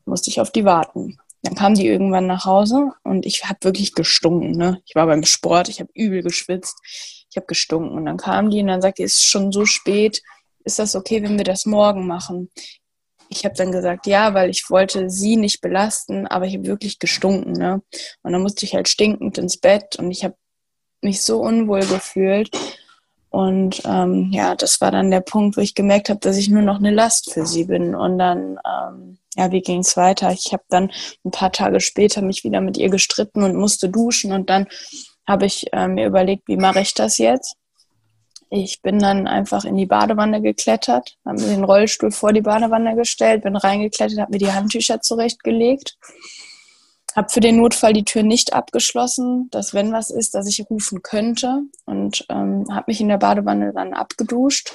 Musste 0.04 0.30
ich 0.30 0.42
auf 0.42 0.52
die 0.52 0.66
warten. 0.66 1.18
Dann 1.44 1.56
kam 1.56 1.76
die 1.76 1.88
irgendwann 1.88 2.28
nach 2.28 2.44
Hause 2.44 2.92
und 3.04 3.26
ich 3.26 3.46
habe 3.46 3.60
wirklich 3.62 3.94
gestunken. 3.94 4.52
Ne? 4.52 4.82
Ich 4.86 4.96
war 4.96 5.06
beim 5.06 5.24
Sport, 5.24 5.70
ich 5.70 5.80
habe 5.80 5.90
übel 5.94 6.22
geschwitzt, 6.22 6.78
ich 7.30 7.38
habe 7.38 7.48
gestunken. 7.48 7.98
Und 7.98 8.06
dann 8.06 8.18
kam 8.18 8.50
die 8.50 8.60
und 8.60 8.68
dann 8.68 8.82
sagte, 8.82 9.04
es 9.04 9.14
ist 9.14 9.26
schon 9.26 9.54
so 9.54 9.66
spät, 9.66 10.22
ist 10.66 10.80
das 10.80 10.94
okay, 10.94 11.24
wenn 11.24 11.38
wir 11.38 11.46
das 11.46 11.66
morgen 11.66 12.06
machen? 12.06 12.50
Ich 13.38 13.46
habe 13.46 13.56
dann 13.56 13.72
gesagt, 13.72 14.08
ja, 14.08 14.34
weil 14.34 14.50
ich 14.50 14.70
wollte 14.70 15.10
sie 15.10 15.36
nicht 15.36 15.62
belasten, 15.62 16.28
aber 16.28 16.46
ich 16.46 16.56
habe 16.56 16.66
wirklich 16.66 17.00
gestunken. 17.00 17.54
Ne? 17.54 17.82
Und 18.22 18.32
dann 18.32 18.42
musste 18.42 18.66
ich 18.66 18.76
halt 18.76 18.88
stinkend 18.88 19.38
ins 19.38 19.58
Bett 19.58 19.98
und 19.98 20.12
ich 20.12 20.24
habe 20.24 20.36
mich 21.02 21.22
so 21.22 21.42
unwohl 21.42 21.82
gefühlt. 21.82 22.50
Und 23.30 23.82
ähm, 23.86 24.30
ja, 24.32 24.54
das 24.54 24.80
war 24.80 24.92
dann 24.92 25.10
der 25.10 25.22
Punkt, 25.22 25.58
wo 25.58 25.62
ich 25.62 25.74
gemerkt 25.74 26.10
habe, 26.10 26.20
dass 26.20 26.38
ich 26.38 26.50
nur 26.50 26.62
noch 26.62 26.78
eine 26.78 26.92
Last 26.92 27.34
für 27.34 27.48
sie 27.48 27.64
bin. 27.64 27.96
Und 27.96 28.20
dann, 28.20 28.60
ähm, 28.64 29.18
ja, 29.36 29.52
wie 29.52 29.62
ging 29.62 29.80
es 29.80 29.98
weiter? 29.98 30.32
Ich 30.32 30.54
habe 30.54 30.64
dann 30.70 30.92
ein 31.26 31.32
paar 31.32 31.52
Tage 31.52 31.80
später 31.80 32.22
mich 32.22 32.44
wieder 32.44 32.62
mit 32.62 32.78
ihr 32.78 32.90
gestritten 32.90 33.42
und 33.42 33.56
musste 33.56 33.90
duschen. 33.90 34.34
Und 34.34 34.52
dann 34.52 34.68
habe 35.28 35.48
ich 35.48 35.74
äh, 35.74 35.88
mir 35.88 36.06
überlegt, 36.06 36.48
wie 36.48 36.58
mache 36.58 36.82
ich 36.82 36.94
das 36.94 37.18
jetzt? 37.18 37.56
Ich 38.56 38.84
bin 38.84 39.00
dann 39.00 39.26
einfach 39.26 39.66
in 39.66 39.76
die 39.78 39.88
Badewanne 39.88 40.40
geklettert, 40.40 41.18
habe 41.26 41.42
mir 41.42 41.48
den 41.48 41.64
Rollstuhl 41.64 42.12
vor 42.12 42.34
die 42.34 42.42
Badewanne 42.42 42.96
gestellt, 42.96 43.42
bin 43.42 43.56
reingeklettert, 43.56 44.20
habe 44.20 44.32
mir 44.32 44.38
die 44.38 44.52
Handtücher 44.52 45.02
zurechtgelegt, 45.02 45.98
habe 47.16 47.30
für 47.30 47.40
den 47.40 47.58
Notfall 47.58 47.94
die 47.94 48.06
Tür 48.06 48.22
nicht 48.22 48.54
abgeschlossen, 48.54 49.48
dass 49.50 49.74
wenn 49.74 49.92
was 49.92 50.12
ist, 50.12 50.36
dass 50.36 50.48
ich 50.48 50.70
rufen 50.70 51.02
könnte 51.02 51.64
und 51.86 52.28
ähm, 52.30 52.68
habe 52.72 52.84
mich 52.90 53.02
in 53.02 53.08
der 53.08 53.18
Badewanne 53.18 53.74
dann 53.74 53.96
abgeduscht, 53.96 54.72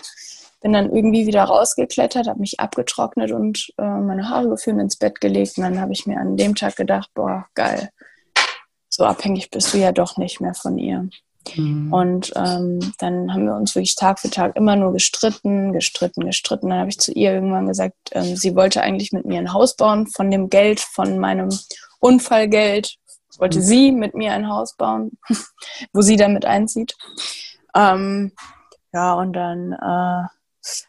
bin 0.60 0.72
dann 0.72 0.92
irgendwie 0.92 1.28
wieder 1.28 1.44
rausgeklettert, 1.44 2.26
habe 2.26 2.40
mich 2.40 2.58
abgetrocknet 2.58 3.30
und 3.30 3.72
äh, 3.78 3.84
meine 3.84 4.28
Haare 4.28 4.48
gefilmt 4.48 4.80
ins 4.80 4.96
Bett 4.96 5.20
gelegt 5.20 5.56
und 5.56 5.62
dann 5.62 5.80
habe 5.80 5.92
ich 5.92 6.04
mir 6.04 6.18
an 6.18 6.36
dem 6.36 6.56
Tag 6.56 6.74
gedacht, 6.74 7.10
boah, 7.14 7.46
geil, 7.54 7.90
so 8.88 9.04
abhängig 9.04 9.52
bist 9.52 9.72
du 9.72 9.78
ja 9.78 9.92
doch 9.92 10.16
nicht 10.16 10.40
mehr 10.40 10.54
von 10.54 10.78
ihr. 10.78 11.08
Mhm. 11.57 11.92
Und 11.92 12.32
ähm, 12.36 12.92
dann 12.99 13.32
haben 13.32 13.46
wir 13.46 13.55
uns 13.55 13.74
wirklich 13.74 13.96
Tag 13.96 14.20
für 14.20 14.30
Tag 14.30 14.57
immer 14.57 14.76
nur 14.76 14.92
gestritten, 14.92 15.72
gestritten, 15.72 16.26
gestritten. 16.26 16.70
Dann 16.70 16.80
habe 16.80 16.90
ich 16.90 16.99
zu 16.99 17.12
ihr 17.12 17.32
irgendwann 17.32 17.66
gesagt, 17.66 17.94
ähm, 18.12 18.36
sie 18.36 18.55
wollte 18.55 18.82
eigentlich 18.82 19.12
mit 19.12 19.24
mir 19.24 19.38
ein 19.38 19.53
Haus 19.53 19.76
bauen. 19.76 20.07
Von 20.07 20.30
dem 20.30 20.51
Geld, 20.51 20.80
von 20.80 21.18
meinem 21.18 21.49
Unfallgeld, 22.01 22.96
wollte 23.38 23.59
mhm. 23.59 23.62
sie 23.62 23.92
mit 23.92 24.14
mir 24.14 24.32
ein 24.32 24.49
Haus 24.49 24.76
bauen, 24.76 25.18
wo 25.92 26.03
sie 26.03 26.16
damit 26.16 26.44
einzieht. 26.44 26.96
Ähm, 27.74 28.32
ja, 28.92 29.14
und 29.14 29.32
dann 29.34 29.72
äh, 29.72 30.28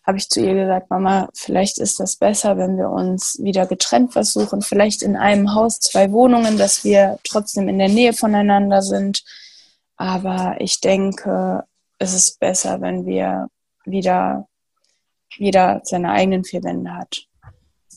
habe 0.06 0.18
ich 0.18 0.30
zu 0.30 0.42
ihr 0.42 0.54
gesagt, 0.54 0.90
Mama, 0.90 1.30
vielleicht 1.34 1.78
ist 1.78 2.00
das 2.00 2.16
besser, 2.16 2.58
wenn 2.58 2.78
wir 2.78 2.90
uns 2.90 3.38
wieder 3.42 3.66
getrennt 3.66 4.14
versuchen, 4.14 4.62
vielleicht 4.62 5.02
in 5.02 5.16
einem 5.16 5.54
Haus 5.54 5.80
zwei 5.80 6.12
Wohnungen, 6.12 6.58
dass 6.58 6.84
wir 6.84 7.20
trotzdem 7.24 7.70
in 7.70 7.80
der 7.80 7.90
Nähe 7.90 8.14
voneinander 8.14 8.82
sind. 8.82 9.24
Aber 10.00 10.56
ich 10.60 10.80
denke, 10.80 11.66
es 11.98 12.14
ist 12.14 12.40
besser, 12.40 12.80
wenn 12.80 13.06
wir 13.06 13.50
wieder 13.84 14.48
jeder 15.36 15.82
seine 15.84 16.12
eigenen 16.12 16.46
vier 16.46 16.64
Wände 16.64 16.96
hat. 16.96 17.26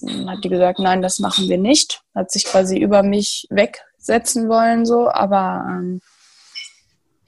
Dann 0.01 0.29
hat 0.29 0.43
die 0.43 0.49
gesagt, 0.49 0.81
nein, 0.81 1.01
das 1.01 1.21
machen 1.21 1.49
wir 1.49 1.59
nicht. 1.59 2.03
Hat 2.13 2.33
sich 2.33 2.45
quasi 2.45 2.77
über 2.77 3.05
mich 3.05 3.47
wegsetzen 3.51 4.49
wollen, 4.49 4.85
so. 4.85 5.09
Aber 5.11 5.65
ähm, 5.69 6.01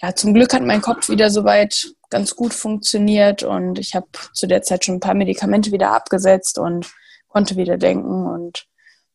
ja, 0.03 0.13
zum 0.13 0.35
Glück 0.35 0.53
hat 0.53 0.63
mein 0.63 0.83
Kopf 0.83 1.09
wieder 1.09 1.31
soweit 1.31 1.95
ganz 2.11 2.35
gut 2.35 2.53
funktioniert 2.53 3.45
und 3.45 3.79
ich 3.79 3.95
habe 3.95 4.09
zu 4.33 4.49
der 4.49 4.63
Zeit 4.63 4.85
schon 4.85 4.97
ein 4.97 5.01
paar 5.01 5.15
Medikamente 5.15 5.71
wieder 5.71 5.93
abgesetzt 5.93 6.59
und 6.59 6.93
konnte 7.29 7.57
wieder 7.57 7.79
denken 7.79 8.27
und 8.27 8.67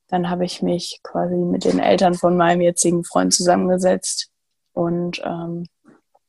dann 0.08 0.30
habe 0.30 0.44
ich 0.44 0.62
mich 0.62 1.00
quasi 1.04 1.36
mit 1.36 1.66
den 1.66 1.80
Eltern 1.80 2.16
von 2.16 2.36
meinem 2.36 2.62
jetzigen 2.62 3.04
Freund 3.04 3.34
zusammengesetzt 3.34 4.29
und 4.80 5.22
ähm, 5.26 5.66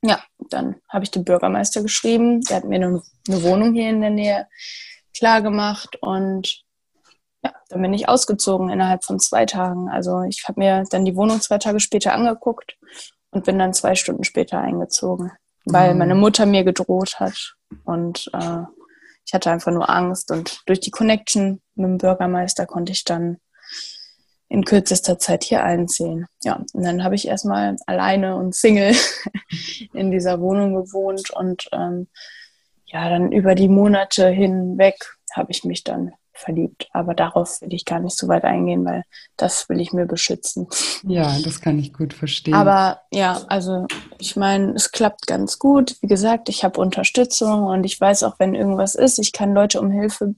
ja, 0.02 0.20
dann 0.48 0.76
habe 0.88 1.04
ich 1.04 1.12
den 1.12 1.24
Bürgermeister 1.24 1.82
geschrieben. 1.82 2.40
Der 2.42 2.56
hat 2.56 2.64
mir 2.64 2.76
eine, 2.76 3.00
eine 3.28 3.42
Wohnung 3.44 3.74
hier 3.74 3.90
in 3.90 4.00
der 4.00 4.10
Nähe 4.10 4.48
klar 5.16 5.40
gemacht 5.40 5.96
und 6.00 6.64
ja, 7.44 7.52
dann 7.68 7.80
bin 7.80 7.94
ich 7.94 8.08
ausgezogen 8.08 8.68
innerhalb 8.68 9.04
von 9.04 9.20
zwei 9.20 9.46
Tagen. 9.46 9.88
Also 9.88 10.22
ich 10.22 10.48
habe 10.48 10.58
mir 10.58 10.84
dann 10.90 11.04
die 11.04 11.14
Wohnung 11.14 11.40
zwei 11.40 11.58
Tage 11.58 11.78
später 11.78 12.12
angeguckt 12.12 12.76
und 13.30 13.44
bin 13.44 13.58
dann 13.58 13.72
zwei 13.72 13.94
Stunden 13.94 14.24
später 14.24 14.58
eingezogen, 14.58 15.30
weil 15.64 15.92
mhm. 15.92 15.98
meine 15.98 16.14
Mutter 16.16 16.44
mir 16.44 16.64
gedroht 16.64 17.20
hat 17.20 17.54
und 17.84 18.30
äh, 18.32 18.62
ich 19.24 19.32
hatte 19.32 19.52
einfach 19.52 19.70
nur 19.70 19.88
Angst 19.88 20.32
und 20.32 20.60
durch 20.66 20.80
die 20.80 20.90
Connection 20.90 21.62
mit 21.76 21.86
dem 21.86 21.98
Bürgermeister 21.98 22.66
konnte 22.66 22.90
ich 22.90 23.04
dann 23.04 23.38
in 24.50 24.64
kürzester 24.64 25.18
Zeit 25.18 25.44
hier 25.44 25.64
einziehen. 25.64 26.26
Ja, 26.42 26.56
und 26.74 26.82
dann 26.82 27.04
habe 27.04 27.14
ich 27.14 27.28
erstmal 27.28 27.76
alleine 27.86 28.36
und 28.36 28.54
Single 28.54 28.94
in 29.94 30.10
dieser 30.10 30.40
Wohnung 30.40 30.74
gewohnt 30.74 31.30
und 31.30 31.68
ähm, 31.72 32.08
ja, 32.86 33.08
dann 33.08 33.30
über 33.30 33.54
die 33.54 33.68
Monate 33.68 34.28
hinweg 34.28 34.96
habe 35.32 35.52
ich 35.52 35.62
mich 35.62 35.84
dann 35.84 36.12
verliebt. 36.32 36.88
Aber 36.92 37.14
darauf 37.14 37.60
will 37.60 37.72
ich 37.72 37.84
gar 37.84 38.00
nicht 38.00 38.16
so 38.16 38.26
weit 38.26 38.44
eingehen, 38.44 38.84
weil 38.84 39.04
das 39.36 39.68
will 39.68 39.80
ich 39.80 39.92
mir 39.92 40.06
beschützen. 40.06 40.66
Ja, 41.04 41.38
das 41.44 41.60
kann 41.60 41.78
ich 41.78 41.92
gut 41.92 42.12
verstehen. 42.12 42.54
Aber 42.54 43.02
ja, 43.12 43.42
also 43.46 43.86
ich 44.18 44.34
meine, 44.34 44.72
es 44.72 44.90
klappt 44.90 45.28
ganz 45.28 45.60
gut. 45.60 45.96
Wie 46.00 46.08
gesagt, 46.08 46.48
ich 46.48 46.64
habe 46.64 46.80
Unterstützung 46.80 47.64
und 47.64 47.84
ich 47.84 48.00
weiß 48.00 48.24
auch, 48.24 48.40
wenn 48.40 48.56
irgendwas 48.56 48.96
ist, 48.96 49.20
ich 49.20 49.32
kann 49.32 49.54
Leute 49.54 49.80
um 49.80 49.92
Hilfe 49.92 50.34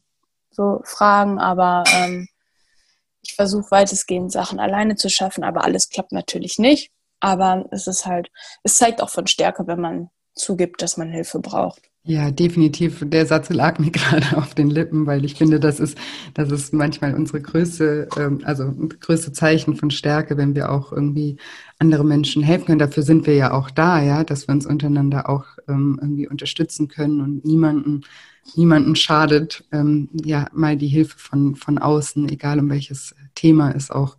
so 0.51 0.83
fragen, 0.85 1.39
aber 1.39 1.85
ähm, 1.95 2.29
ich 3.23 3.35
versuche 3.35 3.71
weitestgehend 3.71 4.33
Sachen 4.33 4.61
alleine 4.61 4.97
zu 4.97 5.09
schaffen, 5.09 5.45
aber 5.45 5.65
alles 5.65 5.89
klappt 5.89 6.13
natürlich 6.13 6.59
nicht. 6.59 6.91
Aber 7.21 7.67
es 7.71 7.87
ist 7.87 8.05
halt, 8.05 8.31
es 8.65 8.77
zeigt 8.77 9.01
auch 9.01 9.11
von 9.11 9.27
Stärke, 9.27 9.67
wenn 9.67 9.81
man 9.81 10.11
zugibt, 10.35 10.83
dass 10.83 10.97
man 10.97 11.11
Hilfe 11.11 11.39
braucht. 11.39 11.83
Ja, 12.05 12.33
definitiv. 12.33 13.05
Der 13.07 13.27
Satz 13.27 13.49
lag 13.51 13.79
mir 13.79 13.91
gerade 13.93 14.37
auf 14.37 14.55
den 14.55 14.71
Lippen, 14.71 15.07
weil 15.07 15.25
ich 15.25 15.37
finde, 15.37 15.61
das 15.61 15.79
ist, 15.79 15.97
das 16.35 16.51
ist 16.51 16.73
manchmal 16.73 17.15
unsere 17.15 17.41
größte, 17.41 18.09
ähm, 18.19 18.41
also 18.43 18.73
größte 18.73 19.33
Zeichen 19.33 19.77
von 19.77 19.93
Stärke, 19.93 20.37
wenn 20.37 20.57
wir 20.57 20.73
auch 20.73 20.91
irgendwie 20.91 21.37
andere 21.79 22.05
Menschen 22.05 22.43
helfen 22.43 22.67
können. 22.67 22.79
Dafür 22.81 23.05
sind 23.05 23.27
wir 23.29 23.37
ja 23.37 23.53
auch 23.53 23.71
da, 23.71 24.03
ja, 24.03 24.25
dass 24.25 24.49
wir 24.49 24.55
uns 24.55 24.67
untereinander 24.67 25.29
auch 25.29 25.45
ähm, 25.69 25.99
irgendwie 26.03 26.27
unterstützen 26.27 26.89
können 26.89 27.21
und 27.21 27.45
niemanden, 27.45 28.03
niemanden 28.57 28.97
schadet, 28.97 29.65
ähm, 29.73 30.09
ja, 30.13 30.49
mal 30.53 30.77
die 30.77 30.89
Hilfe 30.89 31.19
von, 31.19 31.57
von 31.57 31.79
außen, 31.79 32.29
egal 32.29 32.59
um 32.59 32.71
welches 32.71 33.15
Thema 33.35 33.73
es 33.75 33.91
auch 33.91 34.17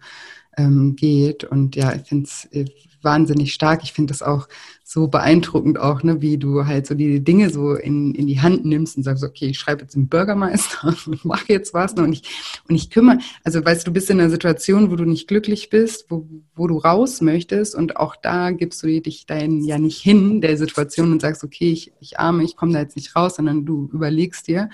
geht. 0.96 1.44
Und 1.46 1.76
ja, 1.76 1.94
ich 1.94 2.04
finde 2.04 2.26
es 2.26 2.46
äh, 2.52 2.66
wahnsinnig 3.02 3.54
stark. 3.54 3.84
Ich 3.84 3.94
finde 3.94 4.12
das 4.12 4.22
auch 4.22 4.48
so 4.94 5.08
beeindruckend 5.08 5.80
auch, 5.80 6.04
ne, 6.04 6.22
wie 6.22 6.38
du 6.38 6.68
halt 6.68 6.86
so 6.86 6.94
die 6.94 7.24
Dinge 7.24 7.50
so 7.50 7.74
in, 7.74 8.14
in 8.14 8.28
die 8.28 8.42
Hand 8.42 8.64
nimmst 8.64 8.96
und 8.96 9.02
sagst, 9.02 9.24
okay, 9.24 9.48
ich 9.48 9.58
schreibe 9.58 9.82
jetzt 9.82 9.96
den 9.96 10.08
Bürgermeister 10.08 10.96
und 11.08 11.26
mache 11.26 11.46
jetzt 11.48 11.74
was. 11.74 11.96
Ne, 11.96 12.04
und 12.04 12.14
ich, 12.14 12.22
und 12.70 12.76
ich 12.76 12.92
kümmere, 12.92 13.18
also 13.44 13.66
weißt 13.66 13.82
du, 13.82 13.90
du 13.90 13.94
bist 13.94 14.12
in 14.12 14.20
einer 14.20 14.30
Situation, 14.30 14.92
wo 14.92 14.96
du 14.96 15.06
nicht 15.06 15.28
glücklich 15.28 15.72
bist, 15.72 16.06
wo, 16.10 16.28
wo 16.54 16.68
du 16.68 16.78
raus 16.78 17.22
möchtest 17.22 17.74
und 17.74 17.98
auch 17.98 18.16
da 18.16 18.52
gibst 18.52 18.84
du 18.84 19.02
dich 19.02 19.26
dein 19.26 19.64
ja 19.64 19.80
nicht 19.80 20.00
hin 20.00 20.42
der 20.42 20.58
Situation 20.58 21.12
und 21.12 21.22
sagst, 21.24 21.44
okay, 21.44 21.72
ich, 21.72 21.92
ich 22.00 22.20
arme, 22.20 22.44
ich 22.44 22.56
komme 22.56 22.74
da 22.74 22.80
jetzt 22.80 22.96
nicht 22.96 23.16
raus, 23.16 23.38
sondern 23.38 23.66
du 23.66 23.90
überlegst 23.92 24.48
dir, 24.48 24.70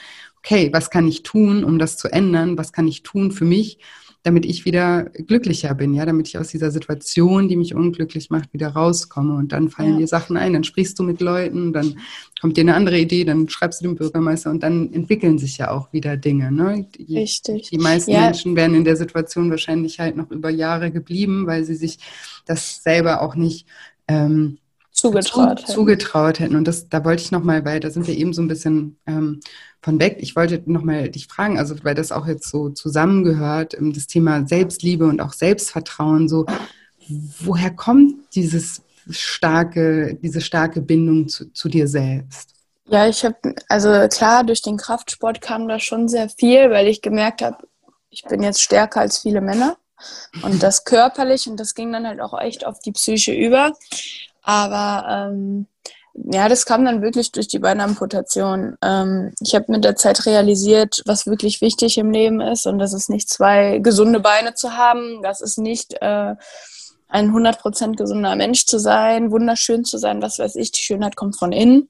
okay, 0.50 0.70
was 0.74 0.90
kann 0.90 1.08
ich 1.08 1.22
tun, 1.22 1.64
um 1.64 1.78
das 1.78 1.98
zu 1.98 2.08
ändern? 2.12 2.58
Was 2.58 2.74
kann 2.74 2.88
ich 2.88 3.04
tun 3.04 3.32
für 3.32 3.46
mich? 3.46 3.80
damit 4.22 4.46
ich 4.46 4.66
wieder 4.66 5.06
glücklicher 5.06 5.74
bin, 5.74 5.94
ja, 5.94 6.06
damit 6.06 6.28
ich 6.28 6.38
aus 6.38 6.50
dieser 6.50 6.72
Situation, 6.72 7.48
die 7.48 7.56
mich 7.56 7.74
unglücklich 7.74 8.30
macht, 8.30 8.52
wieder 8.52 8.68
rauskomme. 8.68 9.34
Und 9.36 9.54
dann 9.54 9.70
fallen 9.70 9.94
ja. 9.94 10.00
dir 10.00 10.08
Sachen 10.08 10.36
ein, 10.36 10.52
dann 10.52 10.66
sprichst 10.66 11.00
du 11.00 11.04
mit 11.04 11.22
Leuten, 11.22 11.72
dann 11.72 11.98
kommt 12.42 12.58
dir 12.58 12.62
eine 12.62 12.76
andere 12.76 13.00
Idee, 13.00 13.24
dann 13.24 13.48
schreibst 13.48 13.80
du 13.80 13.86
dem 13.86 13.96
Bürgermeister 13.96 14.50
und 14.50 14.62
dann 14.62 14.92
entwickeln 14.92 15.40
sich 15.40 15.58
ja 15.58 15.72
auch 15.72 15.94
wieder 15.94 16.18
Dinge. 16.18 16.52
Ne? 16.52 16.86
Die, 16.98 17.18
Richtig. 17.18 17.70
Die 17.70 17.78
meisten 17.78 18.12
ja. 18.12 18.26
Menschen 18.26 18.58
wären 18.58 18.76
in 18.76 18.84
der 18.84 18.98
Situation 18.98 19.50
wahrscheinlich 19.52 20.02
halt 20.02 20.18
noch 20.18 20.32
über 20.32 20.50
Jahre 20.50 20.92
geblieben, 20.92 21.48
weil 21.48 21.64
sie 21.64 21.76
sich 21.76 21.98
das 22.46 22.84
selber 22.84 23.22
auch 23.22 23.36
nicht 23.36 23.68
ähm, 24.10 24.58
zugetraut, 24.92 25.62
zu, 25.62 25.74
zugetraut 25.74 26.40
hätten. 26.42 26.58
Und 26.58 26.68
das, 26.68 26.90
da 26.90 27.06
wollte 27.06 27.24
ich 27.24 27.32
nochmal, 27.32 27.64
weil 27.64 27.80
da 27.80 27.90
sind 27.90 28.06
wir 28.06 28.18
eben 28.18 28.34
so 28.34 28.42
ein 28.42 28.50
bisschen 28.50 28.98
ähm, 29.08 29.40
von 29.82 30.00
weg. 30.00 30.18
Ich 30.20 30.36
wollte 30.36 30.62
nochmal 30.66 31.10
dich 31.10 31.28
fragen, 31.28 31.58
also 31.58 31.76
weil 31.84 31.96
das 31.96 32.12
auch 32.12 32.28
jetzt 32.28 32.50
so 32.50 32.70
zusammengehört, 32.70 33.76
ähm, 33.76 33.94
das 33.94 34.08
Thema 34.08 34.46
Selbstliebe 34.46 35.06
und 35.06 35.22
auch 35.22 35.34
Selbstvertrauen, 35.34 36.28
so 36.28 36.46
woher 37.40 37.72
kommt 37.72 38.36
dieses 38.36 38.82
starke, 39.10 40.18
diese 40.22 40.42
starke 40.42 40.82
Bindung 40.82 41.28
zu, 41.28 41.52
zu 41.54 41.70
dir 41.70 41.88
selbst? 41.88 42.54
Ja, 42.86 43.08
ich 43.08 43.24
habe, 43.24 43.56
also 43.68 44.08
klar, 44.08 44.44
durch 44.44 44.62
den 44.62 44.78
Kraftsport 44.78 45.42
kam 45.42 45.68
da 45.68 45.80
schon 45.80 46.08
sehr 46.08 46.30
viel, 46.30 46.70
weil 46.72 46.88
ich 46.88 47.02
gemerkt 47.02 47.42
habe, 47.42 47.58
ich 48.10 48.24
bin 48.24 48.42
jetzt 48.42 48.62
stärker 48.62 49.02
als 49.02 49.20
viele 49.20 49.42
Männer. 49.42 49.78
Und 50.44 50.64
das 50.64 50.86
körperlich 50.86 51.48
und 51.48 51.60
das 51.60 51.76
ging 51.76 51.92
dann 51.92 52.08
halt 52.08 52.22
auch 52.22 52.40
echt 52.40 52.66
auf 52.66 52.80
die 52.80 52.94
Psyche 52.94 53.34
über. 53.34 53.74
Aber 54.42 55.30
ähm, 55.32 55.68
ja, 56.26 56.50
das 56.50 56.66
kam 56.66 56.86
dann 56.86 57.02
wirklich 57.02 57.32
durch 57.32 57.48
die 57.48 57.60
Beinamputation. 57.60 58.78
Ähm, 58.82 59.34
ich 59.40 59.56
habe 59.56 59.72
mit 59.72 59.84
der 59.84 59.96
Zeit 59.96 60.26
realisiert, 60.26 61.02
was 61.06 61.28
wirklich 61.28 61.62
wichtig 61.62 61.98
im 61.98 62.12
Leben 62.12 62.42
ist 62.42 62.66
und 62.66 62.80
das 62.80 62.94
ist 62.94 63.10
nicht 63.10 63.30
zwei 63.30 63.80
gesunde 63.80 64.20
Beine 64.20 64.54
zu 64.54 64.76
haben, 64.76 65.22
das 65.24 65.42
ist 65.42 65.58
nicht 65.58 65.94
äh, 66.02 66.36
ein 67.10 67.32
100% 67.32 67.96
gesunder 67.96 68.36
Mensch 68.36 68.66
zu 68.66 68.80
sein, 68.80 69.32
wunderschön 69.32 69.84
zu 69.84 69.98
sein, 69.98 70.22
was 70.22 70.38
weiß 70.38 70.56
ich, 70.56 70.72
die 70.72 70.84
Schönheit 70.84 71.16
kommt 71.16 71.38
von 71.38 71.52
innen. 71.52 71.90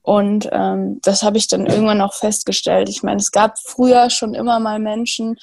Und 0.00 0.48
ähm, 0.52 1.00
das 1.02 1.22
habe 1.22 1.36
ich 1.36 1.48
dann 1.48 1.66
irgendwann 1.66 2.00
auch 2.00 2.14
festgestellt. 2.14 2.88
Ich 2.88 3.02
meine, 3.02 3.20
es 3.20 3.30
gab 3.30 3.58
früher 3.58 4.08
schon 4.08 4.34
immer 4.34 4.60
mal 4.60 4.78
Menschen, 4.78 5.36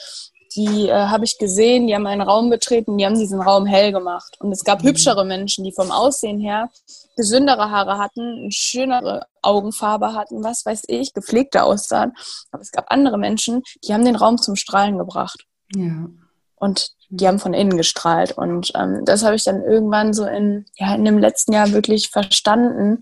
die 0.56 0.90
äh, 0.90 0.94
habe 0.94 1.24
ich 1.24 1.38
gesehen, 1.38 1.88
die 1.88 1.96
haben 1.96 2.08
einen 2.08 2.22
Raum 2.22 2.50
betreten, 2.50 2.98
die 2.98 3.06
haben 3.06 3.18
diesen 3.18 3.42
Raum 3.42 3.66
hell 3.66 3.92
gemacht. 3.92 4.36
Und 4.40 4.52
es 4.52 4.64
gab 4.64 4.84
mhm. 4.84 4.90
hübschere 4.90 5.26
Menschen, 5.26 5.64
die 5.64 5.72
vom 5.72 5.92
Aussehen 5.92 6.40
her 6.40 6.70
gesündere 7.16 7.72
Haare 7.72 7.98
hatten, 7.98 8.22
eine 8.22 8.52
schönere 8.52 9.28
Augenfarbe 9.42 10.14
hatten, 10.14 10.44
was 10.44 10.66
weiß 10.66 10.84
ich, 10.88 11.14
gepflegter 11.14 11.66
aussahen. 11.66 12.14
Aber 12.52 12.62
es 12.62 12.72
gab 12.72 12.86
andere 12.90 13.18
Menschen, 13.18 13.64
die 13.84 13.94
haben 13.94 14.06
den 14.06 14.16
Raum 14.16 14.38
zum 14.38 14.56
Strahlen 14.56 14.98
gebracht. 14.98 15.46
Ja. 15.76 16.08
Und 16.56 16.92
die 17.10 17.28
haben 17.28 17.40
von 17.40 17.54
innen 17.54 17.78
gestrahlt. 17.78 18.38
Und 18.38 18.72
ähm, 18.76 19.04
das 19.06 19.24
habe 19.24 19.36
ich 19.36 19.44
dann 19.44 19.64
irgendwann 19.64 20.14
so 20.14 20.26
in, 20.26 20.66
ja, 20.78 20.96
in 20.96 21.06
dem 21.06 21.18
letzten 21.18 21.54
Jahr 21.54 21.72
wirklich 21.72 22.10
verstanden, 22.10 23.00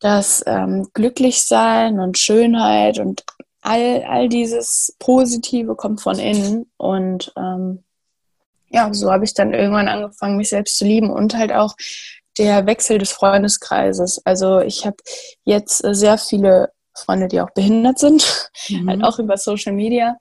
dass 0.00 0.42
ähm, 0.46 0.88
Glücklichsein 0.94 2.00
und 2.00 2.18
Schönheit 2.18 2.98
und 2.98 3.22
all, 3.62 4.04
all 4.04 4.28
dieses 4.28 4.94
Positive 4.98 5.74
kommt 5.74 6.00
von 6.00 6.18
innen. 6.18 6.70
Und 6.76 7.32
ähm, 7.36 7.84
ja, 8.68 8.92
so 8.92 9.10
habe 9.10 9.24
ich 9.24 9.34
dann 9.34 9.52
irgendwann 9.52 9.88
angefangen, 9.88 10.36
mich 10.36 10.48
selbst 10.48 10.78
zu 10.78 10.84
lieben 10.84 11.10
und 11.10 11.36
halt 11.36 11.52
auch 11.52 11.74
der 12.38 12.66
Wechsel 12.66 12.98
des 12.98 13.12
Freundeskreises. 13.12 14.20
Also 14.24 14.60
ich 14.60 14.86
habe 14.86 14.96
jetzt 15.44 15.78
sehr 15.78 16.18
viele 16.18 16.70
Freunde, 16.94 17.28
die 17.28 17.40
auch 17.40 17.50
behindert 17.50 17.98
sind, 17.98 18.50
mhm. 18.68 18.88
halt 18.88 19.04
auch 19.04 19.18
über 19.18 19.36
Social 19.36 19.72
Media. 19.72 20.16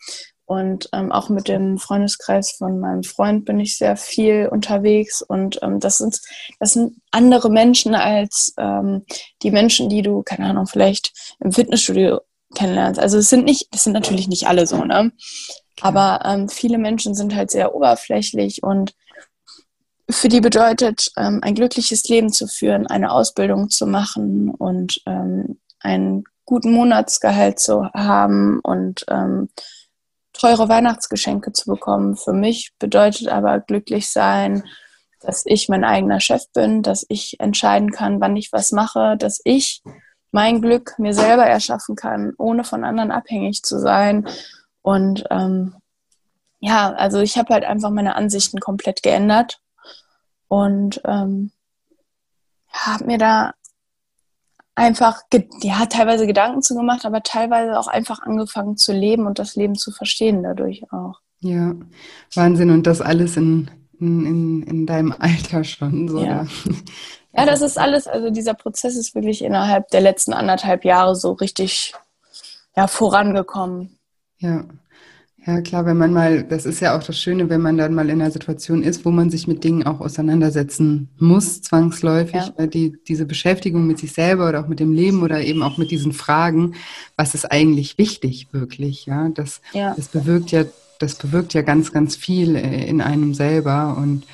Und 0.45 0.89
ähm, 0.93 1.11
auch 1.11 1.29
mit 1.29 1.47
dem 1.47 1.77
Freundeskreis 1.77 2.53
von 2.53 2.79
meinem 2.79 3.03
Freund 3.03 3.45
bin 3.45 3.59
ich 3.59 3.77
sehr 3.77 3.95
viel 3.95 4.49
unterwegs. 4.51 5.21
Und 5.21 5.59
ähm, 5.61 5.79
das, 5.79 5.99
sind, 5.99 6.19
das 6.59 6.73
sind 6.73 6.99
andere 7.11 7.51
Menschen 7.51 7.93
als 7.93 8.55
ähm, 8.57 9.05
die 9.43 9.51
Menschen, 9.51 9.89
die 9.89 10.01
du, 10.01 10.23
keine 10.23 10.47
Ahnung, 10.47 10.65
vielleicht 10.65 11.35
im 11.39 11.51
Fitnessstudio 11.51 12.21
kennenlernst. 12.55 12.99
Also 12.99 13.17
es 13.17 13.29
sind 13.29 13.45
nicht, 13.45 13.67
das 13.71 13.83
sind 13.83 13.93
natürlich 13.93 14.27
nicht 14.27 14.47
alle 14.47 14.67
so, 14.67 14.83
ne? 14.83 15.11
Aber 15.81 16.21
ähm, 16.25 16.49
viele 16.49 16.77
Menschen 16.77 17.15
sind 17.15 17.35
halt 17.35 17.51
sehr 17.51 17.73
oberflächlich 17.73 18.63
und 18.63 18.93
für 20.09 20.27
die 20.27 20.41
bedeutet, 20.41 21.11
ähm, 21.17 21.39
ein 21.43 21.55
glückliches 21.55 22.03
Leben 22.05 22.31
zu 22.31 22.47
führen, 22.47 22.87
eine 22.87 23.11
Ausbildung 23.11 23.69
zu 23.69 23.85
machen 23.85 24.49
und 24.49 25.01
ähm, 25.05 25.59
einen 25.79 26.23
guten 26.45 26.71
Monatsgehalt 26.71 27.59
zu 27.59 27.85
haben 27.93 28.59
und 28.63 29.05
ähm, 29.07 29.49
teure 30.33 30.67
Weihnachtsgeschenke 30.67 31.53
zu 31.53 31.69
bekommen. 31.69 32.15
Für 32.15 32.33
mich 32.33 32.71
bedeutet 32.79 33.27
aber 33.27 33.59
glücklich 33.59 34.09
sein, 34.09 34.63
dass 35.19 35.43
ich 35.45 35.69
mein 35.69 35.83
eigener 35.83 36.19
Chef 36.19 36.43
bin, 36.53 36.81
dass 36.81 37.05
ich 37.09 37.39
entscheiden 37.39 37.91
kann, 37.91 38.19
wann 38.19 38.35
ich 38.35 38.51
was 38.51 38.71
mache, 38.71 39.15
dass 39.17 39.39
ich 39.43 39.83
mein 40.31 40.61
Glück 40.61 40.97
mir 40.97 41.13
selber 41.13 41.45
erschaffen 41.45 41.95
kann, 41.95 42.33
ohne 42.37 42.63
von 42.63 42.83
anderen 42.83 43.11
abhängig 43.11 43.63
zu 43.63 43.79
sein. 43.79 44.27
Und 44.81 45.23
ähm, 45.29 45.75
ja, 46.59 46.91
also 46.93 47.19
ich 47.19 47.37
habe 47.37 47.53
halt 47.53 47.63
einfach 47.63 47.89
meine 47.89 48.15
Ansichten 48.15 48.59
komplett 48.59 49.01
geändert 49.03 49.61
und 50.47 51.01
ähm, 51.05 51.51
habe 52.71 53.05
mir 53.05 53.17
da 53.17 53.53
einfach, 54.75 55.21
ja, 55.61 55.85
teilweise 55.85 56.25
Gedanken 56.25 56.61
zu 56.61 56.75
gemacht, 56.75 57.05
aber 57.05 57.21
teilweise 57.21 57.77
auch 57.77 57.87
einfach 57.87 58.21
angefangen 58.21 58.77
zu 58.77 58.93
leben 58.93 59.25
und 59.27 59.39
das 59.39 59.55
Leben 59.55 59.75
zu 59.75 59.91
verstehen 59.91 60.43
dadurch 60.43 60.91
auch. 60.91 61.19
Ja, 61.41 61.75
Wahnsinn. 62.33 62.69
Und 62.71 62.87
das 62.87 63.01
alles 63.01 63.37
in, 63.37 63.69
in, 63.99 64.25
in, 64.25 64.63
in 64.63 64.85
deinem 64.85 65.13
Alter 65.17 65.63
schon. 65.63 66.07
So, 66.07 66.23
ja. 66.23 66.45
Ja, 67.33 67.45
das 67.45 67.61
ist 67.61 67.77
alles, 67.77 68.07
also 68.07 68.29
dieser 68.29 68.53
Prozess 68.53 68.95
ist 68.95 69.15
wirklich 69.15 69.43
innerhalb 69.43 69.89
der 69.89 70.01
letzten 70.01 70.33
anderthalb 70.33 70.83
Jahre 70.83 71.15
so 71.15 71.33
richtig 71.33 71.93
ja, 72.75 72.87
vorangekommen. 72.87 73.97
Ja. 74.39 74.65
Ja, 75.45 75.61
klar, 75.61 75.85
wenn 75.85 75.97
man 75.97 76.11
mal, 76.11 76.43
das 76.43 76.65
ist 76.65 76.81
ja 76.81 76.97
auch 76.97 77.01
das 77.01 77.17
Schöne, 77.17 77.49
wenn 77.49 77.61
man 77.61 77.77
dann 77.77 77.93
mal 77.93 78.09
in 78.09 78.21
einer 78.21 78.29
Situation 78.29 78.83
ist, 78.83 79.05
wo 79.05 79.09
man 79.09 79.29
sich 79.29 79.47
mit 79.47 79.63
Dingen 79.63 79.83
auch 79.83 80.01
auseinandersetzen 80.01 81.09
muss, 81.17 81.61
zwangsläufig, 81.61 82.35
ja. 82.35 82.53
weil 82.57 82.67
die, 82.67 82.97
diese 83.07 83.25
Beschäftigung 83.25 83.87
mit 83.87 83.99
sich 83.99 84.11
selber 84.11 84.49
oder 84.49 84.59
auch 84.59 84.67
mit 84.67 84.81
dem 84.81 84.91
Leben 84.91 85.23
oder 85.23 85.41
eben 85.41 85.63
auch 85.63 85.77
mit 85.77 85.91
diesen 85.91 86.11
Fragen, 86.11 86.75
was 87.15 87.35
ist 87.35 87.49
eigentlich 87.49 87.97
wichtig 87.97 88.49
wirklich, 88.51 89.05
ja, 89.05 89.29
das, 89.29 89.61
ja. 89.71 89.93
das 89.95 90.09
bewirkt 90.09 90.51
ja, 90.51 90.65
das 90.99 91.15
bewirkt 91.15 91.53
ja 91.53 91.61
ganz, 91.61 91.93
ganz 91.93 92.17
viel 92.17 92.55
äh, 92.55 92.85
in 92.85 93.01
einem 93.01 93.33
selber 93.33 93.95
und 93.97 94.25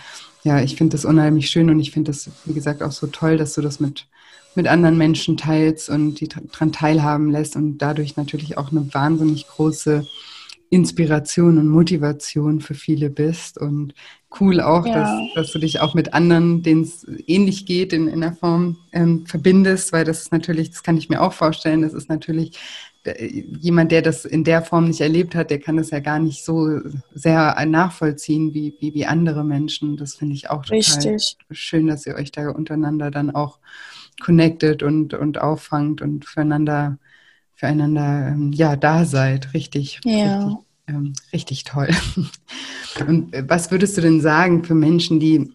ja, 0.45 0.61
ich 0.61 0.75
finde 0.75 0.91
das 0.91 1.05
unheimlich 1.05 1.49
schön 1.49 1.71
und 1.71 1.79
ich 1.79 1.89
finde 1.89 2.11
das, 2.11 2.29
wie 2.45 2.53
gesagt, 2.53 2.83
auch 2.83 2.91
so 2.91 3.07
toll, 3.07 3.35
dass 3.35 3.55
du 3.55 3.61
das 3.61 3.79
mit, 3.79 4.05
mit 4.53 4.67
anderen 4.67 4.95
Menschen 4.95 5.37
teilst 5.37 5.89
und 5.89 6.19
die 6.19 6.27
daran 6.27 6.71
teilhaben 6.71 7.31
lässt 7.31 7.55
und 7.55 7.79
dadurch 7.79 8.15
natürlich 8.15 8.55
auch 8.55 8.71
eine 8.71 8.93
wahnsinnig 8.93 9.47
große 9.47 10.05
Inspiration 10.69 11.57
und 11.57 11.69
Motivation 11.69 12.59
für 12.59 12.73
viele 12.73 13.09
bist. 13.09 13.57
Und 13.57 13.93
cool 14.39 14.61
auch, 14.61 14.85
ja. 14.85 14.93
dass, 14.93 15.33
dass 15.35 15.51
du 15.51 15.59
dich 15.59 15.79
auch 15.79 15.93
mit 15.93 16.13
anderen, 16.13 16.63
denen 16.63 16.83
es 16.83 17.05
ähnlich 17.27 17.65
geht, 17.65 17.93
in, 17.93 18.07
in 18.07 18.21
der 18.21 18.33
Form 18.33 18.77
ähm, 18.91 19.25
verbindest, 19.25 19.93
weil 19.93 20.05
das 20.05 20.21
ist 20.21 20.31
natürlich, 20.31 20.71
das 20.71 20.83
kann 20.83 20.97
ich 20.97 21.09
mir 21.09 21.21
auch 21.21 21.33
vorstellen, 21.33 21.81
das 21.81 21.93
ist 21.93 22.09
natürlich 22.09 22.57
äh, 23.03 23.43
jemand, 23.59 23.91
der 23.91 24.01
das 24.01 24.25
in 24.25 24.43
der 24.43 24.61
Form 24.61 24.87
nicht 24.87 25.01
erlebt 25.01 25.35
hat, 25.35 25.49
der 25.49 25.59
kann 25.59 25.77
das 25.77 25.91
ja 25.91 25.99
gar 25.99 26.19
nicht 26.19 26.43
so 26.43 26.79
sehr 27.13 27.63
nachvollziehen 27.65 28.53
wie, 28.53 28.75
wie, 28.79 28.93
wie 28.93 29.05
andere 29.05 29.43
Menschen. 29.43 29.97
Das 29.97 30.15
finde 30.15 30.35
ich 30.35 30.49
auch 30.49 30.63
total 30.63 30.77
Richtig. 30.77 31.37
schön, 31.51 31.87
dass 31.87 32.05
ihr 32.05 32.15
euch 32.15 32.31
da 32.31 32.49
untereinander 32.49 33.11
dann 33.11 33.31
auch 33.31 33.59
connected 34.21 34.83
und, 34.83 35.13
und 35.13 35.39
auffangt 35.39 36.01
und 36.01 36.25
füreinander 36.25 36.97
füreinander 37.65 38.27
ähm, 38.29 38.51
ja 38.53 38.75
da 38.75 39.05
seid. 39.05 39.53
Richtig, 39.53 39.99
ja. 40.05 40.45
richtig, 40.45 40.57
ähm, 40.87 41.13
richtig 41.33 41.63
toll. 41.63 41.89
Und 43.07 43.33
äh, 43.33 43.43
was 43.47 43.71
würdest 43.71 43.97
du 43.97 44.01
denn 44.01 44.21
sagen 44.21 44.63
für 44.63 44.75
Menschen, 44.75 45.19
die 45.19 45.51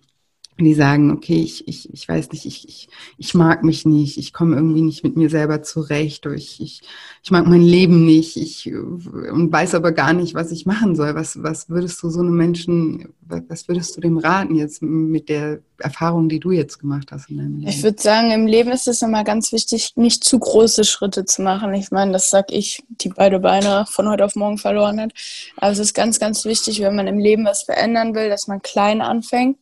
die 0.65 0.75
sagen, 0.75 1.11
okay, 1.11 1.41
ich, 1.43 1.67
ich, 1.69 1.93
ich 1.93 2.09
weiß 2.09 2.31
nicht, 2.33 2.47
ich, 2.47 2.69
ich, 2.69 2.89
ich 3.19 3.35
mag 3.35 3.63
mich 3.63 3.85
nicht, 3.85 4.19
ich 4.19 4.33
komme 4.33 4.57
irgendwie 4.57 4.83
nicht 4.83 5.05
mit 5.05 5.17
mir 5.17 5.31
selber 5.31 5.63
zurecht, 5.63 6.27
ich, 6.27 6.61
ich, 6.61 6.83
ich 7.23 7.31
mag 7.31 7.47
mein 7.47 7.63
Leben 7.63 8.05
nicht, 8.05 8.37
ich 8.37 8.73
und 8.73 9.53
weiß 9.53 9.75
aber 9.75 9.93
gar 9.93 10.13
nicht, 10.13 10.35
was 10.35 10.53
ich 10.53 10.67
machen 10.67 10.97
soll. 10.97 11.15
Was, 11.15 11.43
was 11.43 11.69
würdest 11.69 12.03
du 12.03 12.11
so 12.11 12.21
einem 12.21 12.37
Menschen, 12.37 13.13
was 13.21 13.69
würdest 13.69 13.97
du 13.97 14.01
dem 14.01 14.19
raten 14.19 14.55
jetzt 14.55 14.83
mit 14.83 15.29
der 15.29 15.61
Erfahrung, 15.79 16.29
die 16.29 16.41
du 16.41 16.51
jetzt 16.51 16.79
gemacht 16.79 17.09
hast 17.11 17.31
in 17.31 17.39
deinem 17.39 17.59
Leben? 17.59 17.69
Ich 17.69 17.83
würde 17.83 18.01
sagen, 18.01 18.31
im 18.31 18.47
Leben 18.47 18.71
ist 18.71 18.89
es 18.89 19.03
immer 19.03 19.25
ganz 19.25 19.53
wichtig, 19.53 19.93
nicht 19.97 20.25
zu 20.25 20.39
große 20.39 20.85
Schritte 20.85 21.25
zu 21.25 21.43
machen. 21.43 21.75
Ich 21.75 21.91
meine, 21.91 22.13
das 22.13 22.31
sag 22.31 22.51
ich, 22.51 22.83
die 22.89 23.11
beide 23.11 23.41
Beine 23.41 23.85
von 23.89 24.09
heute 24.09 24.25
auf 24.25 24.37
morgen 24.37 24.59
verloren 24.59 25.01
hat. 25.01 25.13
Aber 25.57 25.73
es 25.73 25.79
ist 25.79 25.95
ganz, 25.95 26.19
ganz 26.19 26.45
wichtig, 26.45 26.81
wenn 26.81 26.97
man 26.97 27.07
im 27.07 27.19
Leben 27.19 27.45
was 27.45 27.63
verändern 27.63 28.15
will, 28.15 28.29
dass 28.29 28.47
man 28.47 28.63
klein 28.63 29.01
anfängt 29.01 29.59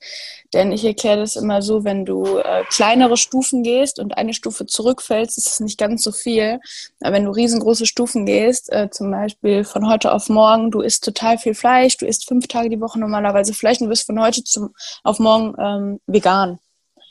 denn 0.54 0.72
ich 0.72 0.84
erkläre 0.84 1.18
das 1.18 1.36
immer 1.36 1.60
so, 1.60 1.84
wenn 1.84 2.06
du 2.06 2.38
äh, 2.38 2.64
kleinere 2.70 3.16
Stufen 3.16 3.62
gehst 3.62 3.98
und 3.98 4.16
eine 4.16 4.32
Stufe 4.32 4.64
zurückfällst, 4.64 5.36
ist 5.36 5.46
es 5.46 5.60
nicht 5.60 5.78
ganz 5.78 6.02
so 6.02 6.10
viel. 6.10 6.58
Aber 7.00 7.16
wenn 7.16 7.24
du 7.24 7.30
riesengroße 7.30 7.84
Stufen 7.84 8.24
gehst, 8.24 8.72
äh, 8.72 8.88
zum 8.90 9.10
Beispiel 9.10 9.64
von 9.64 9.88
heute 9.88 10.12
auf 10.12 10.28
morgen, 10.28 10.70
du 10.70 10.80
isst 10.80 11.04
total 11.04 11.36
viel 11.36 11.54
Fleisch, 11.54 11.98
du 11.98 12.06
isst 12.06 12.26
fünf 12.26 12.48
Tage 12.48 12.70
die 12.70 12.80
Woche 12.80 12.98
normalerweise 12.98 13.52
Fleisch 13.52 13.80
und 13.80 13.86
du 13.86 13.90
bist 13.90 14.06
von 14.06 14.20
heute 14.20 14.42
zum, 14.42 14.74
auf 15.04 15.18
morgen 15.18 15.54
ähm, 15.58 16.00
vegan. 16.06 16.58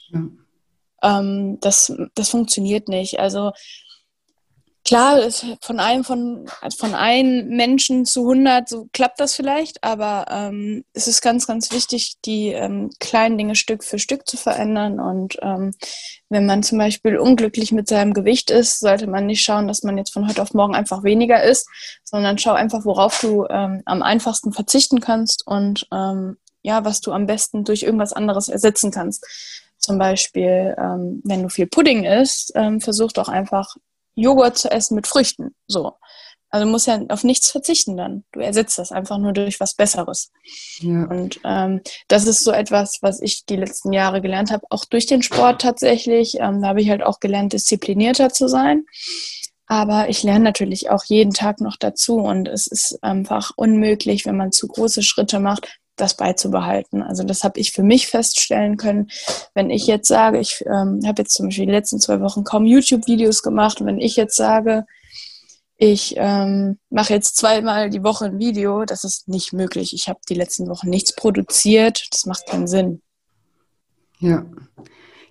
Ja. 0.09 1.19
Ähm, 1.19 1.59
das, 1.61 1.93
das 2.15 2.29
funktioniert 2.29 2.87
nicht. 2.87 3.19
Also 3.19 3.51
klar, 4.87 5.19
von 5.61 5.79
einem, 5.79 6.03
von, 6.03 6.49
von 6.77 6.95
einem 6.95 7.49
Menschen 7.49 8.05
zu 8.05 8.21
100, 8.21 8.69
so 8.69 8.87
klappt 8.93 9.19
das 9.19 9.35
vielleicht, 9.35 9.83
aber 9.83 10.25
ähm, 10.29 10.83
es 10.93 11.07
ist 11.07 11.21
ganz, 11.21 11.45
ganz 11.45 11.71
wichtig, 11.71 12.15
die 12.25 12.47
ähm, 12.47 12.89
kleinen 12.99 13.37
Dinge 13.37 13.55
Stück 13.55 13.83
für 13.83 13.99
Stück 13.99 14.27
zu 14.27 14.37
verändern. 14.37 14.99
Und 14.99 15.37
ähm, 15.41 15.73
wenn 16.29 16.45
man 16.45 16.63
zum 16.63 16.77
Beispiel 16.77 17.17
unglücklich 17.17 17.71
mit 17.71 17.87
seinem 17.87 18.13
Gewicht 18.13 18.49
ist, 18.49 18.79
sollte 18.79 19.07
man 19.07 19.25
nicht 19.25 19.43
schauen, 19.43 19.67
dass 19.67 19.83
man 19.83 19.97
jetzt 19.97 20.13
von 20.13 20.27
heute 20.27 20.41
auf 20.41 20.53
morgen 20.53 20.75
einfach 20.75 21.03
weniger 21.03 21.43
isst, 21.43 21.67
sondern 22.03 22.37
schau 22.37 22.53
einfach, 22.53 22.85
worauf 22.85 23.19
du 23.19 23.45
ähm, 23.49 23.83
am 23.85 24.01
einfachsten 24.01 24.53
verzichten 24.53 25.01
kannst 25.01 25.45
und 25.45 25.87
ähm, 25.91 26.37
ja, 26.63 26.85
was 26.85 27.01
du 27.01 27.11
am 27.11 27.27
besten 27.27 27.63
durch 27.63 27.83
irgendwas 27.83 28.13
anderes 28.13 28.49
ersetzen 28.49 28.91
kannst. 28.91 29.25
Zum 29.77 29.97
Beispiel, 29.97 30.75
ähm, 30.77 31.21
wenn 31.23 31.43
du 31.43 31.49
viel 31.49 31.67
Pudding 31.67 32.03
isst, 32.03 32.51
ähm, 32.55 32.81
versuch 32.81 33.11
doch 33.11 33.29
einfach 33.29 33.75
Joghurt 34.17 34.57
zu 34.57 34.69
essen 34.69 34.95
mit 34.95 35.07
Früchten. 35.07 35.55
So. 35.67 35.93
Also 36.49 36.65
du 36.65 36.71
musst 36.71 36.87
ja 36.87 37.01
auf 37.09 37.23
nichts 37.23 37.51
verzichten 37.51 37.97
dann. 37.97 38.23
Du 38.31 38.39
ersetzt 38.39 38.77
das 38.77 38.91
einfach 38.91 39.17
nur 39.17 39.33
durch 39.33 39.59
was 39.59 39.75
Besseres. 39.75 40.31
Ja. 40.79 41.03
Und 41.03 41.39
ähm, 41.43 41.81
das 42.07 42.25
ist 42.25 42.43
so 42.43 42.51
etwas, 42.51 42.99
was 43.01 43.21
ich 43.21 43.45
die 43.45 43.57
letzten 43.57 43.91
Jahre 43.91 44.21
gelernt 44.21 44.51
habe, 44.51 44.65
auch 44.69 44.85
durch 44.85 45.05
den 45.05 45.21
Sport 45.21 45.61
tatsächlich. 45.61 46.35
Ähm, 46.39 46.61
da 46.61 46.69
habe 46.69 46.81
ich 46.81 46.89
halt 46.89 47.03
auch 47.03 47.19
gelernt, 47.19 47.53
disziplinierter 47.53 48.29
zu 48.29 48.47
sein. 48.47 48.85
Aber 49.67 50.07
ich 50.07 50.23
lerne 50.23 50.45
natürlich 50.45 50.89
auch 50.89 51.03
jeden 51.03 51.33
Tag 51.33 51.59
noch 51.59 51.75
dazu 51.75 52.15
und 52.15 52.47
es 52.47 52.67
ist 52.67 53.03
einfach 53.03 53.51
unmöglich, 53.57 54.25
wenn 54.25 54.37
man 54.37 54.53
zu 54.53 54.67
große 54.67 55.03
Schritte 55.03 55.41
macht, 55.41 55.77
das 55.97 56.15
beizubehalten. 56.15 57.01
Also 57.01 57.23
das 57.23 57.43
habe 57.43 57.59
ich 57.59 57.71
für 57.73 57.83
mich 57.83 58.07
feststellen 58.07 58.77
können. 58.77 59.09
Wenn 59.53 59.69
ich 59.69 59.87
jetzt 59.87 60.07
sage, 60.07 60.39
ich 60.39 60.63
ähm, 60.65 61.01
habe 61.05 61.23
jetzt 61.23 61.33
zum 61.33 61.47
Beispiel 61.47 61.65
die 61.65 61.71
letzten 61.71 61.99
zwei 61.99 62.21
Wochen 62.21 62.43
kaum 62.43 62.65
YouTube-Videos 62.65 63.43
gemacht 63.43 63.81
und 63.81 63.87
wenn 63.87 63.99
ich 63.99 64.15
jetzt 64.15 64.35
sage, 64.35 64.85
ich 65.77 66.15
ähm, 66.17 66.79
mache 66.89 67.13
jetzt 67.13 67.37
zweimal 67.37 67.89
die 67.89 68.03
Woche 68.03 68.25
ein 68.25 68.39
Video, 68.39 68.85
das 68.85 69.03
ist 69.03 69.27
nicht 69.27 69.53
möglich. 69.53 69.93
Ich 69.93 70.07
habe 70.07 70.19
die 70.27 70.33
letzten 70.33 70.67
Wochen 70.69 70.89
nichts 70.89 71.13
produziert, 71.13 72.07
das 72.11 72.25
macht 72.25 72.47
keinen 72.47 72.67
Sinn. 72.67 73.01
Ja, 74.19 74.45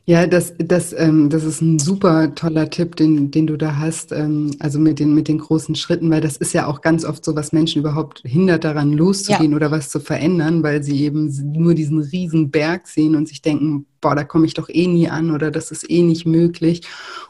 ja, 0.09 0.29
das, 0.29 0.55
das, 0.59 0.95
ähm, 0.97 1.31
das 1.31 1.43
ist 1.43 1.61
ein 1.61 1.81
super 1.81 2.33
toller 2.37 2.71
Tipp, 2.71 2.95
den, 2.95 3.33
den 3.33 3.49
du 3.49 3.57
da 3.57 3.77
hast, 3.77 4.13
ähm, 4.13 4.53
also 4.61 4.79
mit 4.79 5.01
den, 5.01 5.17
mit 5.17 5.27
den 5.27 5.39
großen 5.39 5.75
Schritten, 5.75 6.09
weil 6.13 6.21
das 6.21 6.37
ist 6.37 6.53
ja 6.55 6.69
auch 6.69 6.81
ganz 6.81 7.05
oft 7.05 7.25
so, 7.25 7.35
was 7.35 7.53
Menschen 7.53 7.81
überhaupt 7.81 8.23
hindert 8.25 8.63
daran 8.63 8.93
loszugehen 8.93 9.51
ja. 9.51 9.57
oder 9.57 9.73
was 9.73 9.89
zu 9.91 9.99
verändern, 9.99 10.63
weil 10.63 10.85
sie 10.85 11.03
eben 11.03 11.35
nur 11.53 11.75
diesen 11.75 11.99
riesen 11.99 12.53
Berg 12.53 12.87
sehen 12.87 13.17
und 13.17 13.27
sich 13.27 13.43
denken, 13.43 13.87
boah, 14.01 14.15
da 14.15 14.23
komme 14.23 14.47
ich 14.47 14.55
doch 14.55 14.69
eh 14.69 14.87
nie 14.87 15.09
an 15.09 15.33
oder 15.33 15.51
das 15.51 15.73
ist 15.73 15.91
eh 15.91 16.03
nicht 16.03 16.25
möglich 16.25 16.83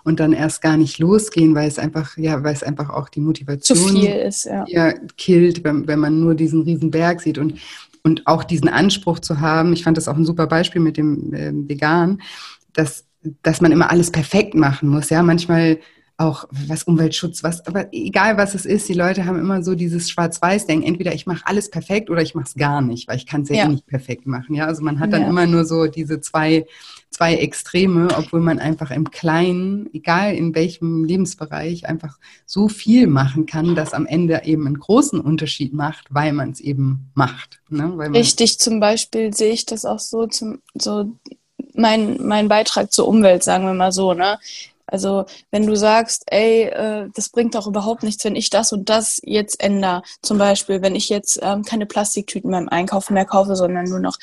und 0.05 0.21
dann 0.21 0.35
erst 0.35 0.61
gar 0.61 0.77
nicht 0.77 0.99
losgehen, 0.99 1.55
weil 1.55 1.69
es 1.69 1.79
einfach, 1.79 2.19
ja, 2.19 2.45
weil 2.45 2.53
es 2.53 2.63
einfach 2.63 2.91
auch 2.91 3.09
die 3.09 3.21
Motivation 3.21 3.79
Zu 3.79 3.89
viel 3.89 4.11
ist, 4.11 4.45
ja. 4.45 4.67
ja 4.69 4.93
killt, 5.17 5.65
wenn, 5.65 5.89
wenn 5.89 5.99
man 5.99 6.21
nur 6.21 6.35
diesen 6.35 6.61
riesen 6.61 6.91
Berg 6.91 7.23
sieht 7.23 7.39
und 7.39 7.55
und 8.03 8.25
auch 8.29 8.45
diesen 8.45 8.69
Anspruch 8.69 9.19
zu 9.19 9.41
haben, 9.41 9.73
ich 9.73 9.83
fand 9.83 9.97
das 9.97 10.07
auch 10.07 10.15
ein 10.15 10.25
super 10.25 10.47
Beispiel 10.47 10.81
mit 10.81 10.97
dem 10.97 11.35
äh, 11.35 11.51
Vegan, 11.53 12.21
dass, 12.77 13.07
dass 13.43 13.61
man 13.61 13.73
immer 13.73 13.91
alles 13.91 14.11
perfekt 14.11 14.55
machen 14.55 14.89
muss. 14.89 15.11
Ja, 15.11 15.23
manchmal 15.23 15.79
auch 16.19 16.47
was 16.51 16.85
Umweltschutz, 16.85 17.43
was, 17.43 17.67
aber 17.67 17.93
egal 17.93 18.39
was 18.39 18.55
es 18.55 18.65
ist, 18.65 18.89
die 18.89 18.95
Leute 18.95 19.27
haben 19.27 19.39
immer 19.39 19.63
so 19.63 19.75
dieses 19.75 20.09
Schwarz-Weiß-Denken, 20.09 20.87
entweder 20.87 21.13
ich 21.13 21.27
mache 21.27 21.43
alles 21.45 21.69
perfekt 21.71 22.09
oder 22.09 22.23
ich 22.23 22.35
mache 22.35 22.47
es 22.47 22.55
gar 22.55 22.81
nicht, 22.81 23.07
weil 23.07 23.19
ich 23.19 23.27
kann 23.27 23.43
es 23.43 23.51
ja, 23.51 23.57
ja. 23.57 23.65
Eh 23.67 23.69
nicht 23.69 23.87
perfekt 23.87 24.27
machen. 24.27 24.55
Ja, 24.55 24.65
also 24.65 24.83
man 24.83 24.99
hat 24.99 25.13
dann 25.13 25.23
ja. 25.23 25.29
immer 25.29 25.47
nur 25.47 25.67
so 25.67 25.87
diese 25.87 26.23
zwei, 26.23 26.65
zwei 27.11 27.35
Extreme, 27.35 28.09
obwohl 28.17 28.41
man 28.41 28.59
einfach 28.59 28.91
im 28.91 29.11
Kleinen, 29.11 29.91
egal 29.93 30.35
in 30.35 30.55
welchem 30.55 31.05
Lebensbereich, 31.05 31.87
einfach 31.87 32.19
so 32.47 32.69
viel 32.69 33.09
machen 33.09 33.45
kann, 33.45 33.75
dass 33.75 33.93
am 33.93 34.07
Ende 34.07 34.43
eben 34.45 34.67
einen 34.67 34.79
großen 34.79 35.21
Unterschied 35.21 35.75
macht, 35.75 36.07
weil 36.09 36.33
man 36.33 36.51
es 36.51 36.61
eben 36.61 37.11
macht. 37.13 37.61
Ne? 37.69 37.95
Richtig, 38.15 38.59
zum 38.59 38.81
Beispiel 38.81 39.35
sehe 39.35 39.53
ich 39.53 39.67
das 39.67 39.85
auch 39.85 39.99
so, 39.99 40.27
zum, 40.27 40.61
so 40.75 41.13
mein, 41.77 42.19
mein 42.21 42.49
Beitrag 42.49 42.93
zur 42.93 43.09
Umwelt, 43.09 43.45
sagen 43.45 43.67
wir 43.67 43.75
mal 43.75 43.93
so, 43.93 44.15
ne? 44.15 44.39
Also 44.87 45.25
wenn 45.51 45.67
du 45.67 45.75
sagst, 45.77 46.25
ey, 46.27 46.65
äh, 46.65 47.09
das 47.15 47.29
bringt 47.29 47.55
doch 47.55 47.67
überhaupt 47.67 48.03
nichts, 48.03 48.25
wenn 48.25 48.37
ich 48.37 48.51
das 48.51 48.73
und 48.73 48.89
das 48.89 49.21
jetzt 49.25 49.63
ändere. 49.63 50.03
Zum 50.23 50.39
Beispiel, 50.39 50.83
wenn 50.83 50.95
ich 50.95 51.09
jetzt 51.09 51.41
ähm, 51.43 51.63
keine 51.63 51.87
Plastiktüten 51.87 52.51
beim 52.51 52.69
Einkaufen 52.69 53.15
mehr 53.15 53.25
kaufe, 53.25 53.57
sondern 53.57 53.87
nur 53.87 54.01
noch 54.01 54.17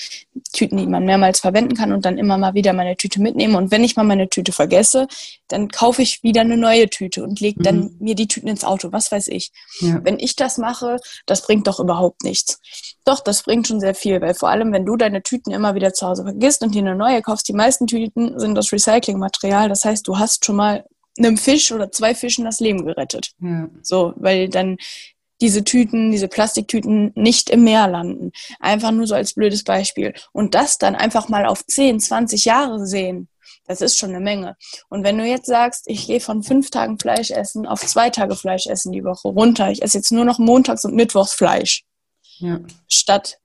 Tüten, 0.53 0.77
die 0.77 0.87
man 0.87 1.05
mehrmals 1.05 1.41
verwenden 1.41 1.75
kann 1.75 1.91
und 1.91 2.05
dann 2.05 2.17
immer 2.17 2.37
mal 2.37 2.53
wieder 2.53 2.73
meine 2.73 2.95
Tüte 2.95 3.21
mitnehme. 3.21 3.57
Und 3.57 3.71
wenn 3.71 3.83
ich 3.83 3.95
mal 3.95 4.03
meine 4.03 4.29
Tüte 4.29 4.51
vergesse, 4.51 5.07
dann 5.47 5.69
kaufe 5.69 6.01
ich 6.01 6.23
wieder 6.23 6.41
eine 6.41 6.57
neue 6.57 6.89
Tüte 6.89 7.23
und 7.23 7.39
lege 7.39 7.61
dann 7.61 7.79
mhm. 7.79 7.95
mir 7.99 8.15
die 8.15 8.27
Tüten 8.27 8.47
ins 8.47 8.63
Auto. 8.63 8.91
Was 8.91 9.11
weiß 9.11 9.27
ich. 9.27 9.51
Ja. 9.81 9.99
Wenn 10.03 10.17
ich 10.19 10.35
das 10.35 10.57
mache, 10.57 10.97
das 11.25 11.41
bringt 11.41 11.67
doch 11.67 11.79
überhaupt 11.79 12.23
nichts. 12.23 12.59
Doch, 13.05 13.19
das 13.19 13.43
bringt 13.43 13.67
schon 13.67 13.81
sehr 13.81 13.95
viel, 13.95 14.21
weil 14.21 14.33
vor 14.33 14.49
allem, 14.49 14.71
wenn 14.71 14.85
du 14.85 14.95
deine 14.95 15.21
Tüten 15.21 15.51
immer 15.51 15.75
wieder 15.75 15.93
zu 15.93 16.07
Hause 16.07 16.23
vergisst 16.23 16.63
und 16.63 16.73
dir 16.73 16.81
eine 16.81 16.95
neue 16.95 17.21
kaufst, 17.21 17.47
die 17.49 17.53
meisten 17.53 17.85
Tüten 17.85 18.39
sind 18.39 18.57
aus 18.57 18.71
Recyclingmaterial. 18.71 19.67
Das 19.67 19.83
heißt, 19.83 20.07
du 20.07 20.17
hast 20.17 20.45
schon 20.45 20.52
mal 20.53 20.85
einem 21.17 21.37
Fisch 21.37 21.71
oder 21.71 21.91
zwei 21.91 22.15
Fischen 22.15 22.45
das 22.45 22.59
Leben 22.59 22.85
gerettet. 22.85 23.33
Ja. 23.39 23.69
So, 23.81 24.13
weil 24.15 24.49
dann 24.49 24.77
diese 25.41 25.63
Tüten, 25.63 26.11
diese 26.11 26.27
Plastiktüten 26.27 27.11
nicht 27.15 27.49
im 27.49 27.63
Meer 27.63 27.87
landen. 27.87 28.31
Einfach 28.59 28.91
nur 28.91 29.07
so 29.07 29.15
als 29.15 29.33
blödes 29.33 29.63
Beispiel. 29.63 30.13
Und 30.31 30.55
das 30.55 30.77
dann 30.77 30.95
einfach 30.95 31.27
mal 31.27 31.45
auf 31.45 31.65
10, 31.65 31.99
20 31.99 32.45
Jahre 32.45 32.85
sehen. 32.85 33.27
Das 33.65 33.81
ist 33.81 33.97
schon 33.97 34.09
eine 34.09 34.19
Menge. 34.19 34.55
Und 34.89 35.03
wenn 35.03 35.17
du 35.17 35.25
jetzt 35.25 35.47
sagst, 35.47 35.83
ich 35.87 36.07
gehe 36.07 36.19
von 36.19 36.43
fünf 36.43 36.69
Tagen 36.69 36.99
Fleisch 36.99 37.31
essen 37.31 37.65
auf 37.65 37.81
zwei 37.81 38.09
Tage 38.09 38.35
Fleisch 38.35 38.67
essen 38.67 38.91
die 38.91 39.03
Woche 39.03 39.29
runter, 39.29 39.69
ich 39.69 39.81
esse 39.81 39.97
jetzt 39.97 40.11
nur 40.11 40.25
noch 40.25 40.39
montags 40.39 40.85
und 40.85 40.95
mittwochs 40.95 41.33
Fleisch, 41.33 41.83
ja. 42.39 42.59
statt 42.87 43.39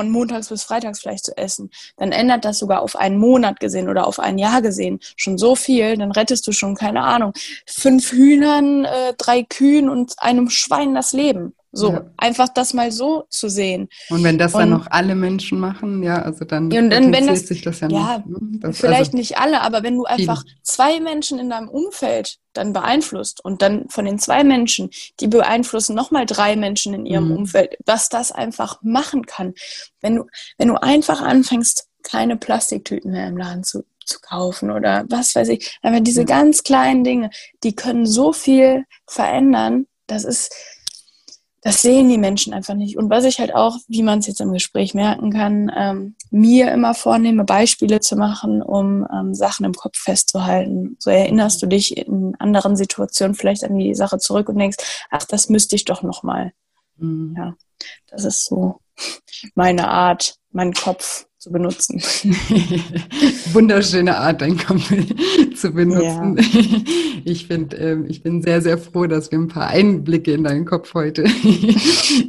von 0.00 0.10
montags 0.10 0.48
bis 0.48 0.62
freitags 0.62 1.00
vielleicht 1.00 1.26
zu 1.26 1.36
essen, 1.36 1.70
dann 1.98 2.10
ändert 2.10 2.46
das 2.46 2.58
sogar 2.58 2.80
auf 2.80 2.96
einen 2.96 3.18
Monat 3.18 3.60
gesehen 3.60 3.90
oder 3.90 4.06
auf 4.06 4.18
ein 4.18 4.38
Jahr 4.38 4.62
gesehen 4.62 4.98
schon 5.14 5.36
so 5.36 5.54
viel, 5.54 5.98
dann 5.98 6.10
rettest 6.10 6.46
du 6.46 6.52
schon, 6.52 6.74
keine 6.74 7.02
Ahnung, 7.02 7.34
fünf 7.66 8.10
Hühnern, 8.10 8.86
äh, 8.86 9.12
drei 9.18 9.42
Kühen 9.42 9.90
und 9.90 10.14
einem 10.16 10.48
Schwein 10.48 10.94
das 10.94 11.12
Leben. 11.12 11.52
So, 11.72 11.92
ja. 11.92 12.10
einfach 12.16 12.48
das 12.48 12.74
mal 12.74 12.90
so 12.90 13.24
zu 13.28 13.48
sehen. 13.48 13.88
Und 14.08 14.24
wenn 14.24 14.38
das 14.38 14.54
und, 14.54 14.60
dann 14.60 14.70
noch 14.70 14.88
alle 14.90 15.14
Menschen 15.14 15.60
machen, 15.60 16.02
ja, 16.02 16.20
also 16.20 16.44
dann, 16.44 16.64
und 16.64 16.90
dann 16.90 17.12
wenn 17.12 17.28
das, 17.28 17.46
sich 17.46 17.62
das 17.62 17.78
ja, 17.80 17.88
ja 17.88 18.18
nicht. 18.18 18.26
Ne? 18.26 18.58
Das, 18.58 18.78
vielleicht 18.78 19.12
also, 19.12 19.16
nicht 19.16 19.38
alle, 19.38 19.60
aber 19.60 19.84
wenn 19.84 19.96
du 19.96 20.04
einfach 20.04 20.42
viele. 20.42 20.56
zwei 20.62 20.98
Menschen 20.98 21.38
in 21.38 21.50
deinem 21.50 21.68
Umfeld 21.68 22.38
dann 22.54 22.72
beeinflusst 22.72 23.44
und 23.44 23.62
dann 23.62 23.88
von 23.88 24.04
den 24.04 24.18
zwei 24.18 24.42
Menschen, 24.42 24.90
die 25.20 25.28
beeinflussen 25.28 25.94
nochmal 25.94 26.26
drei 26.26 26.56
Menschen 26.56 26.92
in 26.92 27.06
ihrem 27.06 27.28
mhm. 27.28 27.36
Umfeld, 27.36 27.76
was 27.86 28.08
das 28.08 28.32
einfach 28.32 28.80
machen 28.82 29.26
kann. 29.26 29.54
Wenn 30.00 30.16
du, 30.16 30.26
wenn 30.58 30.68
du 30.68 30.82
einfach 30.82 31.20
anfängst, 31.22 31.86
keine 32.02 32.36
Plastiktüten 32.36 33.12
mehr 33.12 33.28
im 33.28 33.36
Laden 33.36 33.62
zu, 33.62 33.84
zu 34.04 34.18
kaufen 34.20 34.72
oder 34.72 35.04
was 35.08 35.36
weiß 35.36 35.48
ich, 35.50 35.78
aber 35.82 36.00
diese 36.00 36.22
ja. 36.22 36.26
ganz 36.26 36.64
kleinen 36.64 37.04
Dinge, 37.04 37.30
die 37.62 37.76
können 37.76 38.06
so 38.06 38.32
viel 38.32 38.84
verändern, 39.06 39.86
das 40.08 40.24
ist, 40.24 40.52
das 41.62 41.82
sehen 41.82 42.08
die 42.08 42.18
Menschen 42.18 42.54
einfach 42.54 42.74
nicht. 42.74 42.96
Und 42.96 43.10
was 43.10 43.24
ich 43.24 43.38
halt 43.38 43.54
auch, 43.54 43.76
wie 43.86 44.02
man 44.02 44.20
es 44.20 44.26
jetzt 44.26 44.40
im 44.40 44.52
Gespräch 44.52 44.94
merken 44.94 45.30
kann, 45.30 45.70
ähm, 45.76 46.16
mir 46.30 46.72
immer 46.72 46.94
vornehme, 46.94 47.44
Beispiele 47.44 48.00
zu 48.00 48.16
machen, 48.16 48.62
um 48.62 49.06
ähm, 49.12 49.34
Sachen 49.34 49.66
im 49.66 49.74
Kopf 49.74 49.98
festzuhalten. 49.98 50.96
So 50.98 51.10
erinnerst 51.10 51.60
du 51.60 51.66
dich 51.66 51.96
in 51.96 52.34
anderen 52.38 52.76
Situationen 52.76 53.34
vielleicht 53.34 53.64
an 53.64 53.76
die 53.76 53.94
Sache 53.94 54.18
zurück 54.18 54.48
und 54.48 54.58
denkst, 54.58 54.78
ach, 55.10 55.24
das 55.24 55.50
müsste 55.50 55.76
ich 55.76 55.84
doch 55.84 56.02
nochmal. 56.02 56.52
Mhm. 56.96 57.34
Ja, 57.36 57.54
das 58.08 58.24
ist 58.24 58.46
so 58.46 58.80
meine 59.54 59.88
Art, 59.88 60.36
meinen 60.50 60.74
Kopf 60.74 61.26
zu 61.40 61.50
benutzen. 61.50 61.98
Wunderschöne 63.54 64.14
Art, 64.14 64.42
dein 64.42 64.58
Kopf 64.58 64.92
zu 65.56 65.72
benutzen. 65.72 66.36
Ja. 66.36 66.80
Ich 67.22 67.48
finde, 67.48 67.76
ähm, 67.76 68.06
ich 68.08 68.22
bin 68.22 68.40
sehr, 68.40 68.62
sehr 68.62 68.78
froh, 68.78 69.06
dass 69.06 69.30
wir 69.30 69.38
ein 69.38 69.48
paar 69.48 69.66
Einblicke 69.66 70.32
in 70.32 70.42
deinen 70.42 70.64
Kopf 70.64 70.94
heute 70.94 71.24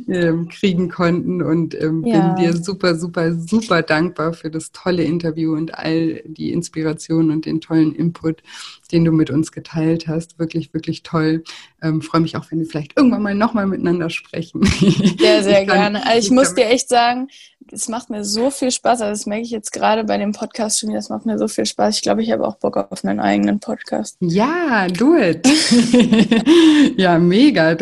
ähm, 0.10 0.50
kriegen 0.50 0.90
konnten 0.90 1.42
und 1.42 1.74
ähm, 1.82 2.04
ja. 2.06 2.34
bin 2.34 2.44
dir 2.44 2.58
super, 2.58 2.96
super, 2.96 3.34
super 3.34 3.84
dankbar 3.84 4.34
für 4.34 4.52
das 4.52 4.74
tolle 4.74 5.04
Interview 5.04 5.54
und 5.56 5.74
all 5.76 6.22
die 6.26 6.52
Inspiration 6.52 7.32
und 7.32 7.46
den 7.46 7.62
tollen 7.62 7.96
Input, 7.96 8.44
den 8.92 9.06
du 9.06 9.14
mit 9.14 9.30
uns 9.30 9.54
geteilt 9.54 10.10
hast. 10.10 10.38
Wirklich, 10.40 10.74
wirklich 10.74 11.04
toll. 11.04 11.46
Ähm, 11.82 12.02
Freue 12.02 12.20
mich 12.20 12.36
auch, 12.36 12.52
wenn 12.52 12.60
wir 12.60 12.66
vielleicht 12.66 12.98
irgendwann 12.98 13.24
mal 13.24 13.34
nochmal 13.36 13.68
miteinander 13.68 14.10
sprechen. 14.10 14.62
Sehr, 14.66 15.42
sehr 15.42 15.66
kann, 15.66 15.94
gerne. 15.94 16.06
Also 16.06 16.20
ich 16.20 16.32
muss 16.32 16.54
dir 16.54 16.66
echt 16.66 16.90
sagen, 16.90 17.30
es 17.72 17.88
macht 17.88 18.10
mir 18.10 18.24
so 18.24 18.52
viel 18.52 18.72
Spaß. 18.72 19.02
Also 19.02 19.12
das 19.12 19.26
merke 19.26 19.44
ich 19.44 19.52
jetzt 19.52 19.72
gerade 19.72 20.04
bei 20.04 20.18
dem 20.18 20.32
Podcast 20.32 20.80
schon. 20.80 20.94
Das 20.94 21.10
macht 21.10 21.26
mir 21.26 21.38
so 21.38 21.48
viel 21.48 21.66
Spaß. 21.66 21.96
Ich 21.96 22.02
glaube, 22.02 22.22
ich 22.22 22.32
habe 22.32 22.46
auch 22.46 22.56
Bock 22.56 22.78
auf 22.78 23.04
einen 23.04 23.20
eigenen 23.20 23.60
Podcast. 23.60 24.18
Ja, 24.20 24.88
do 24.88 25.16
it. 25.16 25.48
ja, 26.98 27.18
mega. 27.20 27.76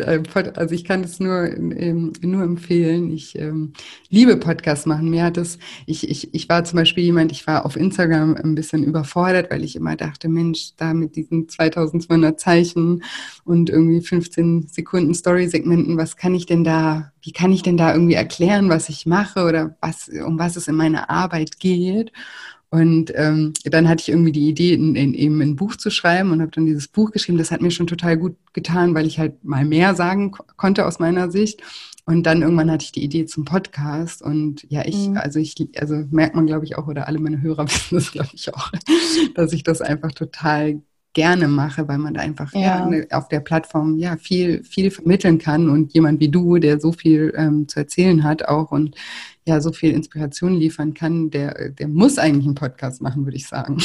Also 0.56 0.76
ich 0.76 0.84
kann 0.84 1.04
es 1.04 1.20
nur, 1.20 1.46
ähm, 1.46 2.14
nur 2.22 2.44
empfehlen. 2.44 3.12
Ich 3.12 3.38
ähm, 3.38 3.74
liebe 4.10 4.38
Podcasts 4.38 4.86
machen. 4.86 5.10
Mir 5.10 5.24
hat 5.24 5.38
es, 5.38 5.58
ich, 5.86 6.10
ich, 6.10 6.34
ich 6.34 6.50
war 6.50 6.64
zum 6.64 6.78
Beispiel 6.78 7.04
jemand, 7.04 7.32
ich 7.32 7.48
war 7.48 7.66
auf 7.66 7.76
Instagram 7.76 8.36
ein 8.36 8.56
bisschen 8.56 8.84
überfordert, 8.84 9.52
weil 9.52 9.64
ich 9.64 9.76
immer 9.76 9.96
dachte, 9.96 10.30
Mensch, 10.30 10.72
da 10.78 10.94
mit 10.94 11.16
diesen 11.16 11.50
2200 11.50 12.40
Zeichen 12.40 13.04
und 13.44 13.70
irgendwie 13.70 14.02
15 14.02 14.68
Sekunden 14.68 15.14
Story-Segmenten, 15.14 15.98
was 15.98 16.16
kann 16.16 16.36
ich 16.36 16.46
denn 16.46 16.64
da 16.64 17.12
wie 17.22 17.32
kann 17.32 17.52
ich 17.52 17.64
denn 17.64 17.78
da 17.78 17.94
irgendwie 17.94 18.14
erklären, 18.14 18.70
was 18.70 18.90
ich 18.90 19.06
mache 19.06 19.46
oder 19.46 19.76
was, 19.82 20.10
um 20.10 20.40
was 20.40 20.56
es 20.56 20.68
in 20.68 20.76
meiner 20.76 21.10
Arbeit 21.10 21.60
geht? 21.60 22.12
Und 22.72 23.12
ähm, 23.16 23.54
dann 23.64 23.90
hatte 23.90 24.02
ich 24.02 24.10
irgendwie 24.10 24.32
die 24.32 24.48
Idee, 24.48 24.74
in, 24.74 24.96
in, 24.96 25.16
eben 25.16 25.42
ein 25.42 25.56
Buch 25.56 25.76
zu 25.76 25.90
schreiben 25.90 26.32
und 26.32 26.40
habe 26.40 26.52
dann 26.52 26.68
dieses 26.68 26.88
Buch 26.88 27.12
geschrieben. 27.12 27.40
Das 27.40 27.50
hat 27.50 27.62
mir 27.62 27.72
schon 27.72 27.88
total 27.88 28.16
gut 28.18 28.36
getan, 28.54 28.94
weil 28.94 29.08
ich 29.08 29.18
halt 29.18 29.44
mal 29.44 29.66
mehr 29.66 29.96
sagen 29.96 30.32
konnte 30.56 30.86
aus 30.86 31.00
meiner 31.00 31.32
Sicht. 31.32 31.62
Und 32.06 32.24
dann 32.24 32.44
irgendwann 32.44 32.70
hatte 32.70 32.86
ich 32.86 32.92
die 32.92 33.04
Idee 33.04 33.26
zum 33.26 33.44
Podcast. 33.44 34.22
Und 34.22 34.66
ja, 34.70 34.86
ich, 34.86 35.10
mhm. 35.10 35.18
also 35.18 35.40
ich, 35.40 35.56
also 35.80 35.96
merkt 36.12 36.36
man, 36.36 36.46
glaube 36.46 36.66
ich, 36.66 36.78
auch, 36.78 36.88
oder 36.88 37.08
alle 37.08 37.20
meine 37.20 37.42
Hörer 37.42 37.66
wissen 37.68 37.96
das, 37.96 38.12
glaube 38.12 38.30
ich, 38.34 38.54
auch, 38.54 38.72
dass 39.34 39.52
ich 39.52 39.64
das 39.64 39.82
einfach 39.82 40.12
total 40.12 40.82
gerne 41.14 41.48
mache, 41.48 41.88
weil 41.88 41.98
man 41.98 42.14
da 42.14 42.22
einfach 42.22 42.54
ja. 42.54 42.60
ja 42.60 42.86
ne, 42.86 43.08
auf 43.12 43.28
der 43.28 43.40
Plattform 43.40 43.98
ja 43.98 44.18
viel, 44.18 44.64
viel 44.64 44.92
vermitteln 44.92 45.40
kann 45.40 45.70
und 45.70 45.94
jemand 45.94 46.20
wie 46.20 46.30
du, 46.30 46.58
der 46.58 46.80
so 46.80 46.92
viel 46.92 47.34
ähm, 47.36 47.68
zu 47.68 47.80
erzählen 47.80 48.24
hat 48.24 48.46
auch 48.46 48.72
und 48.72 48.96
ja 49.46 49.60
so 49.60 49.72
viel 49.72 49.92
Inspiration 49.92 50.56
liefern 50.56 50.94
kann, 50.94 51.32
der, 51.32 51.70
der 51.70 51.88
muss 51.88 52.18
eigentlich 52.18 52.46
einen 52.46 52.56
Podcast 52.56 53.02
machen, 53.02 53.26
würde 53.26 53.38
ich 53.38 53.48
sagen. 53.48 53.78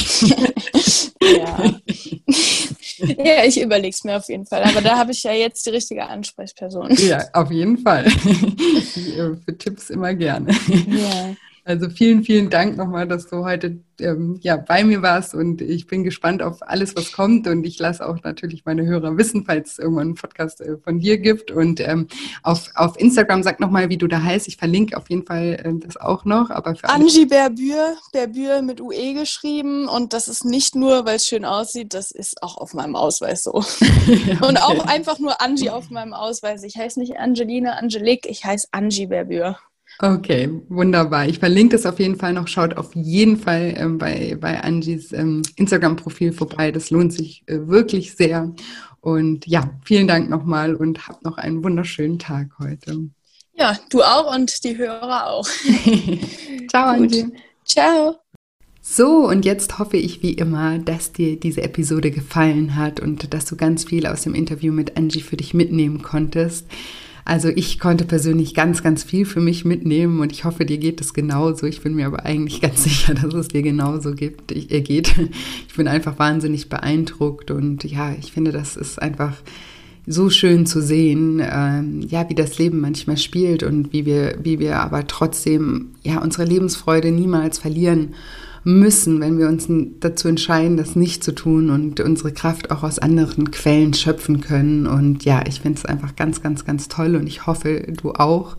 ja. 1.21 1.75
ja, 2.97 3.43
ich 3.45 3.59
überlege 3.61 3.89
es 3.89 4.03
mir 4.03 4.17
auf 4.17 4.29
jeden 4.29 4.45
Fall. 4.45 4.63
Aber 4.63 4.81
da 4.81 4.97
habe 4.97 5.11
ich 5.11 5.23
ja 5.23 5.33
jetzt 5.33 5.65
die 5.65 5.71
richtige 5.71 6.07
Ansprechperson. 6.07 6.91
Ja, 6.97 7.25
auf 7.33 7.51
jeden 7.51 7.77
Fall. 7.79 8.05
Äh, 8.05 9.35
für 9.43 9.57
Tipps 9.57 9.89
immer 9.89 10.13
gerne. 10.13 10.51
Ja. 10.87 11.35
Also 11.67 11.89
vielen, 11.89 12.23
vielen 12.23 12.51
Dank 12.51 12.77
nochmal, 12.77 13.07
dass 13.07 13.25
du 13.25 13.43
heute 13.43 13.79
ähm, 13.99 14.37
ja, 14.43 14.55
bei 14.55 14.83
mir 14.83 15.01
warst 15.01 15.33
und 15.33 15.63
ich 15.63 15.87
bin 15.87 16.03
gespannt 16.03 16.43
auf 16.43 16.59
alles, 16.61 16.95
was 16.95 17.11
kommt 17.11 17.47
und 17.47 17.65
ich 17.65 17.79
lasse 17.79 18.07
auch 18.07 18.21
natürlich 18.21 18.65
meine 18.65 18.85
Hörer 18.85 19.17
wissen, 19.17 19.45
falls 19.45 19.71
es 19.71 19.79
irgendwann 19.79 20.09
einen 20.09 20.15
Podcast 20.15 20.61
äh, 20.61 20.77
von 20.77 20.99
dir 20.99 21.17
gibt 21.17 21.49
und 21.49 21.79
ähm, 21.79 22.07
auf, 22.43 22.69
auf 22.75 22.99
Instagram 22.99 23.41
sag 23.41 23.59
nochmal, 23.59 23.89
wie 23.89 23.97
du 23.97 24.05
da 24.05 24.21
heißt. 24.21 24.47
Ich 24.47 24.57
verlinke 24.57 24.95
auf 24.95 25.09
jeden 25.09 25.25
Fall 25.25 25.59
äh, 25.63 25.73
das 25.79 25.97
auch 25.97 26.23
noch, 26.23 26.51
aber 26.51 26.75
für 26.75 26.87
Angie 26.87 27.25
Berbür, 27.25 27.95
Berbür 28.13 28.61
mit 28.61 28.79
UE 28.79 29.15
geschrieben 29.15 29.87
und 29.87 30.13
das 30.13 30.27
ist 30.27 30.45
nicht 30.45 30.75
nur, 30.75 31.07
weil 31.07 31.15
es 31.15 31.25
schön 31.25 31.45
aussieht, 31.45 31.95
das 31.95 32.11
ist 32.11 32.43
auch 32.43 32.57
auf 32.57 32.75
meinem 32.75 32.95
Ausweis 32.95 33.41
so. 33.41 33.55
okay. 33.55 34.37
Und 34.47 34.61
auch 34.61 34.85
einfach 34.85 35.17
nur 35.17 35.41
Angie 35.41 35.71
auf 35.71 35.89
meinem 35.89 36.13
Ausweis. 36.13 36.61
Ich 36.61 36.77
heiße 36.77 36.99
nicht 36.99 37.17
Angelina 37.17 37.71
Angelique, 37.71 38.27
ich 38.27 38.45
heiße 38.45 38.67
Angie 38.71 39.07
Berbür. 39.07 39.57
Okay, 39.99 40.49
wunderbar. 40.67 41.27
Ich 41.27 41.39
verlinke 41.39 41.75
das 41.77 41.85
auf 41.85 41.99
jeden 41.99 42.17
Fall 42.17 42.33
noch. 42.33 42.47
Schaut 42.47 42.75
auf 42.75 42.93
jeden 42.95 43.37
Fall 43.37 43.73
ähm, 43.77 43.97
bei, 43.97 44.37
bei 44.39 44.61
Angies 44.61 45.13
ähm, 45.13 45.41
Instagram-Profil 45.55 46.33
vorbei. 46.33 46.71
Das 46.71 46.89
lohnt 46.89 47.13
sich 47.13 47.43
äh, 47.47 47.67
wirklich 47.67 48.15
sehr. 48.15 48.53
Und 48.99 49.47
ja, 49.47 49.69
vielen 49.85 50.07
Dank 50.07 50.29
nochmal 50.29 50.75
und 50.75 51.07
habt 51.07 51.23
noch 51.23 51.37
einen 51.37 51.63
wunderschönen 51.63 52.19
Tag 52.19 52.49
heute. 52.59 53.09
Ja, 53.53 53.77
du 53.89 54.03
auch 54.03 54.35
und 54.35 54.63
die 54.65 54.77
Hörer 54.77 55.27
auch. 55.27 55.47
Ciao, 56.69 56.87
Angie. 56.87 57.27
Ciao. 57.63 58.17
So, 58.81 59.27
und 59.27 59.45
jetzt 59.45 59.79
hoffe 59.79 59.97
ich 59.97 60.21
wie 60.21 60.33
immer, 60.33 60.77
dass 60.77 61.11
dir 61.11 61.39
diese 61.39 61.63
Episode 61.63 62.11
gefallen 62.11 62.75
hat 62.75 62.99
und 62.99 63.33
dass 63.33 63.45
du 63.45 63.55
ganz 63.55 63.85
viel 63.85 64.05
aus 64.05 64.23
dem 64.23 64.35
Interview 64.35 64.73
mit 64.73 64.97
Angie 64.97 65.21
für 65.21 65.37
dich 65.37 65.53
mitnehmen 65.53 66.01
konntest. 66.01 66.67
Also 67.27 67.49
ich 67.49 67.79
konnte 67.79 68.05
persönlich 68.05 68.53
ganz, 68.53 68.83
ganz 68.83 69.03
viel 69.03 69.25
für 69.25 69.41
mich 69.41 69.65
mitnehmen 69.65 70.19
und 70.19 70.31
ich 70.31 70.45
hoffe, 70.45 70.63
dir 70.63 70.77
geht 70.77 71.01
es 71.01 71.15
genauso. 71.15 71.65
Ich 71.65 71.81
bin 71.81 71.95
mir 71.95 72.05
aber 72.05 72.23
eigentlich 72.23 72.61
ganz 72.61 72.83
sicher, 72.85 73.15
dass 73.15 73.33
es 73.33 73.47
dir 73.47 73.63
genauso 73.63 74.13
gibt, 74.13 74.51
ich, 74.51 74.71
äh, 74.71 74.81
geht. 74.81 75.15
Ich 75.67 75.75
bin 75.75 75.87
einfach 75.87 76.19
wahnsinnig 76.19 76.69
beeindruckt 76.69 77.51
und 77.51 77.83
ja, 77.83 78.15
ich 78.17 78.31
finde, 78.31 78.51
das 78.51 78.77
ist 78.77 79.01
einfach 79.01 79.33
so 80.07 80.29
schön 80.29 80.67
zu 80.67 80.81
sehen, 80.81 81.41
ähm, 81.43 82.01
ja, 82.07 82.29
wie 82.29 82.35
das 82.35 82.59
Leben 82.59 82.79
manchmal 82.79 83.17
spielt 83.17 83.63
und 83.63 83.91
wie 83.91 84.05
wir, 84.05 84.37
wie 84.43 84.59
wir 84.59 84.77
aber 84.77 85.07
trotzdem 85.07 85.87
ja 86.03 86.21
unsere 86.21 86.45
Lebensfreude 86.45 87.11
niemals 87.11 87.57
verlieren 87.57 88.13
müssen, 88.65 89.21
wenn 89.21 89.37
wir 89.37 89.47
uns 89.47 89.67
dazu 89.99 90.27
entscheiden, 90.27 90.75
das 90.75 90.95
nicht 90.95 91.23
zu 91.23 91.33
tun 91.33 91.69
und 91.69 91.99
unsere 91.99 92.33
Kraft 92.33 92.71
auch 92.71 92.81
aus 92.81 92.97
anderen 92.97 93.51
Quellen 93.51 93.93
schöpfen 93.93 94.41
können. 94.41 94.87
Und 94.87 95.23
ja, 95.23 95.43
ich 95.47 95.61
finde 95.61 95.77
es 95.77 95.85
einfach 95.85 96.15
ganz, 96.15 96.41
ganz, 96.41 96.65
ganz 96.65 96.87
toll 96.87 97.15
und 97.15 97.27
ich 97.27 97.45
hoffe, 97.45 97.85
du 98.01 98.13
auch. 98.13 98.57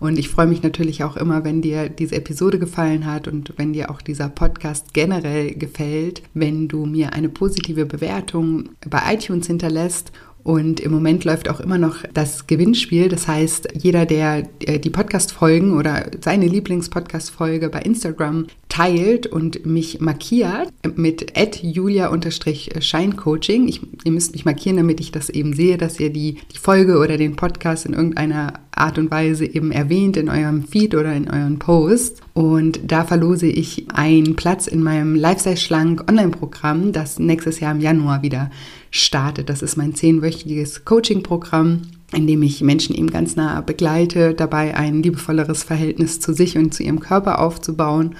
Und 0.00 0.18
ich 0.18 0.28
freue 0.28 0.48
mich 0.48 0.64
natürlich 0.64 1.04
auch 1.04 1.16
immer, 1.16 1.44
wenn 1.44 1.62
dir 1.62 1.88
diese 1.88 2.16
Episode 2.16 2.58
gefallen 2.58 3.06
hat 3.06 3.28
und 3.28 3.54
wenn 3.56 3.72
dir 3.72 3.90
auch 3.92 4.02
dieser 4.02 4.28
Podcast 4.28 4.92
generell 4.92 5.54
gefällt, 5.54 6.22
wenn 6.34 6.66
du 6.66 6.84
mir 6.84 7.12
eine 7.12 7.28
positive 7.28 7.86
Bewertung 7.86 8.70
bei 8.90 9.14
iTunes 9.14 9.46
hinterlässt 9.46 10.10
und 10.44 10.78
im 10.80 10.92
Moment 10.92 11.24
läuft 11.24 11.48
auch 11.48 11.58
immer 11.58 11.78
noch 11.78 12.04
das 12.12 12.46
Gewinnspiel. 12.46 13.08
Das 13.08 13.26
heißt, 13.26 13.68
jeder, 13.74 14.04
der 14.04 14.46
äh, 14.60 14.78
die 14.78 14.90
Podcast-Folgen 14.90 15.72
oder 15.76 16.10
seine 16.20 16.46
Lieblings-Podcast-Folge 16.46 17.70
bei 17.70 17.80
Instagram 17.80 18.46
teilt 18.68 19.26
und 19.26 19.64
mich 19.64 20.00
markiert 20.00 20.68
mit 20.96 21.32
julia-scheincoaching. 21.62 23.72
Ihr 24.04 24.12
müsst 24.12 24.32
mich 24.32 24.44
markieren, 24.44 24.76
damit 24.76 25.00
ich 25.00 25.12
das 25.12 25.30
eben 25.30 25.54
sehe, 25.54 25.78
dass 25.78 25.98
ihr 25.98 26.10
die, 26.10 26.36
die 26.52 26.58
Folge 26.58 26.98
oder 26.98 27.16
den 27.16 27.36
Podcast 27.36 27.86
in 27.86 27.94
irgendeiner 27.94 28.60
Art 28.72 28.98
und 28.98 29.10
Weise 29.10 29.46
eben 29.46 29.72
erwähnt 29.72 30.18
in 30.18 30.28
eurem 30.28 30.64
Feed 30.64 30.94
oder 30.94 31.14
in 31.14 31.30
euren 31.30 31.58
Post. 31.58 32.20
Und 32.34 32.80
da 32.84 33.04
verlose 33.04 33.46
ich 33.46 33.86
einen 33.94 34.36
Platz 34.36 34.66
in 34.66 34.82
meinem 34.82 35.14
Lifestyle 35.14 35.56
Schlank 35.56 36.04
Online-Programm, 36.10 36.92
das 36.92 37.18
nächstes 37.18 37.60
Jahr 37.60 37.72
im 37.72 37.80
Januar 37.80 38.20
wieder 38.22 38.50
startet. 38.94 39.48
Das 39.48 39.62
ist 39.62 39.76
mein 39.76 39.94
zehnwöchiges 39.94 40.84
Coaching-Programm 40.84 41.82
in 42.14 42.26
dem 42.26 42.42
ich 42.42 42.60
Menschen 42.60 42.94
eben 42.94 43.10
ganz 43.10 43.36
nah 43.36 43.60
begleite, 43.60 44.34
dabei 44.34 44.76
ein 44.76 45.02
liebevolleres 45.02 45.64
Verhältnis 45.64 46.20
zu 46.20 46.32
sich 46.32 46.56
und 46.56 46.72
zu 46.72 46.82
ihrem 46.82 47.00
Körper 47.00 47.40
aufzubauen. 47.40 48.14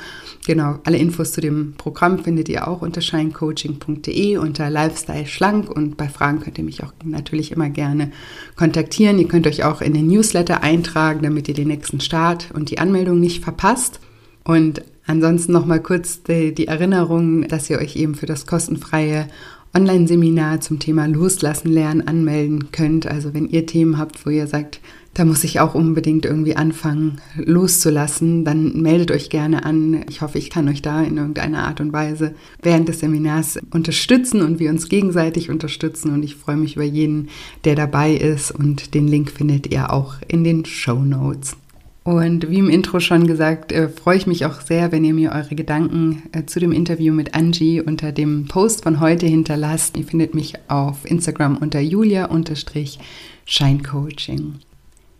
Genau, 0.47 0.79
alle 0.85 0.99
Infos 0.99 1.33
zu 1.33 1.41
dem 1.41 1.75
Programm 1.77 2.19
findet 2.19 2.49
ihr 2.49 2.69
auch 2.69 2.83
unter 2.83 3.01
shinecoaching.de 3.01 4.37
unter 4.37 4.69
Lifestyle 4.69 5.27
Schlank 5.27 5.71
und 5.71 5.97
bei 5.97 6.09
Fragen 6.09 6.41
könnt 6.41 6.59
ihr 6.59 6.65
mich 6.65 6.83
auch 6.83 6.93
natürlich 7.05 7.53
immer 7.53 7.71
gerne 7.71 8.11
kontaktieren. 8.57 9.19
Ihr 9.19 9.29
könnt 9.29 9.47
euch 9.47 9.65
auch 9.65 9.81
in 9.81 9.95
den 9.95 10.09
Newsletter 10.09 10.63
eintragen, 10.63 11.23
damit 11.23 11.49
ihr 11.49 11.55
den 11.55 11.69
nächsten 11.69 12.01
Start 12.01 12.49
und 12.53 12.71
die 12.71 12.79
Anmeldung 12.79 13.21
nicht 13.21 13.43
verpasst. 13.43 14.01
Und 14.45 14.83
ansonsten 15.07 15.53
nochmal 15.53 15.81
kurz 15.81 16.23
die, 16.23 16.55
die 16.55 16.67
Erinnerung, 16.67 17.49
dass 17.49 17.71
ihr 17.71 17.79
euch 17.79 17.97
eben 17.97 18.15
für 18.15 18.27
das 18.27 18.47
kostenfreie 18.47 19.29
Online-Seminar 19.75 20.61
zum 20.61 20.79
Thema 20.79 21.07
Loslassen 21.07 21.73
lernen 21.73 22.07
anmelden 22.07 22.71
könnt. 22.71 23.07
Also 23.07 23.35
wenn 23.35 23.49
ihr 23.49 23.67
Themen 23.67 23.99
habt, 23.99 24.25
wo 24.25 24.31
ihr 24.31 24.47
sagt, 24.47 24.81
da 25.15 25.25
muss 25.25 25.45
ich 25.45 25.61
auch 25.61 25.75
unbedingt 25.75 26.25
irgendwie 26.25 26.57
anfangen 26.57 27.21
loszulassen, 27.37 28.45
dann 28.45 28.81
meldet 28.81 29.13
euch 29.13 29.31
gerne 29.31 29.65
an. 29.65 30.05
Ich 30.09 30.23
hoffe, 30.23 30.39
ich 30.39 30.51
kann 30.51 30.69
euch 30.69 30.83
da 30.83 31.03
in 31.03 31.17
irgendeiner 31.17 31.67
Art 31.67 31.81
und 31.81 31.93
Weise 31.93 32.35
während 32.63 32.89
des 32.89 33.01
Seminars 33.01 33.59
unterstützen 33.71 34.43
und 34.43 34.59
wir 34.59 34.71
uns 34.71 34.89
gegenseitig 34.89 35.51
unterstützen. 35.51 36.13
Und 36.13 36.25
ich 36.25 36.35
freue 36.35 36.57
mich 36.57 36.77
über 36.77 36.85
jeden, 36.85 37.29
der 37.65 37.77
dabei 37.77 38.15
ist. 38.15 38.51
Und 38.51 38.95
den 38.95 39.07
Link 39.07 39.31
findet 39.31 39.73
ihr 39.73 39.93
auch 39.93 40.17
in 40.27 40.43
den 40.43 40.65
Show 40.65 40.99
Notes. 40.99 41.57
Und 42.05 42.49
wie 42.51 42.59
im 42.59 42.69
Intro 42.69 43.01
schon 43.01 43.27
gesagt, 43.27 43.73
äh, 43.73 43.89
freue 43.89 44.19
ich 44.19 44.27
mich 44.27 44.45
auch 44.45 44.61
sehr, 44.61 44.93
wenn 44.93 45.05
ihr 45.05 45.15
mir 45.15 45.33
eure 45.33 45.55
Gedanken 45.55 46.25
äh, 46.33 46.45
zu 46.45 46.61
dem 46.61 46.71
Interview 46.71 47.15
mit 47.15 47.35
Angie 47.35 47.81
unter 47.81 48.13
dem 48.13 48.47
Post 48.47 48.83
von 48.83 49.01
heute 49.01 49.25
hinterlasst. 49.27 49.97
Ihr 49.97 50.05
findet 50.05 50.35
mich 50.35 50.53
auf 50.69 51.11
Instagram 51.11 51.57
unter 51.57 51.81
julia-scheincoaching. 51.81 54.57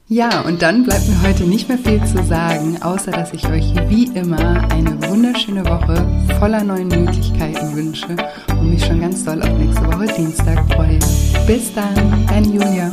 Ja, 0.07 0.43
und 0.43 0.61
dann 0.61 0.85
bleibt 0.85 1.09
mir 1.09 1.23
heute 1.23 1.45
nicht 1.45 1.71
mehr 1.71 1.79
viel 1.79 2.05
zu 2.05 2.23
sagen, 2.23 2.77
außer 2.83 3.11
dass 3.11 3.33
ich 3.33 3.49
euch 3.49 3.75
wie 3.89 4.05
immer 4.15 4.71
eine 4.71 5.03
wunderschöne 5.09 5.65
Woche 5.65 6.07
voller 6.39 6.63
neuen 6.63 6.89
Möglichkeiten 6.89 7.75
wünsche 7.75 8.15
und 8.51 8.69
mich 8.69 8.85
schon 8.85 9.01
ganz 9.01 9.25
doll 9.25 9.41
auf 9.41 9.59
nächste 9.59 9.87
Woche 9.87 10.07
Dienstag 10.15 10.71
freue. 10.75 10.99
Bis 11.47 11.73
dann, 11.73 12.27
deine 12.27 12.47
Julia. 12.47 12.93